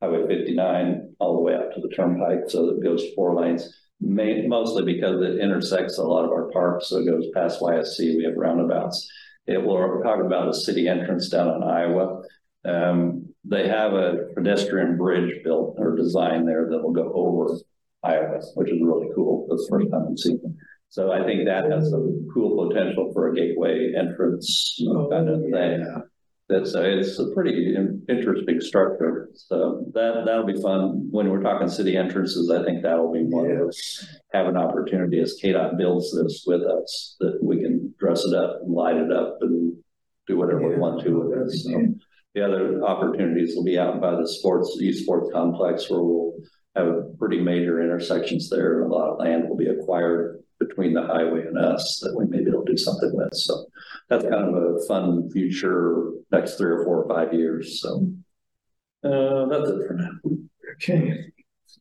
[0.00, 3.68] Highway fifty-nine all the way up to the turnpike, so it goes four lanes.
[4.00, 8.16] Ma- mostly because it intersects a lot of our parks, so it goes past YSC,
[8.16, 9.10] we have roundabouts.
[9.48, 12.22] It will, we're talking about a city entrance down in Iowa.
[12.64, 17.58] Um, they have a pedestrian bridge built or designed there that will go over
[18.04, 19.46] Iowa, which is really cool.
[19.48, 20.58] That's the first time I've seen.
[20.90, 25.40] So I think that has some cool potential for a gateway entrance oh, kind of
[25.42, 26.02] thing.
[26.48, 27.76] That's a, it's a pretty
[28.08, 29.28] interesting structure.
[29.34, 31.08] So that, that'll be fun.
[31.10, 34.08] When we're talking city entrances, I think that'll be one of those.
[34.32, 38.60] Have an opportunity as KDOT builds this with us, that we can dress it up
[38.62, 39.76] and light it up and
[40.26, 41.50] do whatever we want to with it.
[41.50, 41.84] So
[42.34, 46.32] the other opportunities will be out by the sports, youth sports complex where we'll
[46.76, 48.84] have pretty major intersections there.
[48.84, 52.42] A lot of land will be acquired between the highway and us that we may
[52.42, 53.34] be able to do something with.
[53.34, 53.66] So
[54.08, 57.80] that's kind of a fun future next three or four or five years.
[57.80, 58.10] So
[59.04, 60.10] uh, that's it for now.
[60.74, 61.32] Okay,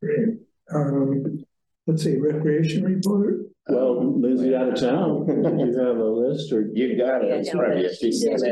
[0.01, 0.29] great.
[0.73, 1.43] Um,
[1.85, 3.37] let's see, recreation report?
[3.69, 5.33] Well, Lindsay out of town, do
[5.65, 6.69] you have a list or?
[6.73, 7.31] you've got it.
[7.31, 8.43] It's probably a few cents.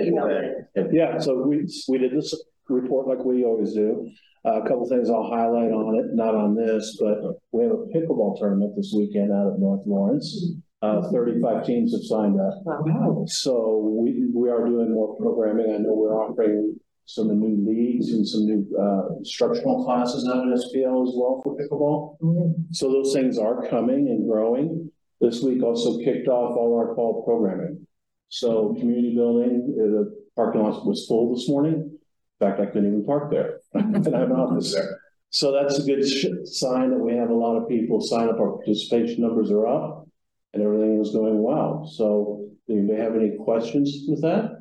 [0.92, 2.34] Yeah, so we, we did this
[2.70, 4.10] report like we always do.
[4.46, 7.18] Uh, a couple things I'll highlight on it, not on this, but
[7.52, 10.54] we have a pickleball tournament this weekend out of North Lawrence.
[10.82, 12.54] Uh, thirty-five teams have signed up.
[12.64, 13.26] Wow.
[13.28, 15.74] So we, we are doing more programming.
[15.74, 20.54] I know we're offering some new leagues and some new, uh, instructional classes out at
[20.54, 22.56] SPL as well for pickleball.
[22.72, 24.92] So those things are coming and growing.
[25.22, 27.88] This week also kicked off all our fall programming.
[28.30, 31.95] So community building, uh, the parking lot was full this morning.
[32.40, 33.60] In fact, I couldn't even park there.
[33.74, 35.00] And I have an office there.
[35.30, 36.04] So that's a good
[36.48, 38.40] sign that we have a lot of people sign up.
[38.40, 40.08] Our participation numbers are up
[40.54, 41.86] and everything is going well.
[41.94, 44.55] So do you have any questions with that?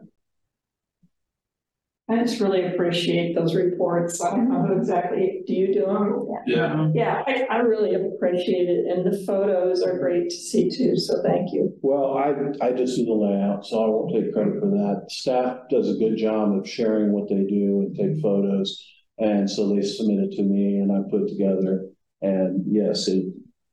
[2.09, 4.21] I just really appreciate those reports.
[4.21, 6.27] I don't know who exactly, do you do them?
[6.47, 6.91] Yeah.
[6.95, 11.23] Yeah, I, I really appreciate it, and the photos are great to see too, so
[11.23, 11.73] thank you.
[11.81, 12.35] Well, I,
[12.67, 15.07] I just do the layout, so I won't take credit for that.
[15.09, 18.85] Staff does a good job of sharing what they do and take photos.
[19.19, 21.87] And so they submit it to me and I put it together.
[22.21, 23.27] And yes, it,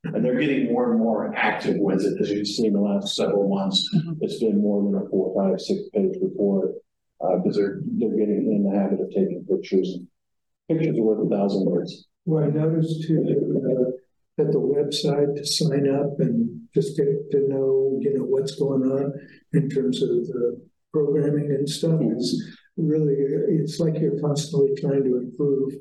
[0.04, 3.16] and they're getting more and more active with it, as you've seen in the last
[3.16, 3.88] several months.
[3.94, 4.12] Mm-hmm.
[4.20, 6.70] It's been more than a four, five, six page report.
[7.22, 9.96] Uh, because they're, they're getting in the habit of taking pictures.
[10.68, 12.08] Pictures are worth a thousand words.
[12.24, 13.38] Well, I noticed too, that,
[13.70, 13.90] uh,
[14.38, 18.82] that the website to sign up and just get to know, you know, what's going
[18.82, 19.12] on
[19.52, 20.60] in terms of the
[20.92, 22.00] programming and stuff.
[22.00, 25.74] It's really, it's like you're constantly trying to improve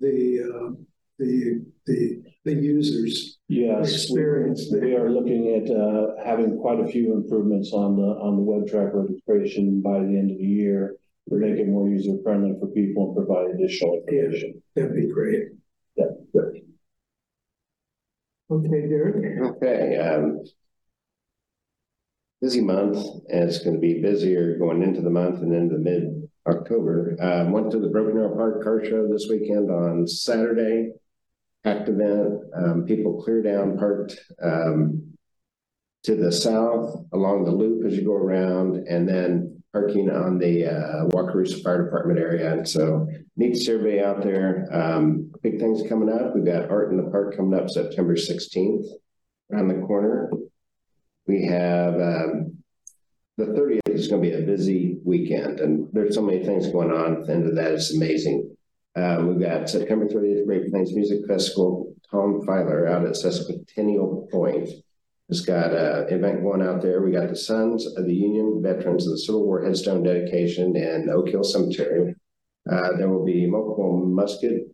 [0.00, 0.82] the, uh,
[1.18, 3.38] the, the, the users.
[3.48, 4.80] Yes, Experience there.
[4.80, 8.90] we are looking at, uh, having quite a few improvements on the, on the WebTrac
[8.94, 10.96] registration by the end of the year.
[11.28, 14.60] To make it more user friendly for people and provide additional information.
[14.74, 15.50] That'd be great.
[15.94, 16.06] Yeah.
[18.50, 19.40] Okay, Derek?
[19.56, 20.42] Okay, um.
[22.40, 22.96] Busy month,
[23.28, 27.16] and it's gonna be busier going into the month and into mid-October.
[27.22, 30.90] Uh, went to the Broken Arrow Park Car Show this weekend on Saturday.
[31.64, 35.08] Packed event, um, people clear down parked, um.
[36.06, 40.66] To the south along the loop as you go around, and then parking on the,
[40.66, 42.52] uh, Wakarusa Fire Department area.
[42.52, 43.06] And so
[43.36, 44.66] neat survey out there.
[44.72, 46.34] Um, big things coming up.
[46.34, 48.84] We've got Art in the Park coming up September sixteenth
[49.52, 50.28] around the corner.
[51.28, 52.56] We have, um,
[53.36, 57.18] the thirtieth is gonna be a busy weekend and there's so many things going on.
[57.18, 58.56] At the end of that, it's amazing.
[58.94, 64.68] Uh, we've got September thirtieth, Great Plains Music Festival, Tom Filer out at Sesquicentennial Point.
[65.28, 67.00] Has got a event going out there.
[67.00, 71.08] We got the Sons of the Union Veterans of the Civil War Headstone dedication in
[71.08, 72.14] Oak Hill Cemetery.
[72.70, 74.64] Uh, there will be multiple musket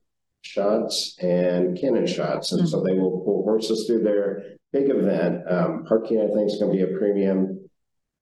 [0.43, 2.51] shots and cannon shots.
[2.51, 5.49] And so they will pull horses through their big event.
[5.49, 7.69] Um, parking, I think, is going to be a premium.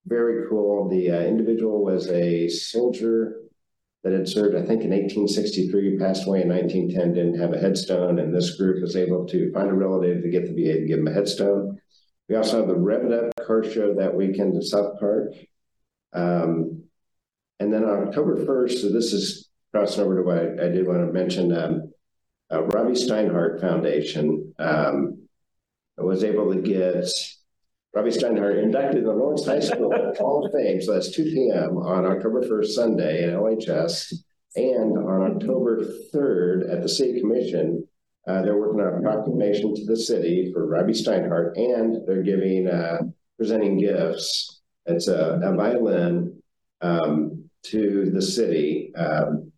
[0.06, 0.90] Very cool.
[0.90, 3.36] The uh, individual was a soldier
[4.06, 8.20] that had served, I think, in 1863, passed away in 1910, didn't have a headstone.
[8.20, 11.00] And this group was able to find a relative to get the VA to give
[11.00, 11.80] him a headstone.
[12.28, 15.32] We also have the Rev It Up car show that weekend in South Park.
[16.12, 16.84] Um,
[17.58, 20.86] and then on October 1st, so this is crossing over to what I, I did
[20.86, 21.52] want to mention.
[21.52, 21.92] Um,
[22.52, 25.26] uh, Robby Steinhardt Foundation um,
[25.98, 27.10] was able to get
[27.96, 30.82] Robby Steinhardt inducted in the Lawrence High School Hall of Fame.
[30.82, 31.78] So that's 2 p.m.
[31.78, 34.12] on October 1st, Sunday at LHS.
[34.54, 35.82] And on October
[36.14, 37.88] 3rd at the City Commission,
[38.28, 42.68] uh, they're working on a proclamation to the city for Robby Steinhardt, and they're giving,
[42.68, 42.98] uh,
[43.38, 44.60] presenting gifts.
[44.84, 46.42] It's a, a violin
[46.82, 48.94] um, to the city.
[48.94, 49.52] Um,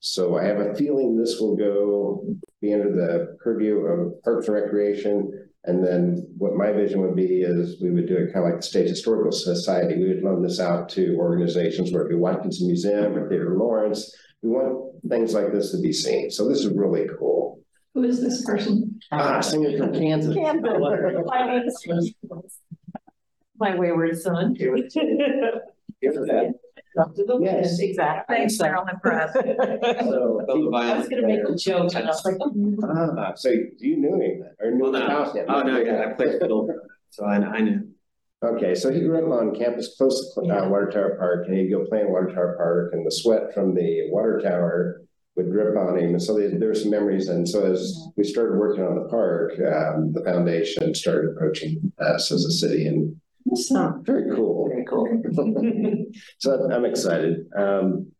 [0.00, 2.26] so I have a feeling this will go
[2.60, 5.43] be under the purview of Parks and Recreation.
[5.66, 8.60] And then what my vision would be is we would do it kind of like
[8.60, 9.96] the State Historical Society.
[9.96, 14.14] We would loan this out to organizations, whether it be Watkins Museum or Theater Lawrence.
[14.42, 16.30] We want things like this to be seen.
[16.30, 17.60] So this is really cool.
[17.94, 19.00] Who is this person?
[19.10, 20.36] Ah, singer from Kansas.
[23.58, 24.56] My wayward son.
[27.40, 27.78] Yes.
[27.80, 28.36] Exactly.
[28.36, 29.34] Thanks, Carol, impressed.
[29.34, 32.36] So, I was gonna make a joke, and I was like.
[33.18, 35.46] Ah, so you knew him or knew the house yet?
[35.48, 36.72] Oh, no, yeah, I played fiddle,
[37.10, 37.88] so I, I knew.
[38.44, 41.70] Okay, so he grew up on campus close to uh, Water Tower Park, and he'd
[41.70, 45.02] go play in Water Tower Park, and the sweat from the water tower
[45.36, 46.10] would drip on him.
[46.10, 47.28] And so there, there were some memories.
[47.28, 52.30] And so as we started working on the park, um, the foundation started approaching us
[52.30, 53.16] as a city and
[54.04, 54.63] very cool.
[54.88, 56.04] Very cool.
[56.38, 57.46] So I'm excited.
[57.56, 58.12] Um,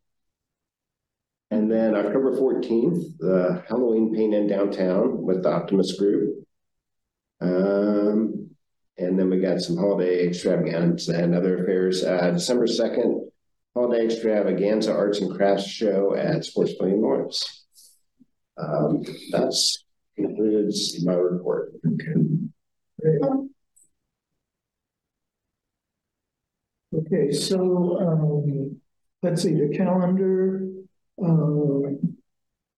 [1.50, 6.44] and then October fourteenth, the Halloween paint in downtown with the Optimist Group.
[7.40, 8.50] Um,
[8.98, 12.04] and then we got some holiday extravaganza and other affairs.
[12.04, 13.30] Uh, December second,
[13.74, 17.64] holiday extravaganza arts and crafts show at Sports Pavilion Lawrence.
[18.56, 19.84] Um, that's
[20.16, 21.72] concludes my report.
[21.86, 23.44] Okay,
[27.32, 28.80] so, um,
[29.22, 30.68] let's see, the calendar,
[31.22, 32.16] um,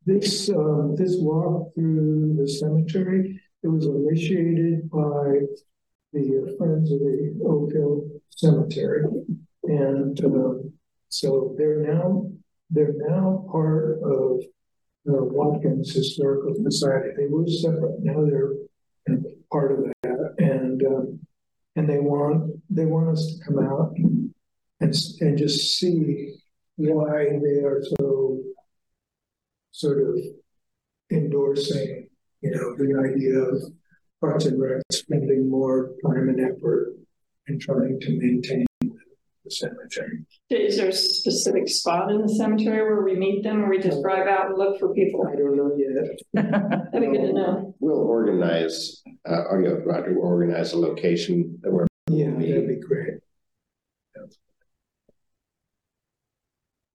[0.05, 5.41] this, uh, this walk through the cemetery, it was initiated by
[6.13, 9.05] the Friends of the Oak Hill Cemetery.
[9.65, 10.69] And, uh,
[11.09, 12.31] so they're now,
[12.71, 14.43] they're now part of
[15.05, 17.11] the Watkins Historical Society.
[17.17, 18.53] They were separate, now they're
[19.53, 20.16] part of that.
[21.77, 26.35] And, they want, they want us to come out and, and just see
[26.77, 28.41] why they are so
[29.73, 30.17] sort of
[31.11, 32.09] endorsing,
[32.41, 33.63] you know, the idea of
[34.21, 36.95] Parks and Rec spending more time and effort
[37.49, 38.66] in trying to maintain
[39.47, 40.25] the cemetery.
[40.51, 44.03] Is there a specific spot in the cemetery where we meet them, or we just
[44.03, 45.27] drive out and look for people?
[45.27, 46.19] I don't know yet.
[46.93, 47.75] That'd be good to know.
[47.81, 51.87] We'll organize, uh, I'll get with Roger, we'll organize a location that we're.
[52.11, 53.15] Yeah, that'd be great.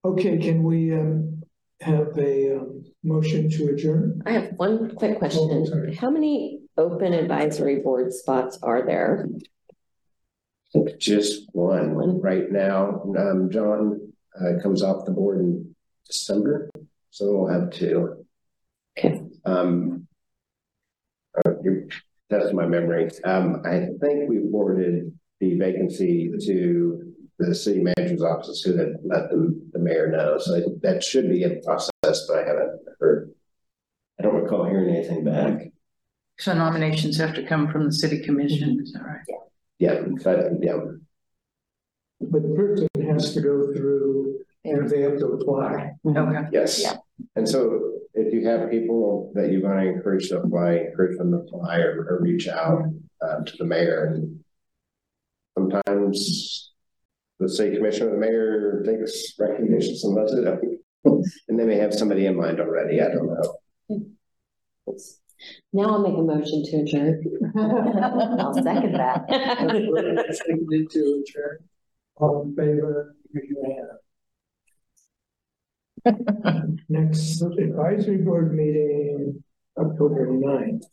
[0.04, 1.42] Okay, can we, um,
[1.80, 4.22] have a, um, motion to adjourn?
[4.26, 5.66] I have one quick Oh, question.
[5.66, 5.94] sorry.
[5.94, 9.28] How many open advisory board spots are there?
[10.98, 13.02] Just one right now.
[13.18, 15.74] Um, John, uh, comes off the board in
[16.06, 16.70] December,
[17.10, 18.24] so we'll have two.
[18.98, 19.20] Okay.
[19.44, 20.06] Um.
[21.44, 21.88] Uh, you,
[22.28, 23.10] that's my memory.
[23.24, 29.30] Um, I think we forwarded the vacancy to the city manager's office who had let
[29.30, 30.38] the, the mayor know.
[30.38, 33.32] So that should be in process, but I haven't heard.
[34.18, 35.72] I don't recall hearing anything back.
[36.38, 39.20] So nominations have to come from the city commission, is that right?
[39.28, 39.36] Yeah,
[39.82, 40.78] but, yeah,
[42.20, 45.92] But the person has to go through, and they have to apply.
[46.06, 46.48] Okay.
[46.52, 46.84] Yes.
[47.36, 51.32] And so if you have people that you want to encourage to apply, encourage them
[51.32, 52.82] to apply or, or reach out
[53.22, 54.12] uh, to the mayor.
[54.14, 54.40] And
[55.56, 56.72] sometimes
[57.38, 60.60] the city commissioner, or the mayor takes recognitions and lets it up.
[61.48, 63.00] And they may have somebody in mind already.
[63.00, 63.58] I don't know.
[65.72, 67.22] Now I'll make a motion to adjourn.
[68.38, 69.26] I'll second that.
[70.32, 71.58] Seconded to adjourn.
[72.16, 73.64] All in favor, raise your
[76.04, 76.80] hand.
[76.88, 79.42] Next advisory board meeting,
[79.78, 80.84] October 9th.